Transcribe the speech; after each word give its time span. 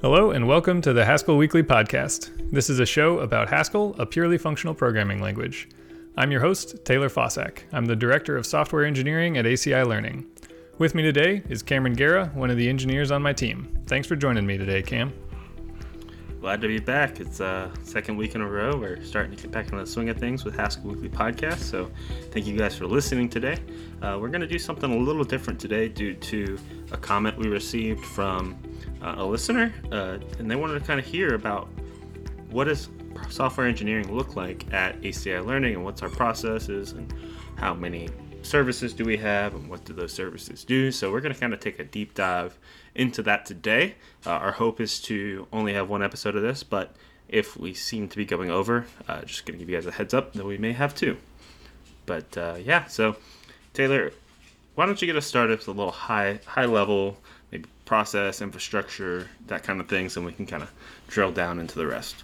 Hello, 0.00 0.30
and 0.30 0.46
welcome 0.46 0.80
to 0.82 0.92
the 0.92 1.04
Haskell 1.04 1.36
Weekly 1.36 1.64
Podcast. 1.64 2.30
This 2.52 2.70
is 2.70 2.78
a 2.78 2.86
show 2.86 3.18
about 3.18 3.48
Haskell, 3.48 3.96
a 3.98 4.06
purely 4.06 4.38
functional 4.38 4.72
programming 4.72 5.20
language. 5.20 5.68
I'm 6.16 6.30
your 6.30 6.40
host, 6.40 6.84
Taylor 6.84 7.08
Fausak. 7.08 7.62
I'm 7.72 7.84
the 7.84 7.96
Director 7.96 8.36
of 8.36 8.46
Software 8.46 8.84
Engineering 8.84 9.36
at 9.38 9.44
ACI 9.44 9.84
Learning. 9.84 10.24
With 10.78 10.94
me 10.94 11.02
today 11.02 11.42
is 11.48 11.64
Cameron 11.64 11.96
Gera, 11.96 12.26
one 12.34 12.48
of 12.48 12.56
the 12.56 12.68
engineers 12.68 13.10
on 13.10 13.22
my 13.22 13.32
team. 13.32 13.76
Thanks 13.88 14.06
for 14.06 14.14
joining 14.14 14.46
me 14.46 14.56
today, 14.56 14.82
Cam. 14.82 15.12
Glad 16.40 16.60
to 16.60 16.68
be 16.68 16.78
back. 16.78 17.18
It's 17.18 17.40
uh 17.40 17.68
second 17.82 18.16
week 18.16 18.36
in 18.36 18.40
a 18.40 18.48
row. 18.48 18.76
We're 18.76 19.02
starting 19.02 19.34
to 19.34 19.42
get 19.42 19.50
back 19.50 19.64
into 19.64 19.78
the 19.78 19.90
swing 19.90 20.10
of 20.10 20.16
things 20.16 20.44
with 20.44 20.54
Haskell 20.54 20.90
Weekly 20.92 21.08
Podcast. 21.08 21.58
So 21.58 21.90
thank 22.30 22.46
you 22.46 22.56
guys 22.56 22.78
for 22.78 22.86
listening 22.86 23.28
today. 23.28 23.58
Uh, 24.00 24.16
we're 24.20 24.28
going 24.28 24.42
to 24.42 24.46
do 24.46 24.60
something 24.60 24.94
a 24.94 24.96
little 24.96 25.24
different 25.24 25.58
today 25.58 25.88
due 25.88 26.14
to 26.14 26.56
a 26.92 26.96
comment 26.96 27.36
we 27.36 27.48
received 27.48 28.04
from 28.04 28.56
uh, 29.02 29.14
a 29.18 29.24
listener, 29.24 29.72
uh, 29.92 30.18
and 30.38 30.50
they 30.50 30.56
wanted 30.56 30.78
to 30.78 30.84
kind 30.84 31.00
of 31.00 31.06
hear 31.06 31.34
about 31.34 31.68
what 32.50 32.64
does 32.64 32.88
software 33.28 33.66
engineering 33.66 34.14
look 34.14 34.36
like 34.36 34.72
at 34.72 35.00
ACI 35.02 35.44
Learning 35.44 35.74
and 35.74 35.84
what's 35.84 36.02
our 36.02 36.08
processes 36.08 36.92
and 36.92 37.12
how 37.56 37.74
many 37.74 38.08
services 38.42 38.94
do 38.94 39.04
we 39.04 39.16
have 39.16 39.54
and 39.54 39.68
what 39.68 39.84
do 39.84 39.92
those 39.92 40.12
services 40.12 40.64
do. 40.64 40.90
So 40.90 41.12
we're 41.12 41.20
going 41.20 41.34
to 41.34 41.40
kind 41.40 41.52
of 41.52 41.60
take 41.60 41.78
a 41.78 41.84
deep 41.84 42.14
dive 42.14 42.58
into 42.94 43.22
that 43.24 43.46
today. 43.46 43.94
Uh, 44.24 44.30
our 44.30 44.52
hope 44.52 44.80
is 44.80 45.00
to 45.02 45.46
only 45.52 45.74
have 45.74 45.88
one 45.88 46.02
episode 46.02 46.36
of 46.36 46.42
this, 46.42 46.62
but 46.62 46.94
if 47.28 47.56
we 47.56 47.74
seem 47.74 48.08
to 48.08 48.16
be 48.16 48.24
going 48.24 48.50
over, 48.50 48.86
uh, 49.06 49.22
just 49.22 49.44
going 49.44 49.58
to 49.58 49.64
give 49.64 49.68
you 49.70 49.76
guys 49.76 49.86
a 49.86 49.92
heads 49.92 50.14
up 50.14 50.32
that 50.32 50.46
we 50.46 50.56
may 50.56 50.72
have 50.72 50.94
two. 50.94 51.16
But 52.06 52.36
uh, 52.38 52.56
yeah, 52.64 52.86
so 52.86 53.16
Taylor, 53.74 54.12
why 54.74 54.86
don't 54.86 55.00
you 55.02 55.06
get 55.06 55.16
us 55.16 55.26
started 55.26 55.58
with 55.58 55.68
a 55.68 55.72
little 55.72 55.92
high 55.92 56.40
high 56.46 56.64
level 56.64 57.18
process, 57.88 58.42
infrastructure, 58.42 59.26
that 59.46 59.62
kind 59.62 59.80
of 59.80 59.88
things, 59.88 60.18
and 60.18 60.26
we 60.26 60.32
can 60.32 60.44
kind 60.44 60.62
of 60.62 60.70
drill 61.08 61.32
down 61.32 61.58
into 61.58 61.74
the 61.74 61.86
rest. 61.86 62.22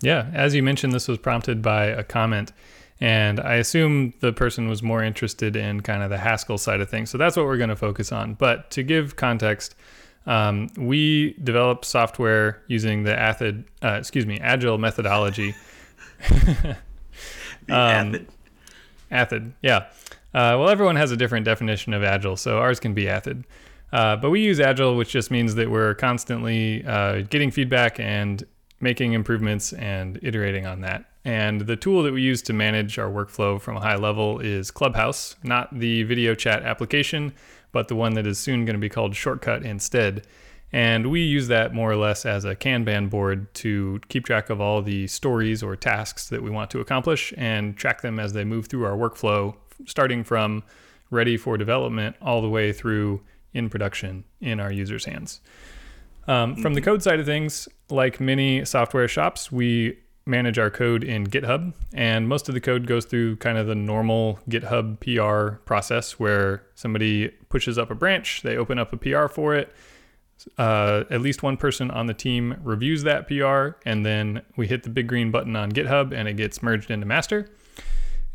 Yeah, 0.00 0.30
as 0.32 0.54
you 0.54 0.62
mentioned, 0.62 0.94
this 0.94 1.06
was 1.06 1.18
prompted 1.18 1.60
by 1.60 1.84
a 1.84 2.02
comment, 2.02 2.52
and 2.98 3.38
I 3.38 3.56
assume 3.56 4.14
the 4.20 4.32
person 4.32 4.66
was 4.66 4.82
more 4.82 5.04
interested 5.04 5.56
in 5.56 5.82
kind 5.82 6.02
of 6.02 6.08
the 6.08 6.16
Haskell 6.16 6.56
side 6.56 6.80
of 6.80 6.88
things. 6.88 7.10
So 7.10 7.18
that's 7.18 7.36
what 7.36 7.44
we're 7.44 7.58
going 7.58 7.68
to 7.68 7.76
focus 7.76 8.12
on. 8.12 8.34
But 8.34 8.70
to 8.70 8.82
give 8.82 9.14
context, 9.16 9.74
um, 10.26 10.70
we 10.78 11.34
develop 11.44 11.84
software 11.84 12.62
using 12.66 13.02
the 13.02 13.14
Athid, 13.14 13.64
uh, 13.82 13.96
excuse 13.98 14.24
me, 14.24 14.40
Agile 14.40 14.78
methodology. 14.78 15.54
um. 17.68 18.26
ACID, 19.10 19.52
yeah. 19.62 19.86
Uh, 20.34 20.56
well, 20.58 20.68
everyone 20.68 20.96
has 20.96 21.10
a 21.10 21.16
different 21.16 21.44
definition 21.44 21.92
of 21.92 22.02
Agile, 22.02 22.36
so 22.36 22.58
ours 22.58 22.80
can 22.80 22.94
be 22.94 23.06
ACID. 23.06 23.44
Uh, 23.92 24.16
but 24.16 24.30
we 24.30 24.40
use 24.40 24.60
Agile, 24.60 24.96
which 24.96 25.10
just 25.10 25.30
means 25.30 25.54
that 25.54 25.70
we're 25.70 25.94
constantly 25.94 26.84
uh, 26.84 27.22
getting 27.22 27.50
feedback 27.50 27.98
and 27.98 28.44
making 28.80 29.12
improvements 29.12 29.72
and 29.72 30.18
iterating 30.22 30.66
on 30.66 30.82
that. 30.82 31.04
And 31.24 31.62
the 31.62 31.76
tool 31.76 32.02
that 32.04 32.12
we 32.12 32.22
use 32.22 32.42
to 32.42 32.52
manage 32.52 32.98
our 32.98 33.10
workflow 33.10 33.60
from 33.60 33.76
a 33.76 33.80
high 33.80 33.96
level 33.96 34.38
is 34.38 34.70
Clubhouse, 34.70 35.36
not 35.42 35.76
the 35.78 36.04
video 36.04 36.34
chat 36.34 36.62
application, 36.62 37.34
but 37.72 37.88
the 37.88 37.96
one 37.96 38.14
that 38.14 38.26
is 38.26 38.38
soon 38.38 38.64
going 38.64 38.76
to 38.76 38.80
be 38.80 38.88
called 38.88 39.14
Shortcut 39.14 39.62
instead. 39.62 40.26
And 40.72 41.10
we 41.10 41.22
use 41.22 41.48
that 41.48 41.74
more 41.74 41.90
or 41.90 41.96
less 41.96 42.26
as 42.26 42.44
a 42.44 42.54
Kanban 42.54 43.08
board 43.08 43.52
to 43.54 44.00
keep 44.08 44.26
track 44.26 44.50
of 44.50 44.60
all 44.60 44.82
the 44.82 45.06
stories 45.06 45.62
or 45.62 45.76
tasks 45.76 46.28
that 46.28 46.42
we 46.42 46.50
want 46.50 46.70
to 46.70 46.80
accomplish 46.80 47.32
and 47.36 47.76
track 47.76 48.02
them 48.02 48.20
as 48.20 48.32
they 48.34 48.44
move 48.44 48.66
through 48.66 48.84
our 48.84 48.96
workflow, 48.96 49.56
starting 49.86 50.24
from 50.24 50.62
ready 51.10 51.36
for 51.38 51.56
development 51.56 52.16
all 52.20 52.42
the 52.42 52.50
way 52.50 52.72
through 52.72 53.22
in 53.52 53.68
production 53.68 54.24
in 54.40 54.60
our 54.60 54.72
users' 54.72 55.04
hands. 55.04 55.40
Um, 56.26 56.56
from 56.56 56.74
the 56.74 56.82
code 56.82 57.02
side 57.02 57.20
of 57.20 57.26
things, 57.26 57.68
like 57.88 58.20
many 58.20 58.64
software 58.64 59.08
shops, 59.08 59.50
we 59.50 59.98
manage 60.26 60.58
our 60.58 60.70
code 60.70 61.02
in 61.02 61.26
GitHub, 61.26 61.72
and 61.94 62.28
most 62.28 62.48
of 62.48 62.54
the 62.54 62.60
code 62.60 62.86
goes 62.86 63.06
through 63.06 63.36
kind 63.36 63.56
of 63.56 63.66
the 63.66 63.74
normal 63.74 64.38
GitHub 64.48 65.00
PR 65.00 65.56
process 65.64 66.20
where 66.20 66.62
somebody 66.74 67.28
pushes 67.48 67.78
up 67.78 67.90
a 67.90 67.94
branch, 67.94 68.42
they 68.42 68.56
open 68.56 68.78
up 68.78 68.92
a 68.92 68.96
PR 68.96 69.26
for 69.26 69.54
it. 69.54 69.72
Uh, 70.56 71.02
at 71.10 71.20
least 71.20 71.42
one 71.42 71.56
person 71.56 71.90
on 71.90 72.06
the 72.06 72.14
team 72.14 72.56
reviews 72.62 73.02
that 73.02 73.26
PR, 73.26 73.76
and 73.88 74.06
then 74.06 74.42
we 74.56 74.68
hit 74.68 74.84
the 74.84 74.90
big 74.90 75.08
green 75.08 75.32
button 75.32 75.56
on 75.56 75.72
GitHub 75.72 76.12
and 76.12 76.28
it 76.28 76.34
gets 76.34 76.62
merged 76.62 76.90
into 76.92 77.06
master. 77.06 77.48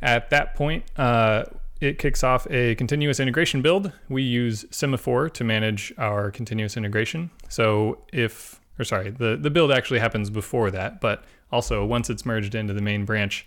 At 0.01 0.29
that 0.31 0.55
point, 0.55 0.83
uh, 0.97 1.45
it 1.83 1.99
kicks 1.99 2.23
off 2.23 2.47
a 2.49 2.75
continuous 2.75 3.19
integration 3.19 3.61
build. 3.61 3.91
We 4.07 4.23
use 4.23 4.66
Semaphore 4.71 5.29
to 5.31 5.44
manage 5.44 5.91
our 5.97 6.31
continuous 6.31 6.77
integration. 6.77 7.29
So 7.49 7.99
if, 8.13 8.61
or 8.79 8.85
sorry, 8.85 9.09
the, 9.09 9.35
the 9.35 9.49
build 9.49 9.69
actually 9.69 9.99
happens 9.99 10.29
before 10.29 10.71
that, 10.71 11.01
but 11.01 11.25
also 11.51 11.85
once 11.85 12.09
it's 12.09 12.25
merged 12.25 12.55
into 12.55 12.73
the 12.73 12.81
main 12.81 13.03
branch, 13.03 13.45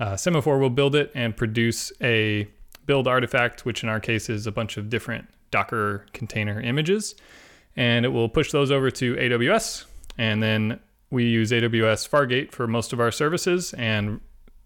uh, 0.00 0.16
Semaphore 0.16 0.58
will 0.58 0.70
build 0.70 0.96
it 0.96 1.12
and 1.14 1.36
produce 1.36 1.92
a 2.02 2.48
build 2.86 3.06
artifact, 3.06 3.64
which 3.64 3.84
in 3.84 3.88
our 3.88 4.00
case 4.00 4.28
is 4.28 4.48
a 4.48 4.52
bunch 4.52 4.76
of 4.76 4.90
different 4.90 5.28
Docker 5.52 6.06
container 6.12 6.60
images. 6.60 7.14
And 7.76 8.04
it 8.04 8.08
will 8.08 8.28
push 8.28 8.50
those 8.50 8.72
over 8.72 8.90
to 8.90 9.14
AWS. 9.14 9.84
And 10.18 10.42
then 10.42 10.80
we 11.10 11.26
use 11.26 11.52
AWS 11.52 12.08
Fargate 12.08 12.50
for 12.50 12.66
most 12.66 12.92
of 12.92 12.98
our 12.98 13.12
services 13.12 13.74
and 13.74 14.20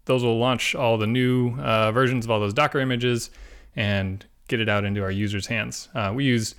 those 0.05 0.23
will 0.23 0.37
launch 0.37 0.75
all 0.75 0.97
the 0.97 1.07
new 1.07 1.57
uh, 1.59 1.91
versions 1.91 2.25
of 2.25 2.31
all 2.31 2.39
those 2.39 2.53
Docker 2.53 2.79
images 2.79 3.29
and 3.75 4.25
get 4.47 4.59
it 4.59 4.69
out 4.69 4.83
into 4.83 5.01
our 5.01 5.11
users' 5.11 5.47
hands. 5.47 5.89
Uh, 5.93 6.11
we 6.13 6.25
use 6.25 6.55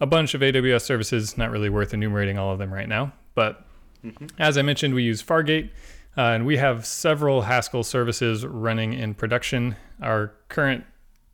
a 0.00 0.06
bunch 0.06 0.34
of 0.34 0.40
AWS 0.40 0.82
services, 0.82 1.38
not 1.38 1.50
really 1.50 1.70
worth 1.70 1.94
enumerating 1.94 2.38
all 2.38 2.52
of 2.52 2.58
them 2.58 2.72
right 2.72 2.88
now. 2.88 3.12
But 3.34 3.64
mm-hmm. 4.04 4.26
as 4.38 4.58
I 4.58 4.62
mentioned, 4.62 4.94
we 4.94 5.02
use 5.02 5.22
Fargate, 5.22 5.70
uh, 6.16 6.22
and 6.22 6.46
we 6.46 6.56
have 6.56 6.84
several 6.84 7.42
Haskell 7.42 7.84
services 7.84 8.44
running 8.44 8.92
in 8.92 9.14
production. 9.14 9.76
Our 10.02 10.32
current 10.48 10.84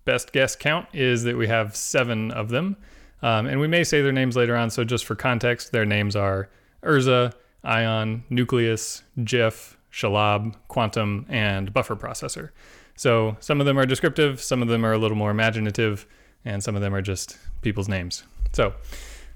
best 0.04 0.32
guess 0.32 0.56
count 0.56 0.86
is 0.92 1.24
that 1.24 1.36
we 1.36 1.48
have 1.48 1.76
seven 1.76 2.30
of 2.30 2.48
them. 2.48 2.76
Um, 3.22 3.46
and 3.46 3.60
we 3.60 3.66
may 3.66 3.84
say 3.84 4.00
their 4.00 4.12
names 4.12 4.36
later 4.36 4.56
on. 4.56 4.70
So, 4.70 4.82
just 4.84 5.04
for 5.04 5.14
context, 5.14 5.72
their 5.72 5.84
names 5.84 6.16
are 6.16 6.48
Urza, 6.82 7.34
Ion, 7.64 8.24
Nucleus, 8.30 9.02
JIF, 9.18 9.76
Shalab, 9.92 10.54
Quantum, 10.68 11.26
and 11.28 11.72
Buffer 11.72 11.96
processor. 11.96 12.50
So 12.96 13.36
some 13.40 13.60
of 13.60 13.66
them 13.66 13.78
are 13.78 13.86
descriptive, 13.86 14.42
some 14.42 14.62
of 14.62 14.68
them 14.68 14.84
are 14.84 14.92
a 14.92 14.98
little 14.98 15.16
more 15.16 15.30
imaginative, 15.30 16.06
and 16.44 16.62
some 16.62 16.76
of 16.76 16.82
them 16.82 16.94
are 16.94 17.02
just 17.02 17.38
people's 17.62 17.88
names. 17.88 18.24
So 18.52 18.74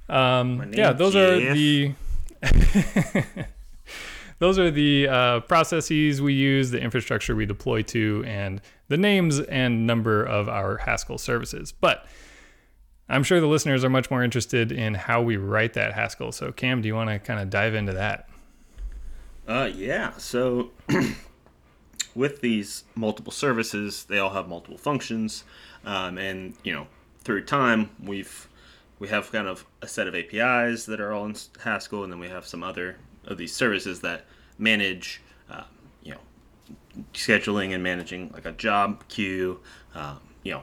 um, 0.09 0.73
yeah, 0.73 0.93
those 0.93 1.17
are 1.17 1.39
the 1.39 1.95
those 4.39 4.59
are 4.59 4.71
the 4.71 5.09
uh, 5.09 5.41
processes 5.41 6.21
we 6.21 6.35
use, 6.35 6.71
the 6.71 6.81
infrastructure 6.81 7.35
we 7.35 7.47
deploy 7.47 7.83
to, 7.83 8.23
and 8.27 8.61
the 8.89 8.97
names 8.97 9.41
and 9.41 9.87
number 9.87 10.23
of 10.25 10.49
our 10.49 10.79
Haskell 10.79 11.19
services. 11.19 11.73
But 11.73 12.07
I'm 13.09 13.23
sure 13.23 13.41
the 13.41 13.47
listeners 13.47 13.85
are 13.85 13.91
much 13.91 14.11
more 14.11 14.23
interested 14.23 14.73
in 14.73 14.95
how 14.95 15.23
we 15.23 15.37
write 15.37 15.75
that 15.75 15.95
Haskell. 15.95 16.33
So 16.33 16.53
Cam, 16.53 16.83
do 16.83 16.89
you 16.89 16.95
want 16.95 17.11
to 17.11 17.19
kind 17.19 17.41
of 17.41 17.51
dive 17.51 17.75
into 17.75 17.93
that? 17.95 18.29
Uh, 19.47 19.71
yeah. 19.75 20.13
So 20.17 20.71
with 22.15 22.41
these 22.41 22.85
multiple 22.95 23.33
services, 23.33 24.05
they 24.05 24.19
all 24.19 24.31
have 24.31 24.49
multiple 24.49 24.79
functions, 24.79 25.45
um, 25.85 26.19
and 26.19 26.55
you 26.65 26.73
know, 26.73 26.87
through 27.21 27.45
time, 27.45 27.91
we've 28.03 28.49
we 28.99 29.09
have 29.09 29.31
kind 29.33 29.49
of 29.49 29.67
a 29.83 29.89
set 29.89 30.07
of 30.07 30.15
APIs 30.15 30.87
that 30.87 31.01
are 31.01 31.13
all 31.13 31.27
in 31.27 31.37
Haskell, 31.63 32.05
and 32.05 32.13
then 32.13 32.21
we 32.21 32.29
have 32.29 32.47
some 32.47 32.63
other 32.63 32.97
of 33.27 33.39
these 33.39 33.55
services 33.55 34.01
that 34.01 34.27
manage, 34.59 35.21
uh, 35.51 35.65
you 36.03 36.13
know, 36.13 36.21
scheduling 37.13 37.75
and 37.75 37.83
managing 37.83 38.31
like 38.33 38.47
a 38.47 38.53
job 38.53 39.07
queue, 39.09 39.61
um, 39.95 40.21
you 40.43 40.53
know, 40.53 40.63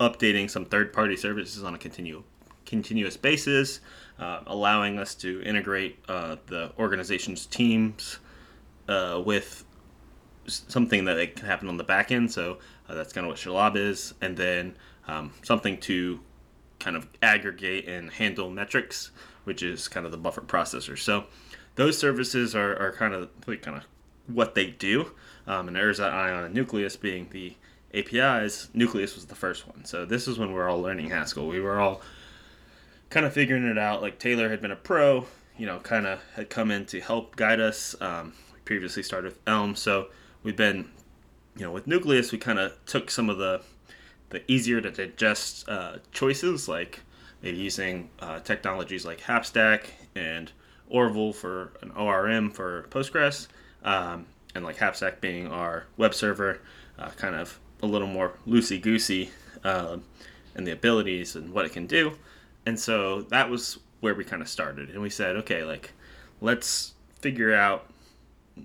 updating 0.00 0.48
some 0.48 0.64
third-party 0.64 1.16
services 1.16 1.62
on 1.62 1.74
a 1.74 1.78
continue 1.78 2.22
continuous 2.64 3.16
basis, 3.16 3.80
uh, 4.20 4.42
allowing 4.46 4.98
us 4.98 5.14
to 5.16 5.42
integrate 5.42 5.98
uh, 6.08 6.36
the 6.46 6.70
organization's 6.78 7.46
teams 7.46 8.18
uh, 8.88 9.20
with 9.24 9.64
something 10.46 11.04
that 11.06 11.36
can 11.36 11.46
happen 11.46 11.68
on 11.68 11.76
the 11.76 11.84
back 11.84 12.12
end. 12.12 12.30
So 12.30 12.58
uh, 12.88 12.94
that's 12.94 13.12
kind 13.12 13.26
of 13.26 13.30
what 13.30 13.38
Shalab 13.38 13.76
is, 13.76 14.14
and 14.20 14.36
then 14.36 14.76
um, 15.08 15.32
something 15.42 15.78
to 15.80 16.20
kind 16.78 16.96
of 16.96 17.08
aggregate 17.22 17.88
and 17.88 18.10
handle 18.10 18.50
metrics, 18.50 19.10
which 19.44 19.62
is 19.62 19.88
kind 19.88 20.06
of 20.06 20.12
the 20.12 20.18
buffer 20.18 20.40
processor. 20.42 20.98
So 20.98 21.24
those 21.76 21.96
services 21.96 22.54
are, 22.54 22.76
are 22.78 22.92
kind 22.92 23.14
of 23.14 23.30
like 23.46 23.62
kind 23.62 23.76
of 23.78 23.86
what 24.26 24.54
they 24.54 24.66
do. 24.66 25.12
Um, 25.46 25.68
and 25.68 25.76
Urza, 25.76 26.10
Ion, 26.10 26.44
and 26.44 26.54
Nucleus 26.54 26.96
being 26.96 27.28
the 27.30 27.54
APIs, 27.94 28.68
Nucleus 28.74 29.14
was 29.14 29.26
the 29.26 29.34
first 29.34 29.66
one. 29.66 29.84
So 29.84 30.04
this 30.04 30.28
is 30.28 30.38
when 30.38 30.52
we're 30.52 30.68
all 30.68 30.80
learning 30.80 31.10
Haskell. 31.10 31.48
We 31.48 31.60
were 31.60 31.80
all 31.80 32.02
kind 33.10 33.26
of 33.26 33.32
figuring 33.32 33.64
it 33.66 33.76
out. 33.76 34.00
Like 34.00 34.18
Taylor 34.18 34.48
had 34.48 34.62
been 34.62 34.70
a 34.70 34.76
pro, 34.76 35.26
you 35.58 35.66
know, 35.66 35.78
kind 35.80 36.06
of 36.06 36.20
had 36.34 36.48
come 36.48 36.70
in 36.70 36.86
to 36.86 37.00
help 37.00 37.36
guide 37.36 37.60
us. 37.60 37.94
Um, 38.00 38.32
we 38.54 38.60
previously 38.60 39.02
started 39.02 39.32
with 39.32 39.40
Elm, 39.46 39.74
so 39.74 40.08
we've 40.42 40.56
been, 40.56 40.88
you 41.56 41.62
know, 41.62 41.72
with 41.72 41.86
Nucleus, 41.86 42.32
we 42.32 42.38
kind 42.38 42.58
of 42.58 42.72
took 42.86 43.10
some 43.10 43.28
of 43.28 43.38
the 43.38 43.60
the 44.30 44.48
easier 44.50 44.80
to 44.80 44.92
digest 44.92 45.68
uh, 45.68 45.96
choices, 46.12 46.68
like 46.68 47.00
maybe 47.42 47.58
using 47.58 48.08
uh, 48.20 48.38
technologies 48.38 49.04
like 49.04 49.20
Happstack 49.20 49.86
and 50.14 50.52
Orville 50.88 51.32
for 51.32 51.72
an 51.82 51.90
ORM 51.92 52.52
for 52.52 52.86
Postgres, 52.90 53.48
um, 53.82 54.26
and 54.54 54.64
like 54.64 54.76
Happstack 54.76 55.20
being 55.20 55.48
our 55.48 55.86
web 55.96 56.14
server, 56.14 56.60
uh, 56.96 57.10
kind 57.16 57.34
of 57.34 57.58
a 57.82 57.86
little 57.86 58.06
more 58.06 58.34
loosey 58.46 58.80
goosey 58.80 59.30
um, 59.64 60.04
in 60.54 60.62
the 60.62 60.70
abilities 60.70 61.34
and 61.34 61.52
what 61.52 61.64
it 61.64 61.72
can 61.72 61.86
do. 61.86 62.12
And 62.66 62.78
so 62.78 63.22
that 63.22 63.48
was 63.50 63.78
where 64.00 64.14
we 64.14 64.24
kind 64.24 64.42
of 64.42 64.48
started, 64.48 64.90
and 64.90 65.02
we 65.02 65.10
said, 65.10 65.36
okay, 65.36 65.62
like 65.64 65.92
let's 66.40 66.94
figure 67.20 67.54
out 67.54 67.86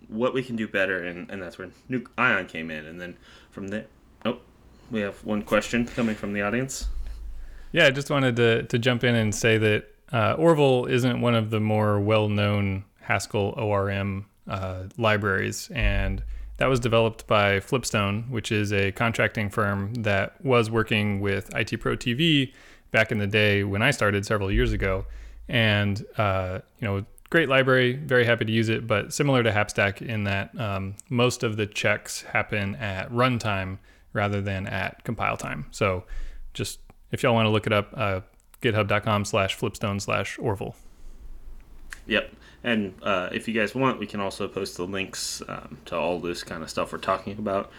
what 0.08 0.34
we 0.34 0.44
can 0.44 0.56
do 0.56 0.68
better, 0.68 1.04
and, 1.04 1.30
and 1.30 1.42
that's 1.42 1.58
where 1.58 1.70
Nuke 1.90 2.08
Ion 2.18 2.46
came 2.48 2.72
in, 2.72 2.86
and 2.86 3.00
then 3.00 3.18
from 3.52 3.68
there, 3.68 3.86
oh, 4.26 4.38
we 4.92 5.02
have 5.02 5.24
one 5.26 5.42
question 5.42 5.86
coming 5.86 6.16
from 6.16 6.34
the 6.34 6.42
audience. 6.42 6.88
Yeah, 7.72 7.88
I 7.88 7.92
just 7.92 8.10
wanted 8.10 8.36
to, 8.38 8.64
to 8.64 8.80
jump 8.80 9.04
in 9.04 9.16
and 9.16 9.36
say 9.36 9.58
that 9.58 9.88
uh, 10.14 10.36
Orville 10.38 10.86
isn't 10.86 11.20
one 11.20 11.36
of 11.36 11.50
the 11.50 11.60
more 11.60 12.00
well 12.00 12.30
known 12.30 12.86
Haskell 13.02 13.54
ORM 13.58 14.26
uh, 14.48 14.84
libraries. 14.98 15.70
And 15.74 16.24
that 16.58 16.68
was 16.68 16.80
developed 16.80 17.28
by 17.28 17.60
Flipstone, 17.60 18.30
which 18.30 18.52
is 18.52 18.72
a 18.72 18.92
contracting 18.92 19.50
firm 19.50 19.94
that 19.96 20.44
was 20.44 20.70
working 20.70 21.20
with 21.20 21.54
IT 21.56 21.80
Pro 21.82 21.96
TV 21.96 22.54
back 22.96 23.12
in 23.12 23.18
the 23.18 23.28
day 23.28 23.66
when 23.66 23.82
I 23.82 23.92
started 23.92 24.26
several 24.26 24.50
years 24.50 24.72
ago. 24.72 25.06
And, 25.50 26.04
uh, 26.18 26.60
you 26.80 26.88
know, 26.88 27.06
great 27.30 27.50
library, 27.50 27.92
very 27.94 28.24
happy 28.24 28.46
to 28.46 28.52
use 28.54 28.70
it, 28.70 28.88
but 28.88 29.14
similar 29.14 29.44
to 29.44 29.52
Happstack 29.52 30.02
in 30.02 30.24
that 30.24 30.58
um, 30.58 30.96
most 31.10 31.44
of 31.44 31.58
the 31.58 31.68
checks 31.68 32.22
happen 32.22 32.74
at 32.76 33.12
runtime 33.12 33.80
rather 34.14 34.42
than 34.42 34.66
at 34.66 35.04
compile 35.04 35.36
time. 35.36 35.66
So 35.72 36.06
just 36.54 36.80
if 37.12 37.22
y'all 37.22 37.34
want 37.34 37.48
to 37.48 37.50
look 37.50 37.68
it 37.68 37.74
up, 37.74 37.90
uh, 37.98 38.22
github.com 38.62 39.26
slash 39.26 39.60
flipstone 39.60 40.02
slash 40.02 40.40
Orville. 40.40 40.76
Yep. 42.08 42.32
And 42.64 42.94
uh, 43.04 43.28
if 43.34 43.46
you 43.46 43.54
guys 43.54 43.76
want, 43.76 44.00
we 44.00 44.08
can 44.08 44.22
also 44.22 44.48
post 44.48 44.78
the 44.78 44.88
links 44.88 45.42
um, 45.50 45.80
to 45.86 45.98
all 45.98 46.20
this 46.20 46.44
kind 46.44 46.64
of 46.64 46.70
stuff 46.70 46.94
we're 46.94 47.00
talking 47.00 47.38
about. 47.38 47.72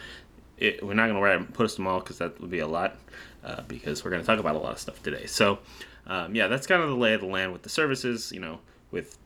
It, 0.57 0.83
we're 0.85 0.93
not 0.93 1.09
going 1.09 1.45
to 1.45 1.51
post 1.51 1.77
them 1.77 1.87
all 1.87 1.99
because 1.99 2.17
that 2.17 2.39
would 2.41 2.49
be 2.49 2.59
a 2.59 2.67
lot 2.67 2.97
uh, 3.43 3.61
because 3.67 4.03
we're 4.03 4.11
going 4.11 4.21
to 4.21 4.25
talk 4.25 4.39
about 4.39 4.55
a 4.55 4.59
lot 4.59 4.73
of 4.73 4.79
stuff 4.79 5.01
today. 5.03 5.25
So, 5.25 5.59
um, 6.07 6.33
yeah, 6.33 6.47
that's 6.47 6.65
kind 6.65 6.81
of 6.81 6.89
the 6.89 6.95
lay 6.95 7.13
of 7.13 7.21
the 7.21 7.27
land 7.27 7.53
with 7.53 7.61
the 7.61 7.69
services. 7.69 8.31
You 8.31 8.39
know, 8.39 8.59
with 8.91 9.17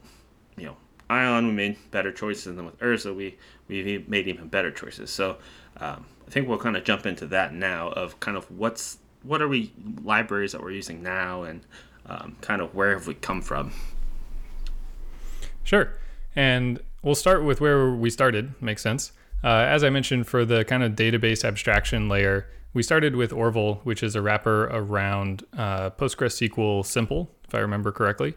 you 0.58 0.66
know 0.66 0.76
Ion, 1.10 1.48
we 1.48 1.54
made 1.54 1.78
better 1.92 2.12
choices, 2.12 2.56
than 2.56 2.66
with 2.66 2.80
Urza, 2.80 3.16
we 3.16 3.38
we 3.68 4.04
made 4.08 4.28
even 4.28 4.48
better 4.48 4.72
choices. 4.72 5.10
So, 5.10 5.38
um, 5.78 6.06
I 6.28 6.32
think 6.32 6.48
we'll 6.48 6.60
kind 6.60 6.78
of 6.78 6.84
jump 6.84 7.06
into 7.06 7.26
that 7.28 7.54
now 7.54 7.90
of 7.90 8.20
kind 8.20 8.38
of 8.38 8.50
what's 8.52 8.98
what 9.24 9.42
are 9.42 9.48
we 9.48 9.72
libraries 10.04 10.52
that 10.54 10.62
we're 10.62 10.72
using 10.72 11.04
now 11.04 11.44
and 11.44 11.62
um, 12.06 12.36
kind 12.42 12.62
of 12.62 12.74
where 12.74 12.94
have 12.94 13.08
we 13.08 13.14
come 13.14 13.42
from 13.42 13.72
sure 15.64 15.94
and 16.36 16.80
we'll 17.04 17.16
start 17.16 17.44
with 17.44 17.62
where 17.62 17.92
we 17.92 18.10
started 18.10 18.54
makes 18.62 18.82
sense 18.82 19.12
uh, 19.44 19.66
as 19.68 19.84
i 19.84 19.90
mentioned 19.90 20.28
for 20.28 20.46
the 20.46 20.64
kind 20.66 20.84
of 20.84 20.94
database 20.94 21.44
abstraction 21.44 22.10
layer 22.10 22.48
we 22.74 22.84
started 22.84 23.16
with 23.16 23.34
orville 23.34 23.82
which 23.84 24.04
is 24.04 24.16
a 24.16 24.22
wrapper 24.22 24.66
around 24.66 25.44
uh, 25.58 25.90
postgresql 25.92 26.86
simple 26.86 27.30
if 27.48 27.56
i 27.56 27.60
remember 27.60 27.92
correctly. 27.92 28.36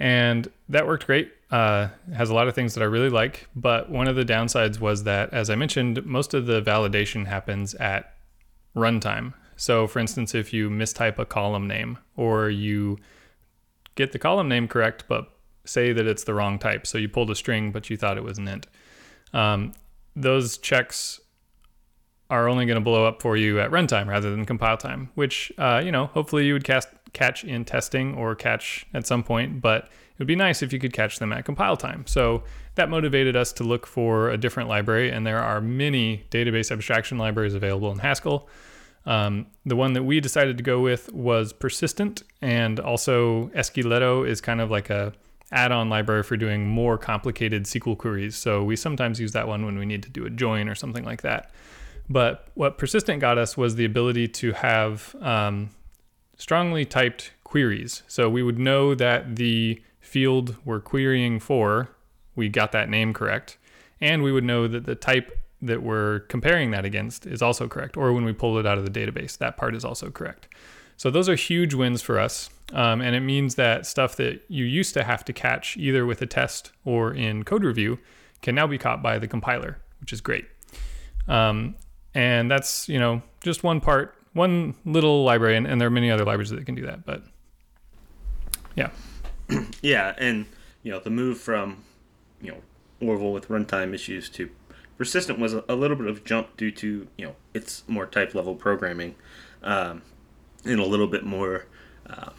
And 0.00 0.50
that 0.68 0.88
worked 0.88 1.06
great 1.06 1.30
uh, 1.52 1.86
has 2.12 2.28
a 2.28 2.34
lot 2.34 2.48
of 2.48 2.54
things 2.54 2.74
that 2.74 2.82
i 2.82 2.86
really 2.86 3.10
like 3.10 3.46
but 3.54 3.90
one 3.90 4.08
of 4.08 4.16
the 4.16 4.24
downsides 4.24 4.80
was 4.80 5.04
that 5.04 5.32
as 5.32 5.50
i 5.50 5.54
mentioned 5.54 6.04
most 6.04 6.34
of 6.34 6.46
the 6.46 6.60
validation 6.60 7.26
happens 7.26 7.74
at 7.76 8.14
runtime. 8.74 9.34
So, 9.56 9.86
for 9.86 10.00
instance, 10.00 10.34
if 10.34 10.52
you 10.52 10.68
mistype 10.68 11.18
a 11.18 11.24
column 11.24 11.68
name 11.68 11.98
or 12.16 12.50
you 12.50 12.98
get 13.94 14.12
the 14.12 14.18
column 14.18 14.48
name 14.48 14.66
correct, 14.68 15.04
but 15.08 15.30
say 15.64 15.92
that 15.92 16.06
it's 16.06 16.24
the 16.24 16.34
wrong 16.34 16.58
type, 16.58 16.86
so 16.86 16.98
you 16.98 17.08
pulled 17.08 17.30
a 17.30 17.34
string, 17.34 17.70
but 17.70 17.88
you 17.88 17.96
thought 17.96 18.18
it 18.18 18.24
was 18.24 18.38
an 18.38 18.48
int, 18.48 18.66
um, 19.32 19.72
those 20.16 20.58
checks 20.58 21.20
are 22.30 22.48
only 22.48 22.66
going 22.66 22.76
to 22.76 22.80
blow 22.80 23.06
up 23.06 23.20
for 23.20 23.36
you 23.36 23.60
at 23.60 23.70
runtime 23.70 24.06
rather 24.06 24.30
than 24.30 24.44
compile 24.44 24.76
time, 24.76 25.10
which, 25.14 25.52
uh, 25.58 25.80
you 25.84 25.92
know, 25.92 26.06
hopefully 26.06 26.46
you 26.46 26.52
would 26.52 26.64
cast, 26.64 26.88
catch 27.12 27.44
in 27.44 27.64
testing 27.64 28.14
or 28.14 28.34
catch 28.34 28.86
at 28.94 29.06
some 29.06 29.22
point, 29.22 29.60
but 29.60 29.84
it 29.84 30.18
would 30.18 30.28
be 30.28 30.36
nice 30.36 30.62
if 30.62 30.72
you 30.72 30.78
could 30.78 30.92
catch 30.92 31.18
them 31.18 31.32
at 31.32 31.44
compile 31.44 31.76
time. 31.76 32.04
So 32.06 32.44
that 32.76 32.88
motivated 32.88 33.36
us 33.36 33.52
to 33.54 33.64
look 33.64 33.86
for 33.86 34.30
a 34.30 34.36
different 34.36 34.68
library, 34.68 35.10
and 35.10 35.26
there 35.26 35.40
are 35.40 35.60
many 35.60 36.24
database 36.30 36.70
abstraction 36.70 37.18
libraries 37.18 37.54
available 37.54 37.92
in 37.92 37.98
Haskell. 37.98 38.48
Um, 39.06 39.46
the 39.66 39.76
one 39.76 39.92
that 39.92 40.04
we 40.04 40.18
decided 40.20 40.56
to 40.56 40.62
go 40.62 40.80
with 40.80 41.12
was 41.12 41.52
persistent, 41.52 42.22
and 42.40 42.80
also 42.80 43.48
Esqueleto 43.48 44.26
is 44.26 44.40
kind 44.40 44.60
of 44.60 44.70
like 44.70 44.88
a 44.88 45.12
add-on 45.54 45.88
library 45.88 46.22
for 46.22 46.36
doing 46.36 46.66
more 46.66 46.98
complicated 46.98 47.64
SQL 47.64 47.96
queries. 47.96 48.36
So 48.36 48.62
we 48.62 48.76
sometimes 48.76 49.20
use 49.20 49.32
that 49.32 49.48
one 49.48 49.64
when 49.64 49.78
we 49.78 49.86
need 49.86 50.02
to 50.02 50.10
do 50.10 50.26
a 50.26 50.30
join 50.30 50.68
or 50.68 50.74
something 50.74 51.04
like 51.04 51.22
that. 51.22 51.50
But 52.08 52.48
what 52.54 52.76
persistent 52.76 53.20
got 53.20 53.38
us 53.38 53.56
was 53.56 53.76
the 53.76 53.84
ability 53.84 54.28
to 54.28 54.52
have 54.52 55.16
um, 55.20 55.70
strongly 56.36 56.84
typed 56.84 57.32
queries. 57.44 58.02
So 58.08 58.28
we 58.28 58.42
would 58.42 58.58
know 58.58 58.94
that 58.94 59.36
the 59.36 59.80
field 60.00 60.56
we're 60.64 60.80
querying 60.80 61.40
for, 61.40 61.88
we 62.36 62.48
got 62.48 62.72
that 62.72 62.88
name 62.90 63.14
correct, 63.14 63.56
and 64.00 64.22
we 64.22 64.32
would 64.32 64.44
know 64.44 64.68
that 64.68 64.84
the 64.84 64.94
type 64.94 65.38
that 65.62 65.82
we're 65.82 66.20
comparing 66.20 66.72
that 66.72 66.84
against 66.84 67.26
is 67.26 67.40
also 67.40 67.66
correct, 67.68 67.96
or 67.96 68.12
when 68.12 68.24
we 68.24 68.32
pull 68.32 68.58
it 68.58 68.66
out 68.66 68.76
of 68.76 68.84
the 68.84 68.90
database, 68.90 69.38
that 69.38 69.56
part 69.56 69.74
is 69.74 69.84
also 69.84 70.10
correct. 70.10 70.48
So 70.96 71.10
those 71.10 71.28
are 71.28 71.34
huge 71.34 71.74
wins 71.74 72.02
for 72.02 72.18
us. 72.18 72.50
Um, 72.72 73.00
and 73.00 73.14
it 73.14 73.20
means 73.20 73.56
that 73.56 73.86
stuff 73.86 74.16
that 74.16 74.42
you 74.48 74.64
used 74.64 74.94
to 74.94 75.04
have 75.04 75.24
to 75.26 75.32
catch 75.32 75.76
either 75.76 76.06
with 76.06 76.22
a 76.22 76.26
test 76.26 76.72
or 76.84 77.12
in 77.12 77.44
code 77.44 77.62
review 77.62 77.98
can 78.42 78.54
now 78.54 78.66
be 78.66 78.78
caught 78.78 79.02
by 79.02 79.18
the 79.18 79.28
compiler, 79.28 79.78
which 80.00 80.12
is 80.12 80.20
great. 80.20 80.46
Um, 81.28 81.76
and 82.14 82.50
that's, 82.50 82.88
you 82.88 82.98
know, 82.98 83.22
just 83.42 83.62
one 83.62 83.80
part, 83.80 84.16
one 84.32 84.74
little 84.84 85.24
library, 85.24 85.56
and, 85.56 85.66
and 85.66 85.80
there 85.80 85.88
are 85.88 85.90
many 85.90 86.10
other 86.10 86.24
libraries 86.24 86.50
that 86.50 86.64
can 86.66 86.74
do 86.74 86.86
that. 86.86 87.04
But 87.04 87.22
yeah. 88.74 88.90
yeah. 89.82 90.14
And, 90.18 90.46
you 90.82 90.90
know, 90.90 91.00
the 91.00 91.10
move 91.10 91.38
from, 91.38 91.84
you 92.40 92.52
know, 92.52 92.58
Orville 93.06 93.32
with 93.32 93.48
runtime 93.48 93.94
issues 93.94 94.28
to 94.30 94.50
Persistent 94.96 95.40
was 95.40 95.54
a, 95.54 95.74
little 95.74 95.96
bit 95.96 96.06
of 96.06 96.24
jump 96.24 96.56
due 96.56 96.70
to 96.70 97.08
you 97.16 97.26
know 97.26 97.34
it's 97.52 97.82
more 97.88 98.06
type 98.06 98.32
level 98.32 98.54
programming, 98.54 99.16
um, 99.64 100.02
and 100.64 100.80
a 100.80 100.86
little 100.86 101.06
bit 101.06 101.24
more 101.24 101.66
uh, 102.08 102.30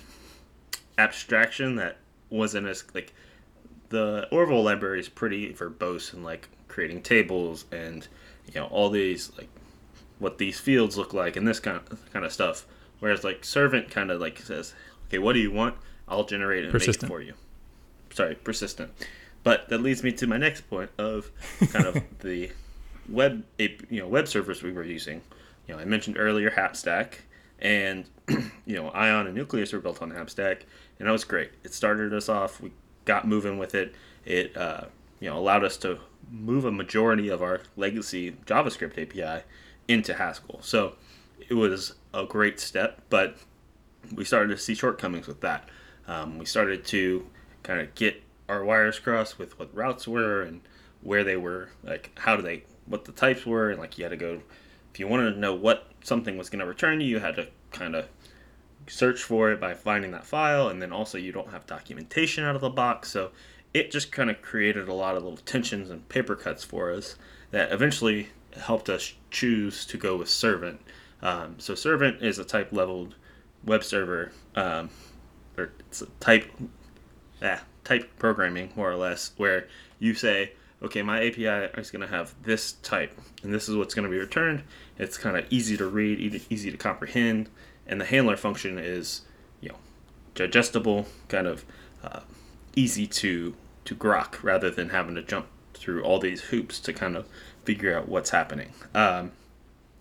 abstraction 0.97 1.75
that 1.75 1.97
wasn't 2.29 2.67
as 2.67 2.83
like 2.93 3.13
the 3.89 4.27
Orville 4.31 4.63
library 4.63 4.99
is 4.99 5.09
pretty 5.09 5.53
verbose 5.53 6.13
and 6.13 6.23
like 6.23 6.49
creating 6.67 7.01
tables 7.01 7.65
and 7.71 8.07
you 8.47 8.59
know 8.59 8.67
all 8.67 8.89
these 8.89 9.31
like 9.37 9.49
what 10.19 10.37
these 10.37 10.59
fields 10.59 10.97
look 10.97 11.13
like 11.13 11.35
and 11.35 11.47
this 11.47 11.59
kind 11.59 11.77
of 11.77 12.11
kind 12.11 12.25
of 12.25 12.31
stuff. 12.31 12.65
Whereas 12.99 13.23
like 13.23 13.43
Servant 13.43 13.89
kind 13.89 14.11
of 14.11 14.21
like 14.21 14.39
says, 14.39 14.73
okay, 15.07 15.19
what 15.19 15.33
do 15.33 15.39
you 15.39 15.51
want? 15.51 15.75
I'll 16.07 16.23
generate 16.23 16.63
it 16.63 16.65
and 16.65 16.71
persistent. 16.71 17.03
make 17.03 17.09
it 17.09 17.13
for 17.13 17.21
you. 17.21 17.33
Sorry, 18.11 18.35
persistent. 18.35 18.91
But 19.43 19.69
that 19.69 19.81
leads 19.81 20.03
me 20.03 20.11
to 20.13 20.27
my 20.27 20.37
next 20.37 20.61
point 20.61 20.89
of 20.97 21.31
kind 21.71 21.85
of 21.85 22.03
the 22.19 22.51
web 23.07 23.43
you 23.59 23.69
know 23.91 24.07
web 24.07 24.27
servers 24.27 24.63
we 24.63 24.71
were 24.71 24.83
using. 24.83 25.21
You 25.67 25.75
know, 25.75 25.81
I 25.81 25.85
mentioned 25.85 26.17
earlier 26.17 26.51
Happstack, 26.51 27.15
and 27.59 28.05
you 28.65 28.75
know 28.75 28.89
Ion 28.89 29.27
and 29.27 29.35
Nucleus 29.35 29.73
were 29.73 29.79
built 29.79 30.01
on 30.01 30.11
Happstack, 30.11 30.61
and 30.99 31.07
that 31.07 31.11
was 31.11 31.23
great. 31.23 31.51
It 31.63 31.73
started 31.73 32.13
us 32.13 32.29
off. 32.29 32.61
We 32.61 32.71
got 33.05 33.27
moving 33.27 33.57
with 33.57 33.75
it. 33.75 33.95
It 34.25 34.55
uh, 34.57 34.85
you 35.19 35.29
know 35.29 35.37
allowed 35.37 35.63
us 35.63 35.77
to 35.77 35.99
move 36.31 36.65
a 36.65 36.71
majority 36.71 37.29
of 37.29 37.41
our 37.41 37.61
legacy 37.75 38.31
JavaScript 38.45 38.99
API 39.01 39.43
into 39.87 40.15
Haskell. 40.15 40.59
So 40.61 40.95
it 41.47 41.53
was 41.53 41.95
a 42.13 42.25
great 42.25 42.59
step, 42.59 43.01
but 43.09 43.37
we 44.13 44.25
started 44.25 44.49
to 44.49 44.57
see 44.57 44.75
shortcomings 44.75 45.27
with 45.27 45.41
that. 45.41 45.69
Um, 46.07 46.37
we 46.37 46.45
started 46.45 46.85
to 46.85 47.25
kind 47.63 47.81
of 47.81 47.93
get 47.95 48.21
our 48.47 48.63
wires 48.63 48.99
crossed 48.99 49.39
with 49.39 49.57
what 49.57 49.75
routes 49.75 50.07
were 50.07 50.41
and 50.41 50.61
where 51.01 51.23
they 51.23 51.35
were, 51.35 51.69
like 51.83 52.11
how 52.19 52.35
do 52.35 52.41
they, 52.41 52.63
what 52.85 53.05
the 53.05 53.11
types 53.11 53.45
were, 53.45 53.69
and 53.69 53.79
like 53.79 53.97
you 53.97 54.03
had 54.03 54.11
to 54.11 54.17
go. 54.17 54.41
If 54.95 54.99
you 55.01 55.09
wanted 55.09 55.33
to 55.33 55.37
know 55.37 55.53
what 55.53 55.91
something 56.05 56.37
was 56.37 56.49
going 56.49 56.61
to 56.61 56.65
return 56.65 57.01
you, 57.01 57.07
you 57.07 57.19
had 57.19 57.35
to 57.35 57.49
kind 57.71 57.95
of 57.95 58.07
search 58.87 59.21
for 59.23 59.51
it 59.51 59.59
by 59.59 59.73
finding 59.73 60.11
that 60.11 60.25
file, 60.25 60.69
and 60.69 60.81
then 60.81 60.93
also 60.93 61.17
you 61.17 61.33
don't 61.33 61.51
have 61.51 61.67
documentation 61.67 62.45
out 62.45 62.55
of 62.55 62.61
the 62.61 62.69
box, 62.69 63.11
so 63.11 63.31
it 63.73 63.91
just 63.91 64.13
kind 64.13 64.29
of 64.29 64.41
created 64.41 64.87
a 64.87 64.93
lot 64.93 65.17
of 65.17 65.23
little 65.23 65.37
tensions 65.39 65.89
and 65.89 66.07
paper 66.07 66.33
cuts 66.33 66.63
for 66.63 66.93
us 66.93 67.17
that 67.51 67.73
eventually 67.73 68.29
helped 68.57 68.87
us 68.87 69.13
choose 69.31 69.85
to 69.87 69.97
go 69.97 70.15
with 70.15 70.29
Servant. 70.29 70.79
Um, 71.21 71.55
so 71.57 71.75
Servant 71.75 72.21
is 72.23 72.39
a 72.39 72.45
type 72.45 72.71
leveled 72.71 73.15
web 73.65 73.83
server, 73.83 74.31
um, 74.55 74.89
or 75.57 75.73
it's 75.81 76.03
a 76.03 76.07
type, 76.21 76.49
yeah, 77.41 77.59
type 77.83 78.09
programming, 78.17 78.71
more 78.77 78.89
or 78.89 78.95
less, 78.95 79.31
where 79.35 79.67
you 79.99 80.13
say, 80.13 80.53
okay, 80.81 81.01
my 81.01 81.25
API 81.25 81.69
is 81.79 81.91
going 81.91 82.01
to 82.01 82.07
have 82.07 82.33
this 82.43 82.73
type, 82.73 83.17
and 83.43 83.53
this 83.53 83.67
is 83.67 83.75
what's 83.75 83.93
going 83.93 84.05
to 84.05 84.11
be 84.11 84.19
returned. 84.19 84.63
It's 84.97 85.17
kind 85.17 85.37
of 85.37 85.45
easy 85.49 85.77
to 85.77 85.87
read, 85.87 86.19
easy 86.49 86.71
to 86.71 86.77
comprehend, 86.77 87.49
and 87.85 87.99
the 87.99 88.05
handler 88.05 88.37
function 88.37 88.77
is, 88.77 89.21
you 89.61 89.69
know, 89.69 89.75
digestible, 90.33 91.07
kind 91.27 91.47
of 91.47 91.65
uh, 92.03 92.21
easy 92.75 93.07
to 93.07 93.55
to 93.85 93.95
grok 93.95 94.41
rather 94.41 94.71
than 94.71 94.89
having 94.89 95.15
to 95.15 95.21
jump 95.21 95.45
through 95.75 96.03
all 96.03 96.19
these 96.19 96.41
hoops 96.41 96.79
to 96.79 96.91
kind 96.91 97.15
of 97.15 97.27
figure 97.63 97.95
out 97.95 98.09
what's 98.09 98.31
happening. 98.31 98.71
Um, 98.95 99.31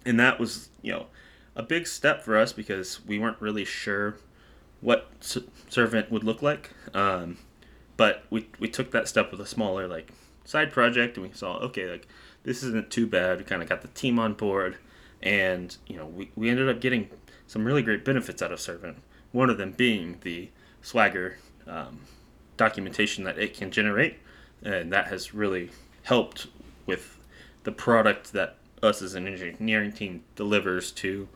and 0.07 0.19
that 0.19 0.41
was, 0.41 0.71
you 0.81 0.93
know, 0.93 1.07
a 1.55 1.63
big 1.63 1.87
step 1.87 2.25
for 2.25 2.37
us 2.37 2.53
because 2.53 3.05
we 3.07 3.19
weren't 3.19 3.41
really 3.41 3.65
sure 3.65 4.17
what 4.81 5.11
servant 5.69 6.11
would 6.11 6.25
look 6.25 6.43
like. 6.43 6.71
Um, 6.95 7.39
but 7.97 8.25
we, 8.31 8.49
we 8.59 8.69
took 8.69 8.91
that 8.93 9.09
step 9.09 9.31
with 9.31 9.41
a 9.41 9.47
smaller 9.47 9.87
like 9.87 10.13
side 10.45 10.73
project 10.73 11.17
and 11.17 11.27
we 11.27 11.33
saw 11.33 11.57
okay 11.57 11.91
like 11.91 12.07
this 12.43 12.63
isn't 12.63 12.91
too 12.91 13.07
bad. 13.07 13.39
We 13.39 13.45
kind 13.45 13.63
of 13.63 13.69
got 13.69 13.83
the 13.83 13.89
team 13.89 14.19
on 14.19 14.35
board, 14.35 14.77
and 15.25 15.77
you 15.87 15.97
know 15.97 16.07
we, 16.07 16.31
we 16.37 16.51
ended 16.51 16.69
up 16.69 16.81
getting 16.81 17.09
some 17.47 17.65
really 17.65 17.83
great 17.83 18.05
benefits 18.05 18.43
out 18.43 18.53
of 18.53 18.61
Servant. 18.61 18.99
One 19.33 19.51
of 19.51 19.59
them 19.59 19.73
being 19.73 20.19
the 20.21 20.51
Swagger 20.83 21.39
um, 21.67 22.01
documentation 22.57 23.25
that 23.25 23.39
it 23.39 23.55
can 23.55 23.71
generate, 23.71 24.19
and 24.63 24.93
that 24.93 25.09
has 25.09 25.35
really 25.35 25.71
helped 26.05 26.47
with 26.87 27.19
the 27.65 27.73
product 27.73 28.33
that 28.35 28.57
us 28.83 29.01
as 29.01 29.15
an 29.15 29.27
engineering 29.27 29.91
team 29.91 30.23
delivers 30.37 30.93
to 30.93 31.27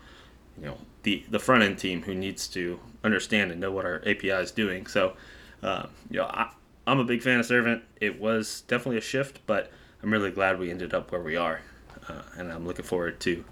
you 0.59 0.67
know 0.67 0.77
the 1.03 1.25
the 1.31 1.39
front 1.39 1.63
end 1.63 1.79
team 1.79 2.03
who 2.03 2.15
needs 2.15 2.47
to 2.49 2.79
understand 3.03 3.51
and 3.51 3.61
know 3.61 3.73
what 3.73 3.85
our 3.85 4.03
API 4.07 4.31
is 4.31 4.51
doing. 4.51 4.87
So, 4.87 5.15
uh, 5.63 5.87
you 6.11 6.19
know, 6.19 6.27
I, 6.27 6.51
I'm 6.87 6.99
a 6.99 7.05
big 7.05 7.23
fan 7.23 7.41
of 7.41 7.47
Servant. 7.47 7.83
It 8.01 8.21
was 8.21 8.63
definitely 8.63 8.99
a 8.99 9.03
shift, 9.03 9.41
but 9.47 9.71
I'm 10.03 10.13
really 10.13 10.31
glad 10.31 10.59
we 10.59 10.71
ended 10.71 10.95
up 10.95 11.11
where 11.11 11.23
we 11.23 11.37
are, 11.37 11.61
uh, 12.09 12.23
and 12.37 12.53
I'm 12.53 12.67
looking 12.67 12.85
forward 12.85 13.21
to 13.21 13.45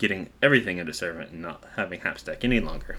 getting 0.00 0.30
everything 0.42 0.78
into 0.78 0.92
Servant 0.92 1.30
and 1.30 1.42
not 1.42 1.62
having 1.76 2.00
Happstack 2.00 2.42
any 2.42 2.58
longer. 2.58 2.96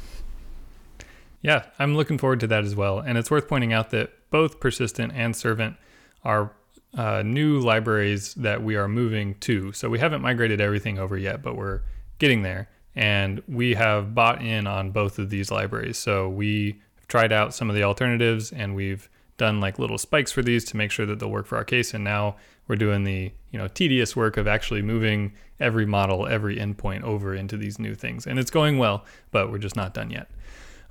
Yeah, 1.42 1.66
I'm 1.80 1.96
looking 1.98 2.18
forward 2.18 2.40
to 2.42 2.48
that 2.48 2.64
as 2.64 2.76
well. 2.76 3.00
And 3.00 3.18
it's 3.18 3.32
worth 3.32 3.50
pointing 3.50 3.74
out 3.74 3.90
that 3.90 4.12
both 4.30 4.60
Persistent 4.62 5.12
and 5.14 5.36
Servant 5.36 5.76
are 6.24 6.54
uh, 6.94 7.24
new 7.26 7.60
libraries 7.60 8.36
that 8.36 8.62
we 8.64 8.76
are 8.76 8.88
moving 8.88 9.36
to. 9.40 9.74
So 9.74 9.90
we 9.90 10.00
haven't 10.00 10.22
migrated 10.22 10.62
everything 10.62 11.00
over 11.00 11.18
yet, 11.18 11.42
but 11.42 11.58
we're 11.58 11.82
getting 12.20 12.44
there. 12.44 12.70
And 12.96 13.42
we 13.48 13.74
have 13.74 14.14
bought 14.14 14.44
in 14.44 14.68
on 14.68 14.92
both 14.92 15.18
of 15.18 15.30
these 15.30 15.50
libraries. 15.50 15.98
So 15.98 16.30
we 16.30 16.80
have 16.98 17.08
tried 17.08 17.32
out 17.32 17.56
some 17.56 17.70
of 17.70 17.76
the 17.76 17.84
alternatives 17.84 18.52
and 18.52 18.76
we've 18.76 19.10
done 19.38 19.60
like 19.60 19.80
little 19.80 19.98
spikes 19.98 20.32
for 20.32 20.44
these 20.44 20.64
to 20.66 20.78
make 20.78 20.92
sure 20.92 21.08
that 21.08 21.20
they'll 21.20 21.32
work 21.32 21.48
for 21.48 21.58
our 21.58 21.64
case. 21.64 21.96
And 21.96 22.04
now 22.04 22.36
we're 22.72 22.78
doing 22.78 23.04
the 23.04 23.30
you 23.52 23.60
know 23.60 23.68
tedious 23.68 24.16
work 24.16 24.38
of 24.38 24.48
actually 24.48 24.82
moving 24.82 25.34
every 25.60 25.86
model, 25.86 26.26
every 26.26 26.56
endpoint 26.56 27.04
over 27.04 27.36
into 27.36 27.58
these 27.58 27.78
new 27.78 27.94
things. 27.94 28.26
And 28.26 28.40
it's 28.40 28.50
going 28.50 28.78
well, 28.78 29.04
but 29.30 29.52
we're 29.52 29.58
just 29.58 29.76
not 29.76 29.94
done 29.94 30.10
yet. 30.10 30.32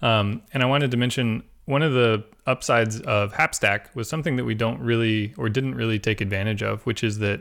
Um, 0.03 0.43
and 0.53 0.63
I 0.63 0.67
wanted 0.67 0.91
to 0.91 0.99
mention 0.99 1.43
one 1.65 1.81
of 1.81 1.95
the 1.95 2.23
upsides 2.47 3.01
of 3.01 3.33
Happstack 3.33 3.95
was 3.95 4.11
something 4.11 4.37
that 4.37 4.45
we 4.45 4.55
don't 4.55 4.79
really 4.81 5.33
or 5.39 5.49
didn't 5.49 5.75
really 5.75 5.99
take 5.99 6.21
advantage 6.21 6.63
of, 6.63 6.85
which 6.85 7.03
is 7.03 7.19
that 7.21 7.41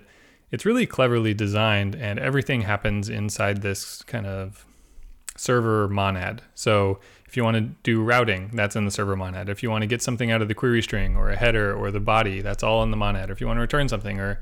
it's 0.52 0.66
really 0.66 0.86
cleverly 0.86 1.34
designed 1.34 1.96
and 1.96 2.18
everything 2.18 2.62
happens 2.62 3.10
inside 3.10 3.62
this 3.62 4.04
kind 4.04 4.26
of 4.26 4.66
server 5.36 5.90
monad. 5.90 6.44
So 6.56 7.02
if 7.30 7.38
you 7.38 7.44
want 7.44 7.58
to 7.58 7.62
do 7.84 8.02
routing, 8.02 8.50
that's 8.56 8.76
in 8.76 8.86
the 8.86 8.92
server 8.92 9.16
monad. 9.16 9.50
If 9.50 9.62
you 9.62 9.70
want 9.70 9.84
to 9.84 9.88
get 9.88 10.02
something 10.02 10.32
out 10.32 10.42
of 10.42 10.48
the 10.48 10.56
query 10.56 10.82
string 10.82 11.16
or 11.16 11.30
a 11.30 11.36
header 11.36 11.72
or 11.72 11.92
the 11.92 12.00
body, 12.00 12.42
that's 12.42 12.64
all 12.64 12.82
in 12.82 12.90
the 12.90 12.98
monad. 12.98 13.30
Or 13.30 13.34
if 13.34 13.40
you 13.40 13.46
want 13.46 13.58
to 13.58 13.62
return 13.62 13.88
something 13.88 14.20
or 14.20 14.40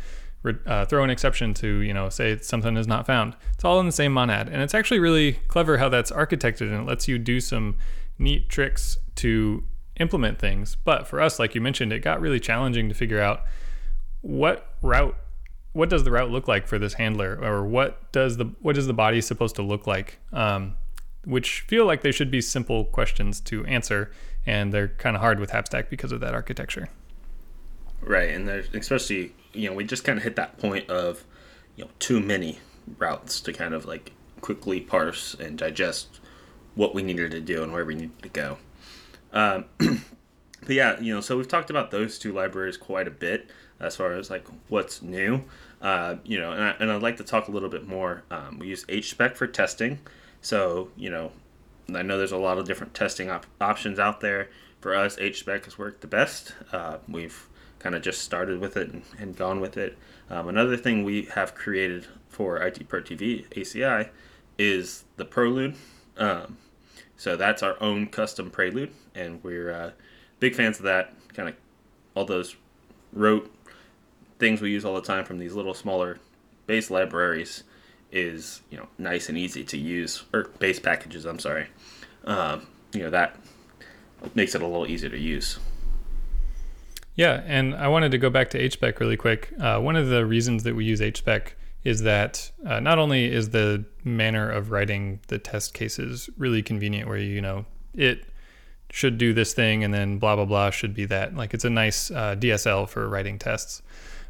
uh, 0.65 0.85
throw 0.85 1.03
an 1.03 1.09
exception 1.09 1.53
to, 1.55 1.67
you 1.81 1.93
know, 1.93 2.07
say 2.07 2.37
something 2.37 2.77
is 2.77 2.87
not 2.87 3.05
found, 3.05 3.35
it's 3.51 3.65
all 3.65 3.81
in 3.81 3.87
the 3.87 3.91
same 3.91 4.13
monad. 4.13 4.47
And 4.47 4.61
it's 4.61 4.73
actually 4.73 4.99
really 4.99 5.33
clever 5.49 5.79
how 5.79 5.89
that's 5.89 6.11
architected 6.11 6.71
and 6.71 6.75
it 6.75 6.87
lets 6.87 7.09
you 7.09 7.19
do 7.19 7.41
some 7.41 7.75
neat 8.17 8.47
tricks 8.47 8.97
to 9.15 9.65
implement 9.99 10.39
things. 10.39 10.77
But 10.77 11.07
for 11.07 11.19
us, 11.19 11.39
like 11.39 11.55
you 11.55 11.59
mentioned, 11.59 11.91
it 11.91 11.99
got 11.99 12.21
really 12.21 12.39
challenging 12.39 12.87
to 12.87 12.95
figure 12.95 13.19
out 13.19 13.43
what 14.21 14.75
route 14.81 15.17
what 15.73 15.89
does 15.89 16.05
the 16.05 16.11
route 16.11 16.31
look 16.31 16.47
like 16.47 16.67
for 16.67 16.79
this 16.79 16.93
handler 16.93 17.37
or 17.39 17.65
what 17.65 18.11
does 18.13 18.37
the 18.37 18.45
what 18.61 18.77
is 18.77 18.87
the 18.87 18.93
body 18.93 19.19
supposed 19.19 19.57
to 19.57 19.61
look 19.61 19.85
like 19.85 20.19
um, 20.31 20.75
which 21.27 21.61
feel 21.61 21.85
like 21.85 22.01
they 22.01 22.11
should 22.11 22.31
be 22.31 22.39
simple 22.39 22.85
questions 22.85 23.41
to 23.41 23.65
answer, 23.65 24.09
and 24.45 24.73
they're 24.73 24.87
kind 24.87 25.15
of 25.15 25.21
hard 25.21 25.39
with 25.39 25.51
Happstack 25.51 25.89
because 25.89 26.11
of 26.11 26.21
that 26.21 26.33
architecture. 26.33 26.87
Right, 28.01 28.29
and 28.29 28.49
especially 28.49 29.33
you 29.53 29.69
know 29.69 29.75
we 29.75 29.83
just 29.83 30.03
kind 30.03 30.17
of 30.17 30.23
hit 30.23 30.37
that 30.37 30.57
point 30.57 30.89
of 30.89 31.25
you 31.75 31.83
know 31.83 31.91
too 31.99 32.19
many 32.19 32.59
routes 32.97 33.41
to 33.41 33.53
kind 33.53 33.73
of 33.73 33.85
like 33.85 34.13
quickly 34.39 34.79
parse 34.79 35.33
and 35.33 35.57
digest 35.57 36.19
what 36.75 36.95
we 36.95 37.01
needed 37.01 37.31
to 37.31 37.41
do 37.41 37.63
and 37.63 37.73
where 37.73 37.83
we 37.83 37.95
needed 37.95 38.21
to 38.21 38.29
go. 38.29 38.57
Um, 39.33 39.65
but 39.77 40.69
yeah, 40.69 40.99
you 40.99 41.13
know, 41.13 41.21
so 41.21 41.35
we've 41.35 41.47
talked 41.47 41.69
about 41.69 41.91
those 41.91 42.17
two 42.17 42.31
libraries 42.31 42.77
quite 42.77 43.07
a 43.07 43.11
bit 43.11 43.49
as 43.79 43.95
far 43.95 44.13
as 44.13 44.29
like 44.29 44.45
what's 44.69 45.01
new. 45.01 45.43
Uh, 45.81 46.15
you 46.23 46.39
know, 46.39 46.51
and, 46.51 46.63
I, 46.63 46.69
and 46.79 46.91
I'd 46.91 47.01
like 47.01 47.17
to 47.17 47.23
talk 47.23 47.47
a 47.47 47.51
little 47.51 47.69
bit 47.69 47.87
more. 47.87 48.23
Um, 48.31 48.59
we 48.59 48.67
use 48.67 48.85
HSpec 48.85 49.35
for 49.35 49.47
testing. 49.47 49.99
So, 50.41 50.89
you 50.95 51.09
know, 51.09 51.31
I 51.93 52.01
know 52.01 52.17
there's 52.17 52.31
a 52.31 52.37
lot 52.37 52.57
of 52.57 52.65
different 52.65 52.93
testing 52.93 53.29
op- 53.29 53.45
options 53.59 53.99
out 53.99 54.21
there. 54.21 54.49
For 54.81 54.95
us, 54.95 55.15
HSpec 55.17 55.65
has 55.65 55.77
worked 55.77 56.01
the 56.01 56.07
best. 56.07 56.53
Uh, 56.71 56.97
we've 57.07 57.47
kind 57.79 57.95
of 57.95 58.01
just 58.01 58.21
started 58.21 58.59
with 58.59 58.77
it 58.77 58.89
and, 58.89 59.03
and 59.19 59.35
gone 59.35 59.59
with 59.59 59.77
it. 59.77 59.97
Um, 60.29 60.47
another 60.47 60.77
thing 60.77 61.03
we 61.03 61.23
have 61.33 61.55
created 61.55 62.07
for 62.29 62.57
IT 62.57 62.87
Pro 62.87 63.01
TV 63.01 63.47
ACI 63.49 64.09
is 64.57 65.03
the 65.15 65.25
Prelude. 65.25 65.75
Um, 66.17 66.57
so 67.15 67.35
that's 67.35 67.63
our 67.63 67.81
own 67.81 68.07
custom 68.07 68.51
Prelude, 68.51 68.91
and 69.15 69.43
we're 69.43 69.71
uh, 69.71 69.91
big 70.39 70.55
fans 70.55 70.77
of 70.77 70.83
that. 70.83 71.13
Kind 71.33 71.49
of 71.49 71.55
all 72.13 72.25
those 72.25 72.55
rote 73.13 73.51
things 74.39 74.61
we 74.61 74.71
use 74.71 74.85
all 74.85 74.95
the 74.95 75.01
time 75.01 75.25
from 75.25 75.39
these 75.39 75.53
little 75.53 75.73
smaller 75.73 76.19
base 76.67 76.91
libraries 76.91 77.63
is 78.11 78.61
you 78.69 78.77
know 78.77 78.87
nice 78.97 79.29
and 79.29 79.37
easy 79.37 79.63
to 79.63 79.77
use 79.77 80.23
or 80.33 80.49
base 80.59 80.79
packages 80.79 81.25
i'm 81.25 81.39
sorry. 81.39 81.67
Um, 82.25 82.67
you 82.93 83.01
know 83.01 83.09
that 83.09 83.37
makes 84.35 84.55
it 84.55 84.61
a 84.61 84.65
little 84.65 84.87
easier 84.87 85.09
to 85.09 85.19
use. 85.19 85.59
Yeah 87.15 87.41
and 87.45 87.75
i 87.75 87.87
wanted 87.87 88.11
to 88.11 88.17
go 88.17 88.29
back 88.29 88.49
to 88.51 88.59
hspec 88.59 88.99
really 88.99 89.17
quick. 89.17 89.53
Uh, 89.59 89.79
one 89.79 89.95
of 89.95 90.09
the 90.09 90.25
reasons 90.25 90.63
that 90.63 90.75
we 90.75 90.85
use 90.85 91.01
hspec 91.01 91.53
is 91.83 92.01
that 92.01 92.51
uh, 92.65 92.79
not 92.79 92.99
only 92.99 93.31
is 93.31 93.49
the 93.49 93.85
manner 94.03 94.49
of 94.49 94.71
writing 94.71 95.19
the 95.27 95.39
test 95.39 95.73
cases 95.73 96.29
really 96.37 96.61
convenient 96.61 97.07
where 97.07 97.17
you 97.17 97.41
know 97.41 97.65
it 97.93 98.25
should 98.89 99.17
do 99.17 99.33
this 99.33 99.53
thing 99.53 99.83
and 99.83 99.93
then 99.93 100.17
blah 100.17 100.35
blah 100.35 100.45
blah 100.45 100.69
should 100.69 100.93
be 100.93 101.05
that. 101.05 101.35
Like 101.35 101.53
it's 101.53 101.65
a 101.65 101.69
nice 101.69 102.11
uh, 102.11 102.35
dsl 102.35 102.87
for 102.87 103.07
writing 103.07 103.37
tests. 103.37 103.81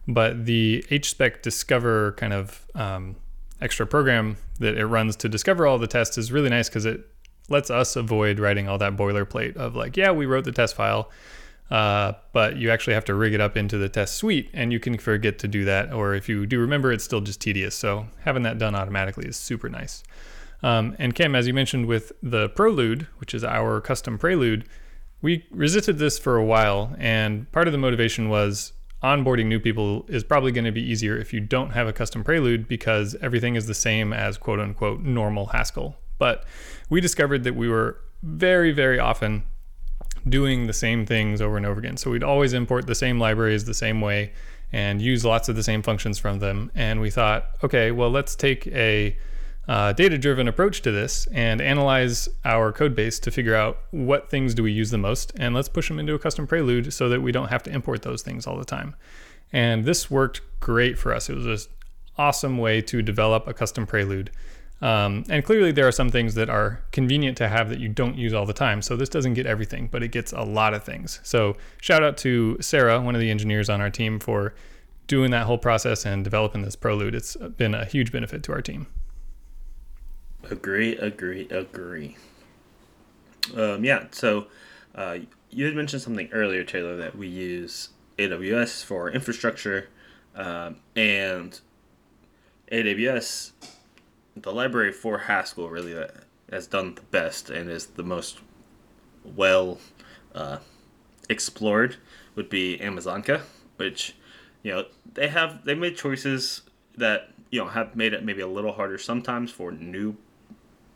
But 0.08 0.46
the 0.46 0.86
hspec 0.90 1.42
discover 1.42 2.14
kind 2.14 2.34
of 2.34 2.66
um, 2.76 3.16
extra 3.62 3.86
program 3.88 4.38
that 4.60 4.78
it 4.78 4.86
runs 4.86 5.16
to 5.18 5.30
discover 5.30 5.66
all 5.66 5.78
the 5.78 5.88
tests 5.88 6.18
is 6.18 6.32
really 6.32 6.50
nice 6.50 6.70
because 6.70 6.86
it 6.86 7.08
lets 7.50 7.70
us 7.70 7.96
avoid 7.96 8.40
writing 8.40 8.68
all 8.68 8.78
that 8.78 8.96
boilerplate 8.96 9.56
of 9.56 9.76
like, 9.76 9.98
yeah, 9.98 10.12
we 10.12 10.26
wrote 10.26 10.44
the 10.44 10.52
test 10.52 10.76
file, 10.76 11.10
uh, 11.72 12.14
but 12.34 12.58
you 12.58 12.70
actually 12.70 12.94
have 12.94 13.06
to 13.06 13.16
rig 13.16 13.34
it 13.34 13.42
up 13.42 13.58
into 13.58 13.78
the 13.78 13.90
test 13.90 14.16
suite, 14.16 14.50
and 14.54 14.72
you 14.72 14.80
can 14.80 14.98
forget 14.98 15.40
to 15.40 15.48
do 15.48 15.66
that. 15.66 15.92
Or 15.92 16.14
if 16.14 16.30
you 16.30 16.46
do 16.46 16.60
remember, 16.60 16.92
it's 16.92 17.04
still 17.04 17.22
just 17.22 17.42
tedious. 17.42 17.76
So 17.76 18.08
having 18.22 18.44
that 18.44 18.58
done 18.58 18.76
automatically 18.76 19.28
is 19.28 19.38
super 19.38 19.70
nice. 19.70 20.04
Um, 20.64 20.96
and 20.98 21.14
Cam, 21.14 21.36
as 21.36 21.48
you 21.48 21.54
mentioned 21.54 21.86
with 21.86 22.12
the 22.24 22.50
Prelude, 22.50 23.08
which 23.18 23.34
is 23.34 23.44
our 23.44 23.80
custom 23.80 24.18
Prelude, 24.18 24.66
we 25.22 25.46
resisted 25.52 25.98
this 25.98 26.20
for 26.20 26.36
a 26.36 26.46
while, 26.46 26.96
and 27.00 27.52
part 27.52 27.68
of 27.68 27.72
the 27.72 27.78
motivation 27.78 28.30
was 28.30 28.74
onboarding 29.04 29.46
new 29.46 29.60
people 29.60 30.06
is 30.08 30.24
probably 30.24 30.52
going 30.52 30.66
to 30.66 30.72
be 30.72 30.82
easier 30.82 31.18
if 31.18 31.34
you 31.34 31.40
don't 31.40 31.72
have 31.72 31.88
a 31.88 31.94
custom 31.94 32.24
prelude 32.24 32.68
because 32.68 33.16
everything 33.22 33.56
is 33.56 33.68
the 33.68 33.74
same 33.74 34.12
as 34.12 34.38
quote 34.38 34.60
unquote 34.60 35.02
normal 35.02 35.48
Haskell. 35.48 35.96
But 36.18 36.46
we 36.90 37.02
discovered 37.02 37.44
that 37.44 37.56
we 37.56 37.70
were 37.70 38.00
very, 38.24 38.72
very 38.72 39.00
often 39.00 39.44
doing 40.28 40.68
the 40.68 40.74
same 40.74 41.06
things 41.06 41.42
over 41.42 41.58
and 41.58 41.66
over 41.66 41.80
again. 41.80 41.98
So 41.98 42.12
we'd 42.12 42.24
always 42.24 42.54
import 42.54 42.88
the 42.88 42.96
same 42.96 43.20
libraries 43.20 43.66
the 43.66 43.74
same 43.74 44.02
way 44.02 44.34
and 44.72 45.02
use 45.02 45.24
lots 45.24 45.48
of 45.48 45.56
the 45.56 45.64
same 45.64 45.82
functions 45.82 46.18
from 46.18 46.40
them. 46.40 46.72
And 46.76 47.00
we 47.00 47.10
thought, 47.10 47.52
okay, 47.64 47.92
well, 47.92 48.10
let's 48.10 48.36
take 48.36 48.68
a 48.68 49.18
uh, 49.68 49.92
data 49.94 50.18
driven 50.18 50.48
approach 50.48 50.82
to 50.82 50.92
this 50.92 51.28
and 51.34 51.60
analyze 51.60 52.30
our 52.46 52.72
code 52.72 52.96
base 52.96 53.20
to 53.20 53.32
figure 53.32 53.56
out 53.56 53.80
what 53.92 54.30
things 54.30 54.54
do 54.54 54.64
we 54.64 54.72
use 54.72 54.92
the 54.92 54.98
most 54.98 55.34
and 55.38 55.54
let's 55.54 55.68
push 55.68 55.90
them 55.90 56.00
into 56.00 56.14
a 56.14 56.20
custom 56.20 56.48
prelude 56.48 56.94
so 56.94 57.10
that 57.10 57.22
we 57.22 57.32
don't 57.32 57.50
have 57.50 57.64
to 57.64 57.72
import 57.72 58.02
those 58.02 58.22
things 58.22 58.48
all 58.48 58.58
the 58.58 58.66
time. 58.66 58.96
And 59.52 59.86
this 59.86 60.10
worked 60.10 60.42
great 60.60 60.98
for 60.98 61.14
us. 61.14 61.30
It 61.30 61.36
was 61.36 61.46
an 61.46 61.72
awesome 62.18 62.58
way 62.58 62.82
to 62.82 63.02
develop 63.02 63.48
a 63.48 63.54
custom 63.54 63.86
prelude. 63.86 64.32
Um, 64.82 65.26
and 65.28 65.44
clearly 65.44 65.72
there 65.72 65.88
are 65.88 65.92
some 65.92 66.10
things 66.10 66.36
that 66.36 66.50
are 66.50 66.84
convenient 66.92 67.36
to 67.38 67.48
have 67.48 67.70
that 67.70 67.80
you 67.80 67.90
don't 67.90 68.16
use 68.16 68.34
all 68.34 68.46
the 68.46 68.54
time 68.54 68.82
so 68.82 68.96
this 68.96 69.10
doesn't 69.10 69.34
get 69.34 69.48
everything 69.48 69.90
but 69.92 70.04
it 70.04 70.10
gets 70.10 70.32
a 70.32 70.44
lot 70.44 70.74
of 70.74 70.84
things. 70.84 71.20
So 71.24 71.58
shout 71.82 72.04
out 72.04 72.16
to 72.20 72.58
sarah 72.62 73.02
one 73.02 73.16
of 73.16 73.22
the 73.22 73.32
engineers 73.32 73.70
on 73.70 73.82
our 73.82 73.90
team 73.90 74.20
for 74.20 74.54
doing 75.08 75.32
that 75.32 75.46
whole 75.46 75.58
process 75.58 76.06
and 76.06 76.24
developing 76.24 76.62
this 76.62 76.76
prelude. 76.76 77.16
It's 77.16 77.36
been 77.36 77.74
a 77.74 77.86
huge 77.86 78.12
benefit 78.12 78.44
to 78.44 78.52
our 78.54 78.62
team 78.62 78.88
Agree, 80.50 80.96
agree, 80.98 81.48
agree. 81.50 82.18
Um, 83.56 83.84
yeah, 83.84 84.06
so 84.12 84.48
uh, 84.96 85.20
you 85.50 85.66
had 85.66 85.76
mentioned 85.76 86.02
something 86.02 86.30
earlier, 86.32 86.64
Taylor, 86.64 86.96
that 86.98 87.18
we 87.18 87.28
use 87.28 87.90
AWS 88.18 88.84
for 88.84 89.10
infrastructure, 89.10 89.90
um, 90.36 90.78
and 90.96 91.60
AWS, 92.72 93.52
the 94.36 94.52
library 94.54 94.92
for 94.92 95.20
Haskell 95.20 95.70
really 95.70 95.94
that 95.94 96.16
has 96.52 96.68
done 96.68 96.96
the 96.96 97.02
best 97.02 97.50
and 97.50 97.70
is 97.70 97.88
the 97.88 98.04
most 98.04 98.40
well 99.24 99.80
uh, 100.36 100.60
explored 101.30 101.98
would 102.36 102.50
be 102.50 102.78
Amazonka, 102.80 103.42
which 103.78 104.16
you 104.64 104.72
know 104.72 104.86
they 105.14 105.28
have 105.30 105.66
they 105.66 105.76
made 105.76 105.98
choices 105.98 106.64
that 106.98 107.30
you 107.52 107.60
know 107.60 107.68
have 107.70 107.96
made 107.96 108.14
it 108.14 108.24
maybe 108.24 108.42
a 108.42 108.48
little 108.48 108.74
harder 108.74 108.98
sometimes 108.98 109.52
for 109.52 109.72
new 109.72 110.16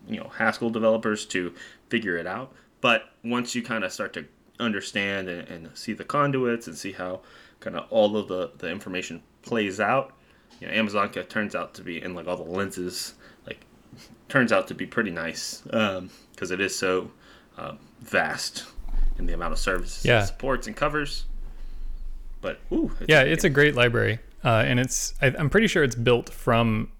you 0.07 0.19
know 0.19 0.29
Haskell 0.29 0.69
developers 0.69 1.25
to 1.27 1.53
figure 1.89 2.17
it 2.17 2.27
out. 2.27 2.53
But 2.81 3.09
once 3.23 3.53
you 3.53 3.61
kind 3.61 3.83
of 3.83 3.91
start 3.91 4.13
to 4.13 4.25
understand 4.59 5.29
and, 5.29 5.47
and, 5.47 5.77
see 5.77 5.93
the 5.93 6.03
conduits 6.03 6.67
and 6.67 6.77
see 6.77 6.91
how 6.91 7.21
kind 7.59 7.75
of 7.75 7.85
all 7.89 8.17
of 8.17 8.27
the, 8.27 8.51
the 8.57 8.69
information 8.69 9.21
plays 9.41 9.79
out, 9.79 10.13
you 10.59 10.67
know, 10.67 10.73
Amazonka 10.73 11.27
turns 11.27 11.55
out 11.55 11.73
to 11.75 11.83
be 11.83 12.01
in 12.01 12.13
like 12.13 12.27
all 12.27 12.37
the 12.37 12.43
lenses, 12.43 13.15
like 13.45 13.65
turns 14.29 14.51
out 14.51 14.67
to 14.67 14.75
be 14.75 14.85
pretty 14.85 15.11
nice 15.11 15.61
because 15.61 15.97
um, 15.97 16.51
it 16.51 16.61
is 16.61 16.77
so 16.77 17.11
uh, 17.57 17.73
vast 18.01 18.65
in 19.17 19.25
the 19.25 19.33
amount 19.33 19.53
of 19.53 19.59
services 19.59 20.05
yeah. 20.05 20.23
it 20.23 20.27
supports 20.27 20.67
and 20.67 20.75
covers. 20.75 21.25
But 22.41 22.59
ooh, 22.71 22.91
it's 22.99 23.09
yeah, 23.09 23.21
it's 23.21 23.43
a 23.43 23.49
great 23.49 23.75
library, 23.75 24.19
uh, 24.43 24.63
and 24.65 24.79
it's 24.79 25.13
I, 25.21 25.27
I'm 25.37 25.49
pretty 25.49 25.67
sure 25.67 25.83
it's 25.83 25.95
built 25.95 26.29
from 26.29 26.91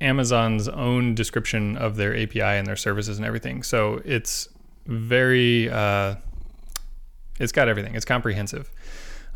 Amazon's 0.00 0.68
own 0.68 1.14
description 1.14 1.76
of 1.76 1.96
their 1.96 2.16
API 2.16 2.40
and 2.40 2.66
their 2.66 2.76
services 2.76 3.18
and 3.18 3.26
everything. 3.26 3.62
So 3.62 4.00
it's 4.04 4.48
very, 4.86 5.68
uh, 5.70 6.16
it's 7.40 7.52
got 7.52 7.68
everything. 7.68 7.94
It's 7.94 8.04
comprehensive. 8.04 8.70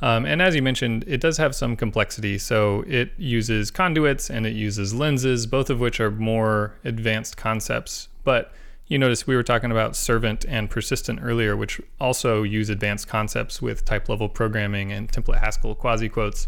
Um, 0.00 0.24
and 0.26 0.42
as 0.42 0.56
you 0.56 0.62
mentioned, 0.62 1.04
it 1.06 1.20
does 1.20 1.36
have 1.36 1.54
some 1.54 1.76
complexity. 1.76 2.38
So 2.38 2.84
it 2.86 3.12
uses 3.16 3.70
conduits 3.70 4.30
and 4.30 4.46
it 4.46 4.54
uses 4.54 4.92
lenses, 4.92 5.46
both 5.46 5.70
of 5.70 5.80
which 5.80 6.00
are 6.00 6.10
more 6.10 6.74
advanced 6.84 7.36
concepts. 7.36 8.08
But 8.24 8.52
you 8.88 8.98
notice 8.98 9.26
we 9.26 9.36
were 9.36 9.44
talking 9.44 9.70
about 9.70 9.96
servant 9.96 10.44
and 10.48 10.68
persistent 10.68 11.20
earlier, 11.22 11.56
which 11.56 11.80
also 12.00 12.42
use 12.42 12.68
advanced 12.68 13.08
concepts 13.08 13.62
with 13.62 13.84
type 13.84 14.08
level 14.08 14.28
programming 14.28 14.92
and 14.92 15.10
template 15.10 15.40
Haskell 15.40 15.74
quasi 15.74 16.08
quotes. 16.08 16.46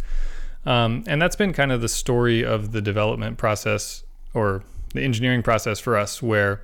Um, 0.67 1.05
and 1.07 1.21
that's 1.21 1.37
been 1.37 1.53
kind 1.53 1.73
of 1.73 1.81
the 1.81 1.89
story 1.89 2.45
of 2.45 2.73
the 2.73 2.81
development 2.81 3.39
process 3.39 4.04
or 4.35 4.63
the 4.93 5.03
engineering 5.03 5.43
process 5.43 5.81
for 5.81 5.97
us, 5.97 6.23
where 6.23 6.63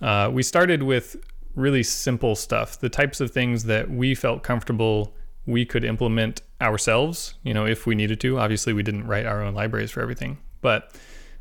uh, 0.00 0.30
we 0.32 0.42
started 0.42 0.82
with 0.82 1.16
really 1.54 1.82
simple 1.82 2.36
stuff, 2.36 2.78
the 2.78 2.88
types 2.88 3.20
of 3.20 3.30
things 3.30 3.64
that 3.64 3.90
we 3.90 4.14
felt 4.14 4.42
comfortable 4.42 5.14
we 5.46 5.64
could 5.64 5.84
implement 5.84 6.42
ourselves, 6.60 7.34
you 7.42 7.54
know, 7.54 7.66
if 7.66 7.86
we 7.86 7.94
needed 7.94 8.20
to. 8.20 8.38
Obviously, 8.38 8.72
we 8.72 8.82
didn't 8.82 9.06
write 9.06 9.26
our 9.26 9.42
own 9.42 9.54
libraries 9.54 9.90
for 9.90 10.02
everything, 10.02 10.38
but 10.60 10.94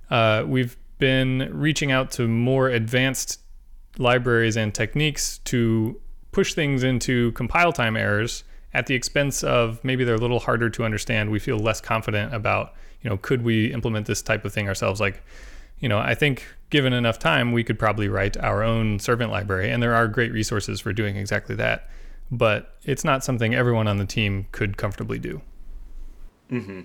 uh, 0.10 0.44
we've 0.48 0.78
been 0.98 1.50
reaching 1.52 1.92
out 1.92 2.10
to 2.12 2.28
more 2.28 2.70
advanced 2.70 3.42
libraries 3.98 4.56
and 4.56 4.74
techniques 4.74 5.40
to 5.40 6.00
push 6.32 6.54
things 6.54 6.84
into 6.84 7.32
compile 7.34 7.74
time 7.74 7.98
errors 7.98 8.44
at 8.74 8.86
the 8.86 8.96
expense 8.96 9.44
of 9.44 9.84
maybe 9.84 10.04
they're 10.04 10.16
a 10.16 10.20
little 10.20 10.40
harder 10.40 10.70
to 10.70 10.84
understand. 10.84 11.30
We 11.30 11.40
feel 11.40 11.58
less 11.58 11.82
confident 11.82 12.34
about, 12.34 12.74
you 13.02 13.10
know, 13.10 13.18
could 13.18 13.44
we 13.44 13.74
implement 13.74 14.06
this 14.08 14.22
type 14.22 14.46
of 14.46 14.54
thing 14.54 14.68
ourselves? 14.68 15.00
Like, 15.00 15.24
you 15.80 15.90
know, 15.90 16.00
I 16.00 16.16
think 16.16 16.46
given 16.70 16.94
enough 16.94 17.20
time, 17.20 17.52
we 17.52 17.64
could 17.64 17.80
probably 17.80 18.10
write 18.10 18.38
our 18.38 18.64
own 18.64 19.00
servant 19.00 19.32
library, 19.32 19.72
and 19.72 19.82
there 19.82 19.94
are 19.94 20.08
great 20.08 20.32
resources 20.32 20.80
for 20.80 20.94
doing 20.94 21.16
exactly 21.16 21.56
that. 21.56 21.90
But 22.30 22.76
it's 22.84 23.04
not 23.04 23.24
something 23.24 23.56
everyone 23.56 23.88
on 23.88 23.98
the 23.98 24.06
team 24.06 24.48
could 24.52 24.76
comfortably 24.76 25.18
do. 25.18 25.42
Mm-hmm. 26.52 26.82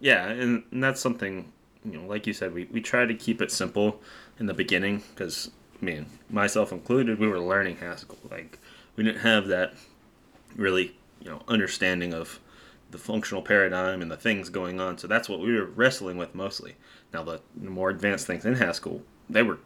Yeah, 0.00 0.28
and, 0.28 0.62
that's 0.72 1.00
something, 1.00 1.52
you 1.84 1.98
know, 1.98 2.06
like 2.06 2.26
you 2.28 2.32
said, 2.32 2.54
we, 2.54 2.68
we 2.70 2.80
try 2.80 3.04
to 3.04 3.14
keep 3.14 3.42
it 3.42 3.50
simple 3.50 4.00
in 4.38 4.46
the 4.46 4.54
beginning 4.54 5.02
because, 5.14 5.50
I 5.80 5.84
mean, 5.84 6.06
myself 6.30 6.70
included, 6.70 7.18
we 7.18 7.26
were 7.26 7.40
learning 7.40 7.78
Haskell. 7.78 8.18
Like, 8.30 8.60
we 8.94 9.02
didn't 9.02 9.22
have 9.22 9.48
that 9.48 9.74
really 10.56 10.94
you 11.20 11.30
know 11.30 11.42
understanding 11.48 12.14
of 12.14 12.40
the 12.90 12.98
functional 12.98 13.42
paradigm 13.42 14.00
and 14.00 14.10
the 14.10 14.16
things 14.16 14.48
going 14.48 14.80
on. 14.80 14.96
So 14.96 15.06
that's 15.06 15.28
what 15.28 15.40
we 15.40 15.52
were 15.52 15.66
wrestling 15.66 16.16
with 16.16 16.34
mostly. 16.34 16.74
Now 17.12 17.22
the, 17.22 17.40
more 17.60 17.90
advanced 17.90 18.26
things 18.26 18.44
in 18.44 18.54
Haskell, 18.54 19.02
they 19.28 19.42
were 19.42 19.58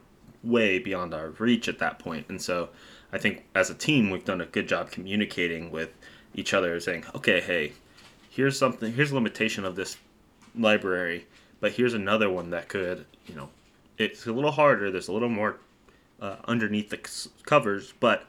way 0.42 0.78
beyond 0.78 1.14
our 1.14 1.30
reach 1.30 1.68
at 1.68 1.78
that 1.78 1.98
point. 1.98 2.26
And 2.28 2.40
so 2.40 2.70
I 3.12 3.18
think 3.18 3.44
as 3.54 3.70
a 3.70 3.74
team 3.74 4.10
we've 4.10 4.24
done 4.24 4.40
a 4.40 4.46
good 4.46 4.68
job 4.68 4.90
communicating 4.90 5.70
with 5.70 5.90
each 6.34 6.54
other 6.54 6.78
saying, 6.80 7.04
"Okay, 7.14 7.40
hey, 7.40 7.72
here's 8.30 8.58
something 8.58 8.92
here's 8.92 9.10
a 9.10 9.14
limitation 9.14 9.64
of 9.64 9.76
this 9.76 9.96
library, 10.58 11.26
but 11.60 11.72
here's 11.72 11.94
another 11.94 12.30
one 12.30 12.50
that 12.50 12.68
could, 12.68 13.04
you 13.26 13.34
know, 13.34 13.48
it's 13.98 14.26
a 14.26 14.32
little 14.32 14.50
harder, 14.52 14.90
there's 14.90 15.08
a 15.08 15.12
little 15.12 15.28
more 15.28 15.58
uh, 16.20 16.36
underneath 16.46 16.90
the 16.90 17.28
covers, 17.44 17.92
but 18.00 18.24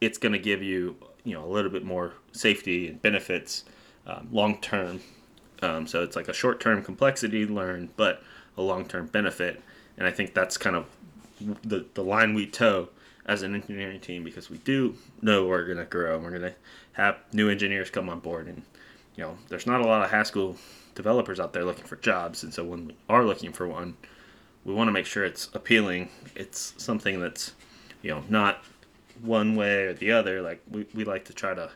it's 0.00 0.18
going 0.18 0.32
to 0.32 0.38
give 0.38 0.62
you 0.62 0.96
you 1.24 1.34
know 1.34 1.44
a 1.44 1.50
little 1.50 1.70
bit 1.70 1.84
more 1.84 2.12
safety 2.32 2.88
and 2.88 3.02
benefits 3.02 3.64
um, 4.06 4.28
long 4.30 4.58
term. 4.60 5.00
Um, 5.62 5.86
so 5.86 6.02
it's 6.02 6.16
like 6.16 6.28
a 6.28 6.34
short 6.34 6.60
term 6.60 6.82
complexity 6.82 7.46
learn, 7.46 7.90
but 7.96 8.22
a 8.56 8.62
long 8.62 8.86
term 8.86 9.06
benefit. 9.06 9.62
And 9.98 10.06
I 10.06 10.10
think 10.10 10.34
that's 10.34 10.56
kind 10.56 10.76
of 10.76 10.86
the 11.62 11.86
the 11.94 12.02
line 12.02 12.34
we 12.34 12.46
toe 12.46 12.88
as 13.26 13.42
an 13.42 13.54
engineering 13.54 14.00
team 14.00 14.24
because 14.24 14.48
we 14.48 14.58
do 14.58 14.94
know 15.20 15.46
we're 15.46 15.64
going 15.64 15.78
to 15.78 15.84
grow 15.84 16.14
and 16.14 16.24
we're 16.24 16.30
going 16.30 16.42
to 16.42 16.54
have 16.92 17.16
new 17.32 17.50
engineers 17.50 17.90
come 17.90 18.08
on 18.08 18.20
board 18.20 18.46
and 18.46 18.62
you 19.16 19.24
know 19.24 19.36
there's 19.48 19.66
not 19.66 19.80
a 19.80 19.86
lot 19.86 20.02
of 20.02 20.10
Haskell 20.10 20.56
developers 20.94 21.40
out 21.40 21.52
there 21.52 21.64
looking 21.64 21.84
for 21.84 21.96
jobs 21.96 22.44
and 22.44 22.54
so 22.54 22.64
when 22.64 22.86
we 22.86 22.96
are 23.08 23.24
looking 23.24 23.52
for 23.52 23.66
one 23.66 23.96
we 24.64 24.72
want 24.72 24.86
to 24.88 24.92
make 24.92 25.04
sure 25.04 25.24
it's 25.24 25.50
appealing 25.54 26.08
it's 26.36 26.72
something 26.78 27.20
that's 27.20 27.52
you 28.00 28.10
know 28.10 28.22
not 28.28 28.64
one 29.22 29.56
way 29.56 29.84
or 29.84 29.92
the 29.92 30.12
other. 30.12 30.42
Like 30.42 30.62
we, 30.70 30.86
we 30.94 31.04
like 31.04 31.24
to 31.26 31.32
try 31.32 31.54
to, 31.54 31.70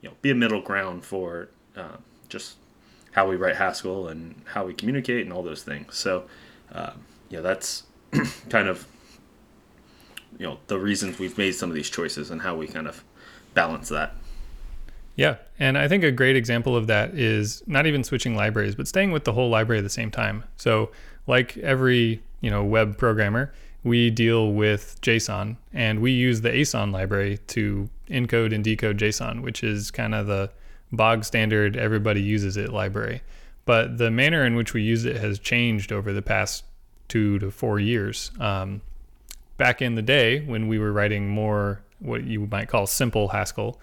you 0.00 0.08
know, 0.08 0.14
be 0.22 0.30
a 0.30 0.34
middle 0.34 0.60
ground 0.60 1.04
for 1.04 1.48
uh, 1.76 1.96
just 2.28 2.56
how 3.14 3.28
we 3.28 3.36
write 3.36 3.56
Haskell 3.56 4.08
and 4.08 4.34
how 4.44 4.66
we 4.66 4.74
communicate 4.74 5.24
and 5.24 5.32
all 5.32 5.42
those 5.42 5.62
things. 5.62 5.96
So, 5.96 6.24
uh, 6.72 6.92
yeah, 7.30 7.40
that's 7.40 7.84
kind 8.50 8.68
of, 8.68 8.86
you 10.36 10.46
know, 10.46 10.58
the 10.66 10.78
reasons 10.78 11.20
we've 11.20 11.38
made 11.38 11.52
some 11.52 11.70
of 11.70 11.76
these 11.76 11.88
choices 11.88 12.32
and 12.32 12.42
how 12.42 12.56
we 12.56 12.66
kind 12.66 12.88
of 12.88 13.04
balance 13.54 13.88
that. 13.90 14.14
Yeah, 15.14 15.36
and 15.60 15.78
I 15.78 15.86
think 15.86 16.02
a 16.02 16.10
great 16.10 16.34
example 16.34 16.76
of 16.76 16.88
that 16.88 17.14
is 17.14 17.62
not 17.68 17.86
even 17.86 18.02
switching 18.02 18.34
libraries, 18.34 18.74
but 18.74 18.88
staying 18.88 19.12
with 19.12 19.22
the 19.22 19.32
whole 19.32 19.48
library 19.48 19.78
at 19.78 19.84
the 19.84 19.90
same 19.90 20.10
time. 20.10 20.42
So, 20.56 20.90
like 21.28 21.56
every 21.58 22.20
you 22.40 22.50
know 22.50 22.64
web 22.64 22.98
programmer, 22.98 23.54
we 23.84 24.10
deal 24.10 24.52
with 24.52 25.00
JSON 25.02 25.56
and 25.72 26.00
we 26.00 26.10
use 26.10 26.40
the 26.40 26.52
Aeson 26.52 26.90
library 26.90 27.38
to 27.48 27.88
encode 28.10 28.52
and 28.52 28.64
decode 28.64 28.98
JSON, 28.98 29.42
which 29.42 29.62
is 29.62 29.92
kind 29.92 30.16
of 30.16 30.26
the 30.26 30.50
bog 30.96 31.24
standard, 31.24 31.76
everybody 31.76 32.20
uses 32.20 32.56
it 32.56 32.72
library. 32.72 33.22
But 33.64 33.98
the 33.98 34.10
manner 34.10 34.44
in 34.44 34.56
which 34.56 34.74
we 34.74 34.82
use 34.82 35.04
it 35.04 35.16
has 35.16 35.38
changed 35.38 35.92
over 35.92 36.12
the 36.12 36.22
past 36.22 36.64
two 37.08 37.38
to 37.38 37.50
four 37.50 37.80
years. 37.80 38.30
Um, 38.38 38.82
back 39.56 39.80
in 39.80 39.94
the 39.94 40.02
day, 40.02 40.40
when 40.40 40.68
we 40.68 40.78
were 40.78 40.92
writing 40.92 41.28
more 41.28 41.80
what 42.00 42.24
you 42.24 42.46
might 42.50 42.68
call 42.68 42.86
simple 42.86 43.28
Haskell, 43.28 43.80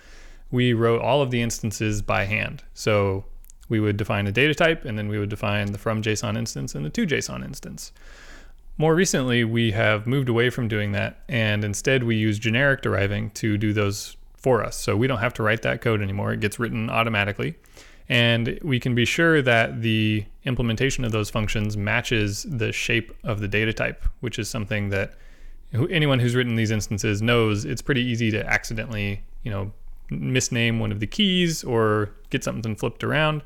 we 0.51 0.73
wrote 0.73 1.01
all 1.01 1.21
of 1.21 1.31
the 1.31 1.41
instances 1.41 2.01
by 2.01 2.25
hand. 2.25 2.63
So 2.73 3.25
we 3.69 3.79
would 3.79 3.97
define 3.97 4.27
a 4.27 4.31
data 4.31 4.53
type 4.53 4.85
and 4.85 4.97
then 4.97 5.07
we 5.07 5.17
would 5.17 5.29
define 5.29 5.71
the 5.71 5.77
from 5.77 6.01
JSON 6.01 6.37
instance 6.37 6.75
and 6.75 6.85
the 6.85 6.89
to 6.89 7.07
JSON 7.07 7.43
instance. 7.43 7.91
More 8.77 8.95
recently, 8.95 9.43
we 9.43 9.71
have 9.71 10.07
moved 10.07 10.27
away 10.27 10.49
from 10.49 10.67
doing 10.67 10.93
that, 10.93 11.19
and 11.27 11.63
instead 11.63 12.03
we 12.03 12.15
use 12.15 12.39
generic 12.39 12.81
deriving 12.81 13.29
to 13.31 13.57
do 13.57 13.73
those 13.73 14.15
for 14.41 14.63
us. 14.63 14.75
So 14.75 14.97
we 14.97 15.07
don't 15.07 15.19
have 15.19 15.33
to 15.35 15.43
write 15.43 15.61
that 15.61 15.81
code 15.81 16.01
anymore, 16.01 16.33
it 16.33 16.39
gets 16.39 16.59
written 16.59 16.89
automatically. 16.89 17.55
And 18.09 18.59
we 18.61 18.79
can 18.79 18.93
be 18.93 19.05
sure 19.05 19.41
that 19.41 19.81
the 19.81 20.25
implementation 20.43 21.05
of 21.05 21.11
those 21.13 21.29
functions 21.29 21.77
matches 21.77 22.45
the 22.49 22.73
shape 22.73 23.15
of 23.23 23.39
the 23.39 23.47
data 23.47 23.71
type, 23.71 24.03
which 24.19 24.37
is 24.37 24.49
something 24.49 24.89
that 24.89 25.13
anyone 25.89 26.19
who's 26.19 26.35
written 26.35 26.55
these 26.55 26.71
instances 26.71 27.21
knows 27.21 27.63
it's 27.63 27.81
pretty 27.81 28.01
easy 28.01 28.29
to 28.31 28.45
accidentally, 28.45 29.23
you 29.43 29.51
know, 29.51 29.71
misname 30.11 30.79
one 30.79 30.91
of 30.91 30.99
the 30.99 31.07
keys 31.07 31.63
or 31.63 32.09
get 32.29 32.43
something 32.43 32.75
flipped 32.75 33.03
around. 33.03 33.43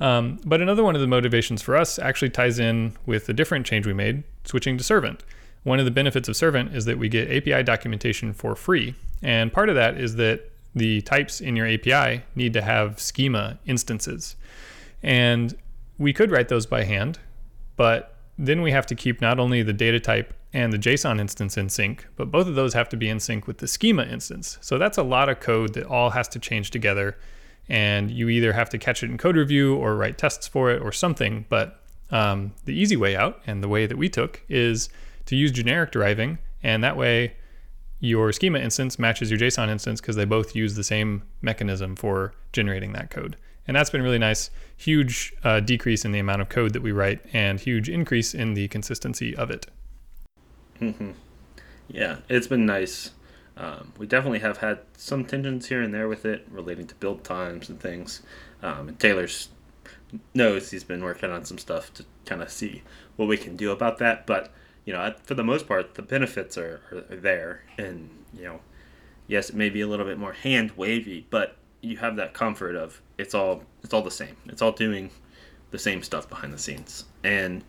Um, 0.00 0.38
but 0.44 0.60
another 0.60 0.84
one 0.84 0.94
of 0.94 1.00
the 1.00 1.08
motivations 1.08 1.60
for 1.60 1.76
us 1.76 1.98
actually 1.98 2.30
ties 2.30 2.60
in 2.60 2.96
with 3.04 3.28
a 3.28 3.32
different 3.32 3.66
change 3.66 3.84
we 3.84 3.94
made, 3.94 4.22
switching 4.44 4.78
to 4.78 4.84
Servant. 4.84 5.24
One 5.68 5.78
of 5.78 5.84
the 5.84 5.90
benefits 5.90 6.30
of 6.30 6.34
Servant 6.34 6.74
is 6.74 6.86
that 6.86 6.96
we 6.96 7.10
get 7.10 7.30
API 7.30 7.62
documentation 7.62 8.32
for 8.32 8.56
free. 8.56 8.94
And 9.22 9.52
part 9.52 9.68
of 9.68 9.74
that 9.74 9.98
is 9.98 10.16
that 10.16 10.50
the 10.74 11.02
types 11.02 11.42
in 11.42 11.56
your 11.56 11.66
API 11.66 12.22
need 12.34 12.54
to 12.54 12.62
have 12.62 12.98
schema 12.98 13.58
instances. 13.66 14.34
And 15.02 15.54
we 15.98 16.14
could 16.14 16.30
write 16.30 16.48
those 16.48 16.64
by 16.64 16.84
hand, 16.84 17.18
but 17.76 18.14
then 18.38 18.62
we 18.62 18.70
have 18.70 18.86
to 18.86 18.94
keep 18.94 19.20
not 19.20 19.38
only 19.38 19.62
the 19.62 19.74
data 19.74 20.00
type 20.00 20.32
and 20.54 20.72
the 20.72 20.78
JSON 20.78 21.20
instance 21.20 21.58
in 21.58 21.68
sync, 21.68 22.06
but 22.16 22.30
both 22.30 22.46
of 22.46 22.54
those 22.54 22.72
have 22.72 22.88
to 22.88 22.96
be 22.96 23.10
in 23.10 23.20
sync 23.20 23.46
with 23.46 23.58
the 23.58 23.68
schema 23.68 24.04
instance. 24.04 24.56
So 24.62 24.78
that's 24.78 24.96
a 24.96 25.02
lot 25.02 25.28
of 25.28 25.38
code 25.38 25.74
that 25.74 25.84
all 25.84 26.08
has 26.10 26.28
to 26.28 26.38
change 26.38 26.70
together 26.70 27.18
and 27.68 28.10
you 28.10 28.30
either 28.30 28.54
have 28.54 28.70
to 28.70 28.78
catch 28.78 29.02
it 29.02 29.10
in 29.10 29.18
code 29.18 29.36
review 29.36 29.76
or 29.76 29.96
write 29.96 30.16
tests 30.16 30.48
for 30.48 30.70
it 30.70 30.80
or 30.80 30.92
something. 30.92 31.44
But 31.50 31.78
um, 32.10 32.52
the 32.64 32.72
easy 32.72 32.96
way 32.96 33.14
out 33.14 33.42
and 33.46 33.62
the 33.62 33.68
way 33.68 33.84
that 33.84 33.98
we 33.98 34.08
took 34.08 34.40
is 34.48 34.88
to 35.28 35.36
use 35.36 35.52
generic 35.52 35.92
deriving, 35.92 36.38
and 36.62 36.82
that 36.82 36.96
way 36.96 37.34
your 38.00 38.32
schema 38.32 38.58
instance 38.58 38.98
matches 38.98 39.30
your 39.30 39.38
JSON 39.38 39.68
instance 39.68 40.00
because 40.00 40.16
they 40.16 40.24
both 40.24 40.56
use 40.56 40.74
the 40.74 40.84
same 40.84 41.22
mechanism 41.42 41.96
for 41.96 42.32
generating 42.52 42.92
that 42.92 43.10
code. 43.10 43.36
And 43.66 43.76
that's 43.76 43.90
been 43.90 44.02
really 44.02 44.18
nice. 44.18 44.50
Huge 44.76 45.34
uh, 45.44 45.60
decrease 45.60 46.04
in 46.06 46.12
the 46.12 46.18
amount 46.18 46.40
of 46.40 46.48
code 46.48 46.72
that 46.72 46.82
we 46.82 46.92
write 46.92 47.20
and 47.34 47.60
huge 47.60 47.90
increase 47.90 48.34
in 48.34 48.54
the 48.54 48.68
consistency 48.68 49.36
of 49.36 49.50
it. 49.50 49.66
Mm-hmm. 50.80 51.10
Yeah, 51.88 52.18
it's 52.30 52.46
been 52.46 52.64
nice. 52.64 53.10
Um, 53.58 53.92
we 53.98 54.06
definitely 54.06 54.38
have 54.38 54.58
had 54.58 54.78
some 54.96 55.24
tensions 55.24 55.66
here 55.66 55.82
and 55.82 55.92
there 55.92 56.08
with 56.08 56.24
it 56.24 56.46
relating 56.50 56.86
to 56.86 56.94
build 56.94 57.24
times 57.24 57.68
and 57.68 57.78
things. 57.78 58.22
Um, 58.62 58.88
and 58.88 58.98
Taylor's 58.98 59.50
knows 60.32 60.70
he's 60.70 60.84
been 60.84 61.04
working 61.04 61.30
on 61.30 61.44
some 61.44 61.58
stuff 61.58 61.92
to 61.94 62.04
kind 62.24 62.40
of 62.40 62.50
see 62.50 62.82
what 63.16 63.28
we 63.28 63.36
can 63.36 63.56
do 63.56 63.72
about 63.72 63.98
that. 63.98 64.26
But 64.26 64.50
you 64.88 64.94
know, 64.94 65.12
for 65.22 65.34
the 65.34 65.44
most 65.44 65.68
part, 65.68 65.96
the 65.96 66.02
benefits 66.02 66.56
are, 66.56 66.80
are 67.10 67.16
there, 67.16 67.62
and 67.76 68.08
you 68.32 68.44
know, 68.44 68.60
yes, 69.26 69.50
it 69.50 69.54
may 69.54 69.68
be 69.68 69.82
a 69.82 69.86
little 69.86 70.06
bit 70.06 70.16
more 70.16 70.32
hand 70.32 70.70
wavy, 70.78 71.26
but 71.28 71.58
you 71.82 71.98
have 71.98 72.16
that 72.16 72.32
comfort 72.32 72.74
of 72.74 73.02
it's 73.18 73.34
all 73.34 73.64
it's 73.82 73.92
all 73.92 74.00
the 74.00 74.10
same. 74.10 74.34
It's 74.46 74.62
all 74.62 74.72
doing 74.72 75.10
the 75.72 75.78
same 75.78 76.02
stuff 76.02 76.26
behind 76.26 76.54
the 76.54 76.58
scenes, 76.58 77.04
and 77.22 77.64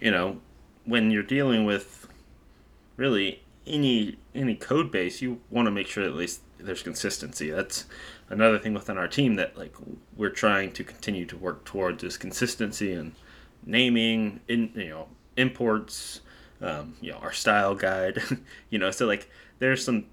you 0.00 0.10
know, 0.10 0.40
when 0.84 1.12
you're 1.12 1.22
dealing 1.22 1.64
with 1.64 2.08
really 2.96 3.44
any 3.64 4.16
any 4.34 4.56
code 4.56 4.90
base, 4.90 5.22
you 5.22 5.40
want 5.50 5.66
to 5.66 5.70
make 5.70 5.86
sure 5.86 6.02
at 6.02 6.14
least 6.14 6.40
there's 6.58 6.82
consistency. 6.82 7.50
That's 7.50 7.84
another 8.30 8.58
thing 8.58 8.74
within 8.74 8.98
our 8.98 9.06
team 9.06 9.36
that 9.36 9.56
like 9.56 9.76
we're 10.16 10.28
trying 10.28 10.72
to 10.72 10.82
continue 10.82 11.24
to 11.26 11.36
work 11.36 11.64
towards 11.64 12.02
is 12.02 12.16
consistency 12.16 12.92
and 12.94 13.12
naming 13.64 14.40
in 14.48 14.72
you 14.74 14.88
know 14.88 15.06
imports 15.36 16.22
um, 16.60 16.96
you 17.00 17.12
know 17.12 17.18
our 17.18 17.32
style 17.32 17.74
guide 17.74 18.20
you 18.70 18.78
know 18.78 18.90
so 18.90 19.06
like 19.06 19.30
there's 19.58 19.84
some, 19.84 20.04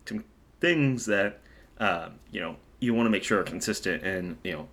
things 0.60 1.06
that 1.06 1.40
uh, 1.80 2.10
you 2.32 2.40
know 2.40 2.56
you 2.80 2.94
want 2.94 3.06
to 3.06 3.10
make 3.10 3.24
sure 3.24 3.40
are 3.40 3.44
consistent 3.44 4.04
and 4.04 4.38
you 4.44 4.52
know 4.52 4.68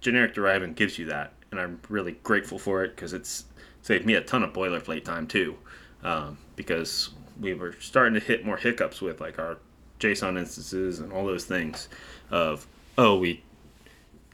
generic 0.00 0.34
deriving 0.34 0.72
gives 0.72 0.98
you 0.98 1.06
that 1.06 1.32
and 1.50 1.60
i'm 1.60 1.80
really 1.88 2.12
grateful 2.22 2.58
for 2.58 2.84
it 2.84 2.94
because 2.94 3.12
it's 3.12 3.44
saved 3.82 4.04
me 4.04 4.14
a 4.14 4.20
ton 4.20 4.42
of 4.42 4.52
boilerplate 4.52 5.04
time 5.04 5.26
too 5.26 5.56
um, 6.02 6.38
because 6.56 7.10
we 7.40 7.54
were 7.54 7.74
starting 7.80 8.14
to 8.14 8.20
hit 8.20 8.44
more 8.44 8.56
hiccups 8.56 9.00
with 9.00 9.20
like 9.20 9.38
our 9.38 9.58
json 10.00 10.38
instances 10.38 11.00
and 11.00 11.12
all 11.12 11.26
those 11.26 11.44
things 11.44 11.88
of 12.30 12.66
oh 12.96 13.18
we 13.18 13.42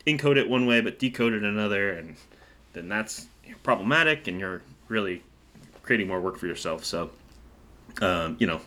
encode 0.07 0.37
it 0.37 0.49
one 0.49 0.67
way 0.67 0.81
but 0.81 0.99
decode 0.99 1.33
it 1.33 1.43
another 1.43 1.93
and 1.93 2.17
then 2.73 2.89
that's 2.89 3.27
problematic 3.63 4.27
and 4.27 4.39
you're 4.39 4.63
really 4.89 5.23
creating 5.85 6.09
more 6.09 6.21
work 6.21 6.39
for 6.39 6.47
yourself. 6.47 6.85
So, 6.85 7.11
um, 8.01 8.37
you 8.41 8.47
know, 8.47 8.61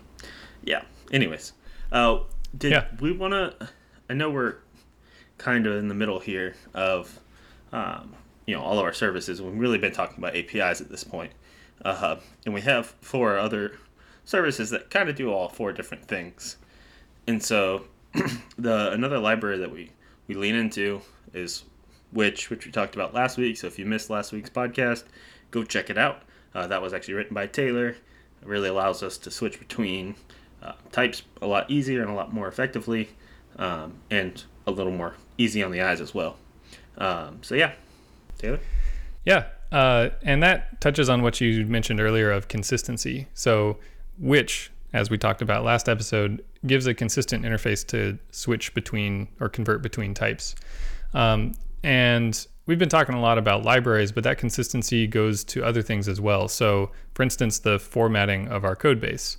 yeah. 0.64 0.84
Anyways, 1.12 1.54
uh, 1.92 2.20
did 2.58 2.72
yeah. 2.72 2.86
we 3.00 3.12
want 3.12 3.34
to? 3.34 3.70
I 4.10 4.14
know 4.14 4.30
we're 4.30 4.56
kind 5.38 5.68
of 5.68 5.76
in 5.76 5.88
the 5.88 5.96
middle 5.96 6.20
here 6.20 6.56
of, 6.74 7.20
um, 7.72 8.14
you 8.46 8.56
know, 8.56 8.62
all 8.62 8.80
of 8.80 8.86
our 8.86 8.94
services. 8.94 9.42
We've 9.42 9.58
really 9.58 9.78
been 9.78 9.92
talking 9.92 10.18
about 10.18 10.36
APIs 10.36 10.80
at 10.82 10.90
this 10.90 11.04
point, 11.04 11.32
uh, 11.84 12.18
and 12.46 12.54
we 12.54 12.62
have 12.62 12.88
four 13.02 13.38
other 13.38 13.78
services 14.26 14.70
that 14.70 14.90
kind 14.90 15.10
of 15.10 15.16
do 15.16 15.32
all 15.32 15.50
four 15.50 15.74
different 15.74 16.06
things. 16.06 16.58
And 17.28 17.44
so, 17.44 17.86
the 18.58 18.92
another 18.92 19.20
library 19.20 19.58
that 19.60 19.72
we 19.72 19.92
we 20.28 20.36
lean 20.36 20.56
into 20.56 21.02
is 21.34 21.64
Witch 22.14 22.50
which 22.50 22.66
we 22.66 22.72
talked 22.72 22.96
about 22.96 23.14
last 23.14 23.38
week. 23.38 23.58
So 23.58 23.68
if 23.68 23.78
you 23.78 23.86
missed 23.86 24.10
last 24.10 24.32
week's 24.32 24.50
podcast, 24.50 25.04
go 25.52 25.64
check 25.64 25.90
it 25.90 25.98
out. 25.98 26.24
Uh, 26.54 26.68
that 26.68 26.82
was 26.82 26.94
actually 26.94 27.16
written 27.16 27.34
by 27.34 27.48
Taylor. 27.48 27.90
It 27.90 28.48
really 28.48 28.70
allows 28.70 29.04
us 29.04 29.18
to 29.20 29.32
switch 29.32 29.60
between 29.60 30.16
uh, 30.62 30.74
types 30.92 31.24
a 31.42 31.48
lot 31.48 31.70
easier 31.70 32.02
and 32.02 32.10
a 32.10 32.14
lot 32.14 32.34
more 32.34 32.48
effectively, 32.48 33.10
um, 33.58 33.96
and 34.10 34.44
a 34.66 34.72
little 34.72 34.92
more 34.92 35.16
easy 35.38 35.64
on 35.64 35.72
the 35.72 35.82
eyes 35.82 36.02
as 36.02 36.14
well. 36.14 36.38
Um, 36.98 37.40
so 37.42 37.56
yeah, 37.56 37.74
Taylor. 38.38 38.60
Yeah, 39.26 39.46
uh, 39.72 40.10
and 40.24 40.42
that 40.44 40.80
touches 40.82 41.10
on 41.10 41.22
what 41.22 41.42
you 41.42 41.66
mentioned 41.66 42.00
earlier 42.00 42.32
of 42.32 42.48
consistency. 42.48 43.28
So 43.34 43.78
Witch, 44.18 44.72
as 44.94 45.10
we 45.10 45.18
talked 45.18 45.42
about 45.42 45.64
last 45.64 45.90
episode, 45.90 46.44
gives 46.66 46.88
a 46.88 46.94
consistent 46.94 47.44
interface 47.44 47.86
to 47.88 48.18
switch 48.32 48.74
between 48.74 49.28
or 49.40 49.50
convert 49.50 49.82
between 49.82 50.14
types. 50.14 50.56
Um, 51.14 51.54
and 51.84 52.48
we've 52.68 52.78
been 52.78 52.90
talking 52.90 53.16
a 53.16 53.22
lot 53.22 53.38
about 53.38 53.64
libraries, 53.64 54.12
but 54.12 54.24
that 54.26 54.38
consistency 54.38 55.08
goes 55.08 55.44
to 55.46 55.64
other 55.64 55.82
things 55.82 56.08
as 56.08 56.22
well. 56.22 56.48
So, 56.48 56.92
for 57.16 57.24
instance, 57.24 57.60
the 57.60 57.80
formatting 57.80 58.48
of 58.50 58.64
our 58.64 58.76
code 58.76 59.02
base. 59.02 59.38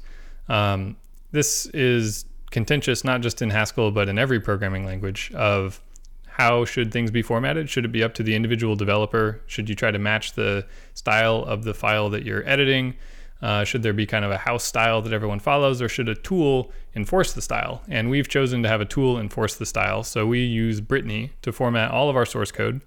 Um, 0.48 0.96
this 1.30 1.66
is 1.66 2.24
contentious 2.50 3.04
not 3.04 3.20
just 3.20 3.42
in 3.42 3.50
Haskell, 3.50 3.90
but 3.90 4.08
in 4.08 4.18
every 4.18 4.40
programming 4.40 4.84
language 4.84 5.30
of 5.34 5.80
how 6.26 6.64
should 6.64 6.92
things 6.92 7.10
be 7.10 7.20
formatted? 7.20 7.68
Should 7.68 7.84
it 7.84 7.92
be 7.92 8.02
up 8.02 8.14
to 8.14 8.22
the 8.22 8.34
individual 8.34 8.76
developer? 8.76 9.40
Should 9.46 9.68
you 9.68 9.74
try 9.74 9.90
to 9.90 9.98
match 9.98 10.34
the 10.34 10.66
style 10.94 11.44
of 11.44 11.64
the 11.64 11.74
file 11.74 12.08
that 12.10 12.24
you're 12.24 12.48
editing? 12.48 12.94
Uh, 13.42 13.64
should 13.64 13.82
there 13.82 13.92
be 13.92 14.06
kind 14.06 14.24
of 14.24 14.30
a 14.30 14.38
house 14.38 14.64
style 14.64 15.02
that 15.02 15.12
everyone 15.12 15.38
follows, 15.38 15.82
or 15.82 15.88
should 15.88 16.08
a 16.08 16.14
tool 16.14 16.72
enforce 16.94 17.32
the 17.32 17.42
style? 17.42 17.82
And 17.88 18.08
we've 18.08 18.28
chosen 18.28 18.62
to 18.62 18.68
have 18.68 18.80
a 18.80 18.84
tool 18.84 19.18
enforce 19.18 19.56
the 19.56 19.66
style. 19.66 20.02
So 20.02 20.26
we 20.26 20.44
use 20.44 20.80
Brittany 20.80 21.32
to 21.42 21.52
format 21.52 21.90
all 21.90 22.08
of 22.08 22.16
our 22.16 22.26
source 22.26 22.50
code. 22.50 22.82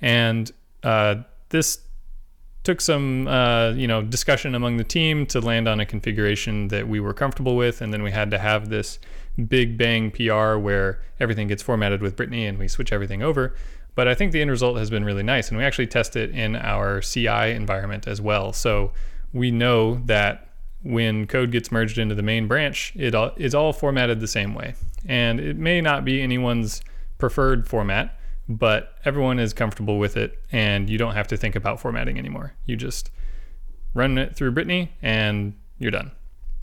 And 0.00 0.50
uh, 0.82 1.16
this 1.48 1.80
took 2.62 2.80
some 2.80 3.28
uh, 3.28 3.70
you 3.70 3.86
know 3.86 4.02
discussion 4.02 4.54
among 4.54 4.76
the 4.76 4.84
team 4.84 5.24
to 5.26 5.40
land 5.40 5.68
on 5.68 5.78
a 5.78 5.86
configuration 5.86 6.68
that 6.68 6.88
we 6.88 6.98
were 7.00 7.14
comfortable 7.14 7.56
with, 7.56 7.80
and 7.80 7.92
then 7.92 8.02
we 8.02 8.10
had 8.10 8.30
to 8.32 8.38
have 8.38 8.68
this 8.68 8.98
big 9.48 9.76
bang 9.78 10.10
PR 10.10 10.56
where 10.56 11.00
everything 11.20 11.46
gets 11.46 11.62
formatted 11.62 12.00
with 12.00 12.16
Brittany 12.16 12.46
and 12.46 12.58
we 12.58 12.66
switch 12.68 12.92
everything 12.92 13.22
over. 13.22 13.54
But 13.94 14.08
I 14.08 14.14
think 14.14 14.32
the 14.32 14.42
end 14.42 14.50
result 14.50 14.76
has 14.76 14.90
been 14.90 15.04
really 15.04 15.22
nice, 15.22 15.48
and 15.48 15.56
we 15.56 15.64
actually 15.64 15.86
test 15.86 16.16
it 16.16 16.30
in 16.30 16.56
our 16.56 17.00
CI 17.00 17.52
environment 17.52 18.06
as 18.06 18.20
well. 18.20 18.52
So 18.52 18.92
we 19.32 19.50
know 19.50 20.02
that 20.04 20.48
when 20.82 21.26
code 21.26 21.50
gets 21.50 21.72
merged 21.72 21.98
into 21.98 22.14
the 22.14 22.22
main 22.22 22.46
branch, 22.46 22.92
it 22.94 23.14
all, 23.14 23.32
is 23.36 23.54
all 23.54 23.72
formatted 23.72 24.20
the 24.20 24.28
same 24.28 24.54
way. 24.54 24.74
And 25.08 25.40
it 25.40 25.56
may 25.56 25.80
not 25.80 26.04
be 26.04 26.20
anyone's 26.20 26.82
preferred 27.18 27.66
format, 27.66 28.18
but 28.48 28.94
everyone 29.04 29.38
is 29.38 29.52
comfortable 29.52 29.98
with 29.98 30.16
it 30.16 30.38
and 30.52 30.88
you 30.88 30.98
don't 30.98 31.14
have 31.14 31.28
to 31.28 31.36
think 31.36 31.56
about 31.56 31.80
formatting 31.80 32.18
anymore. 32.18 32.54
You 32.64 32.76
just 32.76 33.10
run 33.94 34.18
it 34.18 34.36
through 34.36 34.52
Brittany 34.52 34.92
and 35.02 35.54
you're 35.78 35.90
done. 35.90 36.12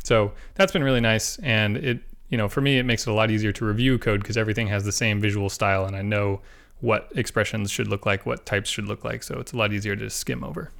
So 0.03 0.33
that's 0.55 0.71
been 0.71 0.83
really 0.83 1.01
nice 1.01 1.37
and 1.39 1.77
it 1.77 2.01
you 2.29 2.37
know, 2.37 2.49
for 2.49 2.61
me 2.61 2.79
it 2.79 2.83
makes 2.83 3.05
it 3.05 3.11
a 3.11 3.13
lot 3.13 3.29
easier 3.29 3.51
to 3.51 3.65
review 3.65 3.99
code 3.99 4.21
because 4.21 4.37
everything 4.37 4.67
has 4.67 4.85
the 4.85 4.91
same 4.91 5.21
visual 5.21 5.49
style 5.49 5.85
and 5.85 5.95
I 5.95 6.01
know 6.01 6.41
what 6.79 7.11
expressions 7.15 7.71
should 7.71 7.87
look 7.87 8.05
like, 8.05 8.25
what 8.25 8.45
types 8.45 8.69
should 8.69 8.87
look 8.87 9.05
like, 9.05 9.23
so 9.23 9.39
it's 9.39 9.53
a 9.53 9.57
lot 9.57 9.71
easier 9.71 9.95
to 9.95 10.09
skim 10.09 10.43
over. 10.43 10.71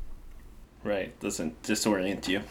Right, 0.84 1.18
doesn't 1.22 1.62
disorient 1.64 2.28
you. 2.28 2.42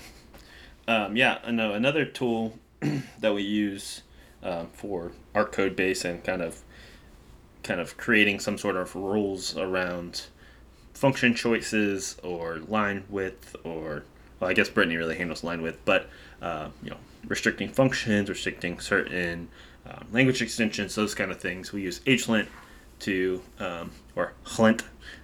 Um, 0.88 1.16
yeah, 1.16 1.38
know 1.50 1.72
another 1.72 2.04
tool 2.04 2.58
that 3.20 3.34
we 3.34 3.42
use 3.42 4.02
um, 4.42 4.68
for 4.72 5.12
our 5.34 5.44
code 5.44 5.76
base 5.76 6.04
and 6.04 6.24
kind 6.24 6.40
of 6.40 6.62
kind 7.62 7.80
of 7.80 7.96
creating 7.96 8.40
some 8.40 8.58
sort 8.58 8.76
of 8.76 8.94
rules 8.94 9.56
around 9.56 10.26
function 10.94 11.34
choices 11.34 12.16
or 12.22 12.58
line 12.68 13.04
width 13.08 13.56
or 13.64 14.04
well 14.40 14.50
I 14.50 14.54
guess 14.54 14.68
Brittany 14.68 14.96
really 14.96 15.16
handles 15.16 15.42
line 15.42 15.62
width 15.62 15.78
but 15.84 16.08
uh, 16.40 16.68
you 16.82 16.90
know 16.90 16.98
restricting 17.26 17.68
functions 17.68 18.28
restricting 18.28 18.80
certain 18.80 19.48
um, 19.86 20.06
language 20.12 20.42
extensions 20.42 20.94
those 20.94 21.14
kind 21.14 21.30
of 21.30 21.40
things. 21.40 21.72
We 21.72 21.82
use 21.82 22.00
HLint 22.00 22.46
to 23.00 23.42
um, 23.58 23.90
or 24.14 24.32
HLint 24.44 24.82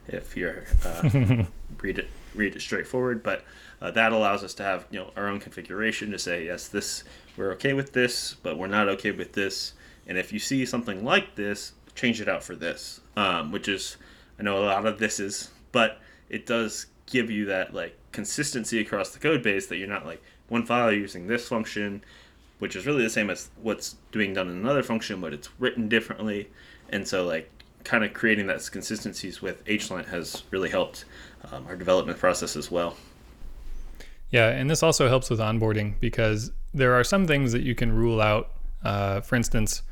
if 0.08 0.36
you're 0.36 0.64
uh, 0.84 1.44
read 1.80 1.98
it 1.98 2.08
read 2.34 2.56
it 2.56 2.60
straightforward 2.60 3.22
but 3.22 3.44
uh, 3.80 3.90
that 3.92 4.12
allows 4.12 4.42
us 4.42 4.54
to 4.54 4.62
have 4.62 4.86
you 4.90 4.98
know 4.98 5.10
our 5.16 5.28
own 5.28 5.38
configuration 5.38 6.10
to 6.10 6.18
say 6.18 6.44
yes 6.44 6.68
this 6.68 7.04
we're 7.36 7.52
okay 7.52 7.72
with 7.72 7.92
this 7.92 8.34
but 8.42 8.58
we're 8.58 8.66
not 8.66 8.88
okay 8.88 9.10
with 9.10 9.32
this. 9.32 9.74
And 10.06 10.16
if 10.16 10.32
you 10.32 10.38
see 10.38 10.64
something 10.64 11.04
like 11.04 11.34
this 11.34 11.72
change 11.98 12.20
it 12.20 12.28
out 12.28 12.44
for 12.44 12.54
this, 12.54 13.00
um, 13.16 13.50
which 13.50 13.66
is 13.68 13.96
I 14.38 14.44
know 14.44 14.58
a 14.58 14.64
lot 14.64 14.86
of 14.86 14.98
this 14.98 15.18
is, 15.18 15.50
but 15.72 16.00
it 16.30 16.46
does 16.46 16.86
give 17.06 17.30
you 17.30 17.46
that 17.46 17.74
like 17.74 17.96
consistency 18.12 18.80
across 18.80 19.10
the 19.10 19.18
code 19.18 19.42
base 19.42 19.66
that 19.66 19.76
you're 19.76 19.88
not 19.88 20.06
like 20.06 20.22
one 20.48 20.64
file 20.64 20.92
using 20.92 21.26
this 21.26 21.48
function, 21.48 22.02
which 22.60 22.76
is 22.76 22.86
really 22.86 23.02
the 23.02 23.10
same 23.10 23.30
as 23.30 23.50
what's 23.60 23.96
being 24.12 24.32
done 24.32 24.48
in 24.48 24.56
another 24.56 24.82
function, 24.82 25.20
but 25.20 25.32
it's 25.32 25.48
written 25.58 25.88
differently, 25.88 26.48
and 26.90 27.06
so 27.06 27.26
like 27.26 27.50
kind 27.82 28.04
of 28.04 28.12
creating 28.12 28.46
that 28.46 28.68
consistencies 28.70 29.42
with 29.42 29.64
HLint 29.64 30.06
has 30.06 30.44
really 30.50 30.68
helped 30.68 31.04
um, 31.50 31.66
our 31.66 31.76
development 31.76 32.18
process 32.18 32.54
as 32.56 32.70
well. 32.70 32.96
Yeah, 34.30 34.50
and 34.50 34.70
this 34.70 34.82
also 34.82 35.08
helps 35.08 35.30
with 35.30 35.40
onboarding 35.40 35.94
because 36.00 36.52
there 36.74 36.92
are 36.94 37.02
some 37.02 37.26
things 37.26 37.52
that 37.52 37.62
you 37.62 37.74
can 37.74 37.92
rule 37.92 38.20
out. 38.20 38.50
Uh, 38.84 39.20
for 39.20 39.34
instance, 39.36 39.82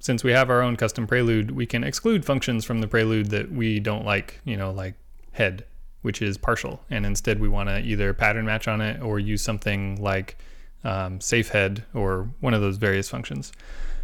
since 0.00 0.24
we 0.24 0.32
have 0.32 0.50
our 0.50 0.62
own 0.62 0.76
custom 0.76 1.06
prelude, 1.06 1.50
we 1.52 1.66
can 1.66 1.84
exclude 1.84 2.24
functions 2.24 2.64
from 2.64 2.80
the 2.80 2.88
prelude 2.88 3.30
that 3.30 3.52
we 3.52 3.78
don't 3.78 4.04
like, 4.04 4.40
you 4.44 4.56
know, 4.56 4.70
like 4.70 4.94
head, 5.32 5.64
which 6.02 6.22
is 6.22 6.38
partial. 6.38 6.80
And 6.90 7.04
instead, 7.04 7.38
we 7.38 7.48
want 7.48 7.68
to 7.68 7.80
either 7.80 8.12
pattern 8.14 8.46
match 8.46 8.66
on 8.66 8.80
it 8.80 9.02
or 9.02 9.18
use 9.18 9.42
something 9.42 10.02
like 10.02 10.38
um, 10.84 11.20
safe 11.20 11.50
head 11.50 11.84
or 11.92 12.30
one 12.40 12.54
of 12.54 12.62
those 12.62 12.78
various 12.78 13.10
functions. 13.10 13.52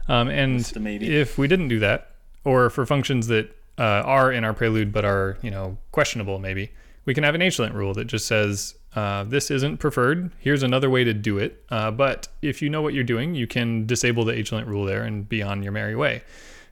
Um, 0.07 0.29
and 0.29 0.71
if 1.03 1.39
we 1.39 1.49
didn't 1.49 1.69
do 1.69 1.81
that, 1.81 2.11
or 2.45 2.71
for 2.71 2.87
functions 2.87 3.27
that 3.27 3.51
uh, 3.79 3.83
are 4.05 4.31
in 4.31 4.45
our 4.45 4.55
prelude 4.55 4.93
but 4.93 5.05
are, 5.05 5.37
you 5.43 5.51
know, 5.51 5.79
questionable 5.93 6.39
maybe, 6.39 6.71
we 7.07 7.15
can 7.15 7.25
have 7.25 7.35
an 7.35 7.41
HLint 7.41 7.73
rule 7.73 7.95
that 7.95 8.05
just 8.05 8.27
says 8.27 8.75
uh, 8.97 9.25
this 9.25 9.51
isn't 9.51 9.77
preferred. 9.77 10.33
Here's 10.39 10.63
another 10.63 10.89
way 10.89 11.05
to 11.05 11.13
do 11.13 11.37
it. 11.37 11.63
Uh, 11.71 11.91
but 11.91 12.29
if 12.41 12.63
you 12.63 12.71
know 12.71 12.81
what 12.81 12.95
you're 12.95 13.05
doing, 13.05 13.35
you 13.35 13.47
can 13.47 13.87
disable 13.87 14.25
the 14.25 14.33
HLint 14.33 14.67
rule 14.67 14.87
there 14.87 15.05
and 15.05 15.29
be 15.29 15.43
on 15.43 15.63
your 15.63 15.73
merry 15.73 15.95
way. 15.95 16.23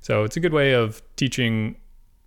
So 0.00 0.24
it's 0.24 0.34
a 0.36 0.40
good 0.40 0.54
way 0.54 0.72
of 0.72 1.02
teaching 1.16 1.76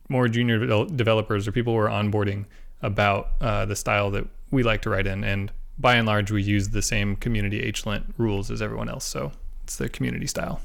more 0.07 0.27
junior 0.27 0.85
developers 0.85 1.47
or 1.47 1.51
people 1.51 1.73
who 1.73 1.79
are 1.79 1.89
onboarding 1.89 2.45
about 2.83 3.29
uh, 3.41 3.65
the 3.65 3.75
style 3.75 4.11
that 4.11 4.27
we 4.51 4.61
like 4.61 4.83
to 4.83 4.91
write 4.91 5.07
in. 5.07 5.23
And 5.23 5.51
by 5.79 5.95
and 5.95 6.05
large, 6.05 6.31
we 6.31 6.43
use 6.43 6.69
the 6.69 6.83
same 6.83 7.15
community 7.15 7.71
HLint 7.71 8.03
rules 8.17 8.51
as 8.51 8.61
everyone 8.61 8.89
else. 8.89 9.03
So 9.03 9.31
it's 9.63 9.77
the 9.77 9.89
community 9.89 10.27
style. 10.27 10.61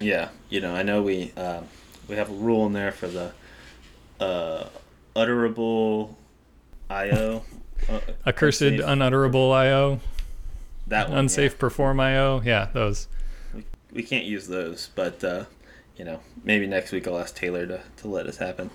Yeah, 0.00 0.28
you 0.50 0.60
know, 0.60 0.74
I 0.74 0.82
know 0.82 1.02
we 1.02 1.32
uh, 1.36 1.62
we 2.06 2.16
have 2.16 2.28
a 2.28 2.34
rule 2.34 2.66
in 2.66 2.74
there 2.74 2.92
for 2.92 3.08
the 3.08 3.32
uh, 4.20 4.68
utterable 5.14 6.14
IO 6.90 7.42
uh, 7.88 8.00
Accursed, 8.26 8.62
unsafe. 8.62 8.86
unutterable 8.86 9.52
IO. 9.52 10.00
That 10.86 11.08
one, 11.08 11.18
unsafe 11.18 11.52
yeah. 11.52 11.58
perform 11.58 12.00
IO. 12.00 12.40
Yeah, 12.42 12.68
those. 12.72 13.08
We, 13.54 13.64
we 13.92 14.02
can't 14.02 14.24
use 14.24 14.46
those, 14.46 14.90
but 14.94 15.22
uh, 15.24 15.44
you 15.96 16.04
know, 16.04 16.20
maybe 16.44 16.66
next 16.66 16.92
week 16.92 17.08
I'll 17.08 17.18
ask 17.18 17.34
Taylor 17.34 17.66
to, 17.66 17.80
to 17.98 18.08
let 18.08 18.26
us 18.26 18.36
happen. 18.36 18.70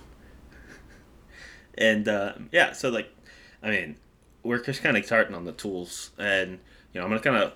and 1.78 2.08
uh, 2.08 2.34
yeah, 2.52 2.74
so 2.74 2.90
like, 2.90 3.10
I 3.64 3.70
mean, 3.70 3.96
we're 4.44 4.64
just 4.64 4.82
kind 4.82 4.98
of 4.98 5.06
starting 5.06 5.36
on 5.36 5.46
the 5.46 5.52
tools, 5.52 6.12
and 6.18 6.60
you 6.94 7.00
know, 7.00 7.04
I'm 7.04 7.10
gonna 7.10 7.22
kind 7.22 7.38
of 7.38 7.54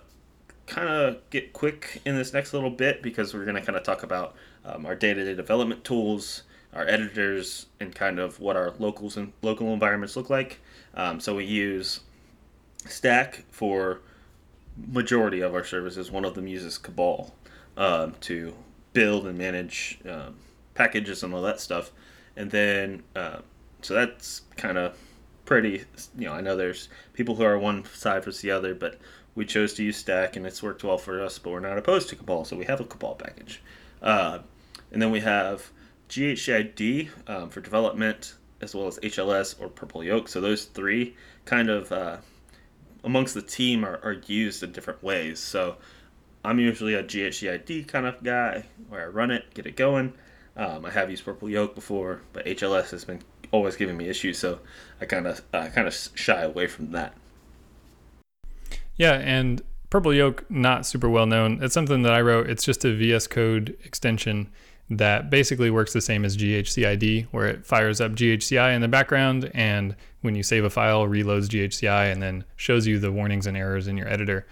kind 0.67 0.89
of 0.89 1.29
get 1.29 1.53
quick 1.53 2.01
in 2.05 2.15
this 2.15 2.33
next 2.33 2.53
little 2.53 2.69
bit 2.69 3.01
because 3.01 3.33
we're 3.33 3.45
gonna 3.45 3.61
kind 3.61 3.77
of 3.77 3.83
talk 3.83 4.03
about 4.03 4.35
um, 4.63 4.85
our 4.85 4.95
day-to-day 4.95 5.35
development 5.35 5.83
tools, 5.83 6.43
our 6.73 6.87
editors, 6.87 7.67
and 7.79 7.93
kind 7.93 8.19
of 8.19 8.39
what 8.39 8.55
our 8.55 8.73
locals 8.79 9.17
and 9.17 9.33
local 9.41 9.73
environments 9.73 10.15
look 10.15 10.29
like. 10.29 10.59
Um, 10.95 11.19
so 11.19 11.35
we 11.35 11.45
use 11.45 12.01
Stack 12.87 13.43
for 13.51 14.01
majority 14.87 15.41
of 15.41 15.53
our 15.53 15.63
services. 15.63 16.11
One 16.11 16.25
of 16.25 16.35
them 16.35 16.47
uses 16.47 16.77
Cabal 16.77 17.33
um, 17.77 18.15
to 18.21 18.53
build 18.93 19.27
and 19.27 19.37
manage 19.37 19.99
um, 20.09 20.35
packages 20.73 21.23
and 21.23 21.33
all 21.33 21.41
that 21.41 21.59
stuff. 21.59 21.91
And 22.37 22.51
then, 22.51 23.03
uh, 23.15 23.39
so 23.81 23.93
that's 23.93 24.41
kind 24.57 24.77
of 24.77 24.97
pretty, 25.45 25.83
you 26.17 26.25
know, 26.25 26.33
I 26.33 26.41
know 26.41 26.55
there's 26.55 26.89
people 27.13 27.35
who 27.35 27.43
are 27.43 27.57
one 27.57 27.85
side 27.85 28.23
versus 28.23 28.41
the 28.41 28.51
other, 28.51 28.73
but 28.73 28.97
we 29.35 29.45
chose 29.45 29.73
to 29.75 29.83
use 29.83 29.97
Stack 29.97 30.35
and 30.35 30.45
it's 30.45 30.63
worked 30.63 30.83
well 30.83 30.97
for 30.97 31.21
us, 31.21 31.37
but 31.39 31.51
we're 31.51 31.59
not 31.59 31.77
opposed 31.77 32.09
to 32.09 32.15
Cabal, 32.15 32.45
so 32.45 32.55
we 32.55 32.65
have 32.65 32.79
a 32.79 32.85
Cabal 32.85 33.15
package. 33.15 33.61
Uh, 34.01 34.39
and 34.91 35.01
then 35.01 35.11
we 35.11 35.19
have 35.21 35.71
GHCID 36.09 37.09
um, 37.27 37.49
for 37.49 37.61
development 37.61 38.35
as 38.65 38.75
well 38.75 38.87
as 38.87 38.99
HLS 38.99 39.55
or 39.61 39.69
Purple 39.69 40.03
Yolk. 40.03 40.27
So 40.27 40.41
those 40.41 40.65
three 40.65 41.15
kind 41.45 41.69
of 41.69 41.91
uh, 41.91 42.17
amongst 43.05 43.33
the 43.35 43.41
team 43.41 43.85
are, 43.85 44.01
are 44.03 44.21
used 44.25 44.61
in 44.63 44.73
different 44.73 45.01
ways. 45.01 45.39
So 45.39 45.77
I'm 46.43 46.59
usually 46.59 46.95
a 46.95 47.03
GHCID 47.03 47.87
kind 47.87 48.05
of 48.05 48.21
guy 48.21 48.65
where 48.89 49.03
I 49.03 49.05
run 49.05 49.31
it, 49.31 49.53
get 49.53 49.65
it 49.65 49.77
going. 49.77 50.13
Um, 50.57 50.85
I 50.85 50.91
have 50.91 51.09
used 51.09 51.23
Purple 51.23 51.49
Yolk 51.49 51.75
before, 51.75 52.21
but 52.33 52.45
HLS 52.45 52.89
has 52.91 53.05
been 53.05 53.21
always 53.51 53.75
giving 53.75 53.97
me 53.97 54.09
issues, 54.09 54.37
so 54.39 54.59
I 54.99 55.05
kind 55.05 55.27
of 55.27 55.41
uh, 55.53 55.67
kind 55.69 55.87
of 55.87 55.95
shy 56.15 56.41
away 56.41 56.67
from 56.67 56.91
that. 56.91 57.13
Yeah, 58.95 59.13
and 59.13 59.61
Purple 59.89 60.13
Yolk 60.13 60.49
not 60.49 60.85
super 60.85 61.09
well 61.09 61.25
known. 61.25 61.61
It's 61.61 61.73
something 61.73 62.03
that 62.03 62.13
I 62.13 62.21
wrote. 62.21 62.49
It's 62.49 62.63
just 62.63 62.85
a 62.85 62.93
VS 62.93 63.27
Code 63.27 63.77
extension 63.83 64.49
that 64.89 65.29
basically 65.29 65.71
works 65.71 65.93
the 65.93 66.01
same 66.01 66.25
as 66.25 66.37
GHCID, 66.37 67.27
where 67.31 67.47
it 67.47 67.65
fires 67.65 67.99
up 67.99 68.11
GHCI 68.11 68.75
in 68.75 68.81
the 68.81 68.87
background, 68.87 69.49
and 69.53 69.95
when 70.21 70.35
you 70.35 70.43
save 70.43 70.63
a 70.63 70.69
file, 70.69 71.07
reloads 71.07 71.47
GHCI 71.47 72.11
and 72.11 72.21
then 72.21 72.43
shows 72.55 72.85
you 72.85 72.99
the 72.99 73.11
warnings 73.11 73.47
and 73.47 73.57
errors 73.57 73.87
in 73.87 73.97
your 73.97 74.07
editor. 74.07 74.45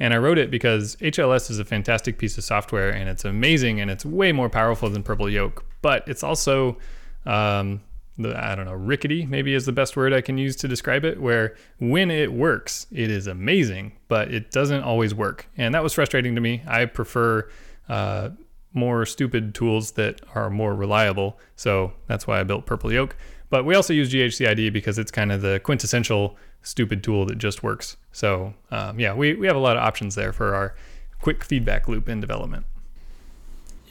And 0.00 0.14
I 0.14 0.18
wrote 0.18 0.38
it 0.38 0.50
because 0.50 0.96
HLS 0.96 1.50
is 1.50 1.58
a 1.58 1.64
fantastic 1.64 2.18
piece 2.18 2.38
of 2.38 2.44
software 2.44 2.90
and 2.90 3.08
it's 3.08 3.24
amazing 3.24 3.80
and 3.80 3.90
it's 3.90 4.04
way 4.04 4.32
more 4.32 4.48
powerful 4.48 4.88
than 4.88 5.02
Purple 5.02 5.28
Yolk, 5.28 5.64
but 5.82 6.06
it's 6.06 6.22
also, 6.22 6.78
um, 7.26 7.80
I 8.18 8.54
don't 8.54 8.66
know, 8.66 8.74
rickety 8.74 9.26
maybe 9.26 9.54
is 9.54 9.66
the 9.66 9.72
best 9.72 9.96
word 9.96 10.12
I 10.12 10.20
can 10.20 10.38
use 10.38 10.56
to 10.56 10.68
describe 10.68 11.04
it, 11.04 11.20
where 11.20 11.56
when 11.78 12.10
it 12.10 12.32
works, 12.32 12.86
it 12.90 13.10
is 13.10 13.26
amazing, 13.26 13.92
but 14.08 14.32
it 14.32 14.50
doesn't 14.50 14.82
always 14.82 15.14
work. 15.14 15.48
And 15.56 15.74
that 15.74 15.82
was 15.82 15.92
frustrating 15.92 16.34
to 16.34 16.40
me. 16.40 16.62
I 16.66 16.84
prefer 16.84 17.48
uh, 17.88 18.30
more 18.78 19.04
stupid 19.04 19.54
tools 19.54 19.92
that 19.92 20.20
are 20.34 20.48
more 20.48 20.74
reliable. 20.74 21.38
So 21.56 21.92
that's 22.06 22.26
why 22.26 22.40
I 22.40 22.44
built 22.44 22.66
Purple 22.66 22.92
Yolk. 22.92 23.16
But 23.50 23.64
we 23.64 23.74
also 23.74 23.92
use 23.92 24.12
GHCID 24.12 24.72
because 24.72 24.98
it's 24.98 25.10
kind 25.10 25.32
of 25.32 25.42
the 25.42 25.60
quintessential 25.60 26.36
stupid 26.62 27.02
tool 27.02 27.26
that 27.26 27.38
just 27.38 27.62
works. 27.62 27.96
So 28.12 28.54
um, 28.70 29.00
yeah, 29.00 29.14
we, 29.14 29.34
we 29.34 29.46
have 29.46 29.56
a 29.56 29.60
lot 29.60 29.76
of 29.76 29.82
options 29.82 30.14
there 30.14 30.32
for 30.32 30.54
our 30.54 30.74
quick 31.20 31.44
feedback 31.44 31.88
loop 31.88 32.08
in 32.08 32.20
development. 32.20 32.66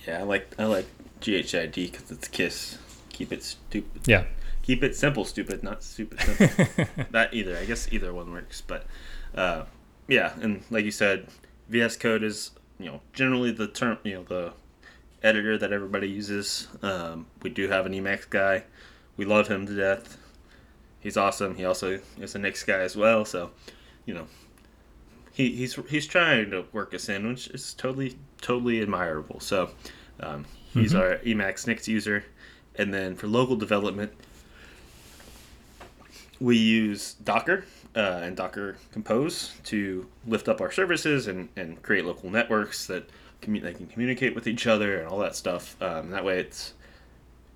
Yeah, 0.08 0.20
I 0.20 0.24
like 0.24 0.54
I 0.58 0.66
like 0.66 0.88
GHID 1.22 1.92
because 1.92 2.12
it's 2.12 2.28
Kiss. 2.28 2.78
Keep 3.10 3.32
it 3.34 3.44
stupid. 3.44 4.08
Yeah. 4.08 4.26
Keep 4.62 4.84
it 4.84 4.96
simple, 4.96 5.26
stupid, 5.26 5.64
not 5.64 5.82
stupid. 5.84 6.20
Simple. 6.20 6.86
that 7.12 7.34
either. 7.34 7.58
I 7.58 7.66
guess 7.66 7.92
either 7.92 8.14
one 8.14 8.32
works. 8.32 8.62
But 8.62 8.86
uh, 9.36 9.64
yeah, 10.08 10.34
and 10.42 10.64
like 10.70 10.86
you 10.86 10.92
said, 10.92 11.28
VS 11.70 11.98
Code 11.98 12.24
is 12.24 12.52
you 12.80 12.86
know 12.86 13.02
generally 13.14 13.52
the 13.52 13.68
term 13.68 13.98
you 14.04 14.16
know 14.16 14.24
the 14.24 14.54
editor 15.24 15.58
that 15.58 15.72
everybody 15.72 16.10
uses. 16.10 16.68
Um, 16.82 17.28
we 17.42 17.50
do 17.50 17.68
have 17.68 17.86
an 17.86 17.94
Emacs 17.94 18.30
guy. 18.30 18.64
We 19.16 19.26
love 19.26 19.48
him 19.48 19.66
to 19.66 19.76
death. 19.76 20.18
He's 21.00 21.18
awesome. 21.18 21.56
He 21.56 21.66
also 21.66 22.00
is 22.20 22.36
a 22.36 22.40
Nix 22.40 22.64
guy 22.64 22.80
as 22.80 22.96
well. 22.96 23.26
So, 23.26 23.52
you 24.06 24.14
know, 24.14 24.28
he, 25.32 25.56
he's 25.56 25.76
he's 25.90 26.08
trying 26.08 26.52
to 26.52 26.66
work 26.72 26.94
us 26.94 27.10
in, 27.10 27.28
which 27.30 27.48
is 27.48 27.74
totally 27.74 28.18
totally 28.42 28.82
admirable. 28.82 29.40
So, 29.40 29.70
um, 30.20 30.46
he's 30.74 30.94
mm-hmm. 30.94 31.02
our 31.02 31.18
Emacs 31.20 31.68
Nix 31.68 31.88
user. 31.88 32.26
And 32.76 32.94
then 32.94 33.16
for 33.16 33.28
local 33.28 33.56
development, 33.56 34.12
we 36.40 36.58
use 36.58 37.14
Docker 37.14 37.66
uh, 37.96 38.20
and 38.22 38.36
Docker 38.36 38.78
Compose 38.92 39.54
to 39.66 40.08
lift 40.28 40.48
up 40.48 40.62
our 40.62 40.72
services 40.72 41.28
and, 41.28 41.50
and 41.56 41.82
create 41.82 42.06
local 42.06 42.30
networks 42.30 42.86
that 42.88 43.10
commu- 43.42 43.62
they 43.62 43.74
can 43.74 43.88
communicate 43.88 44.36
with 44.36 44.48
each 44.48 44.68
other 44.68 45.00
and 45.00 45.08
all 45.08 45.20
that 45.20 45.36
stuff. 45.36 45.82
Um, 45.82 46.12
that 46.12 46.24
way, 46.24 46.40
it's 46.40 46.74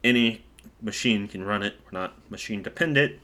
any 0.04 0.44
machine 0.82 1.28
can 1.28 1.44
run 1.44 1.64
it. 1.64 1.76
We're 1.86 2.00
not 2.00 2.14
machine 2.30 2.64
dependent. 2.64 3.20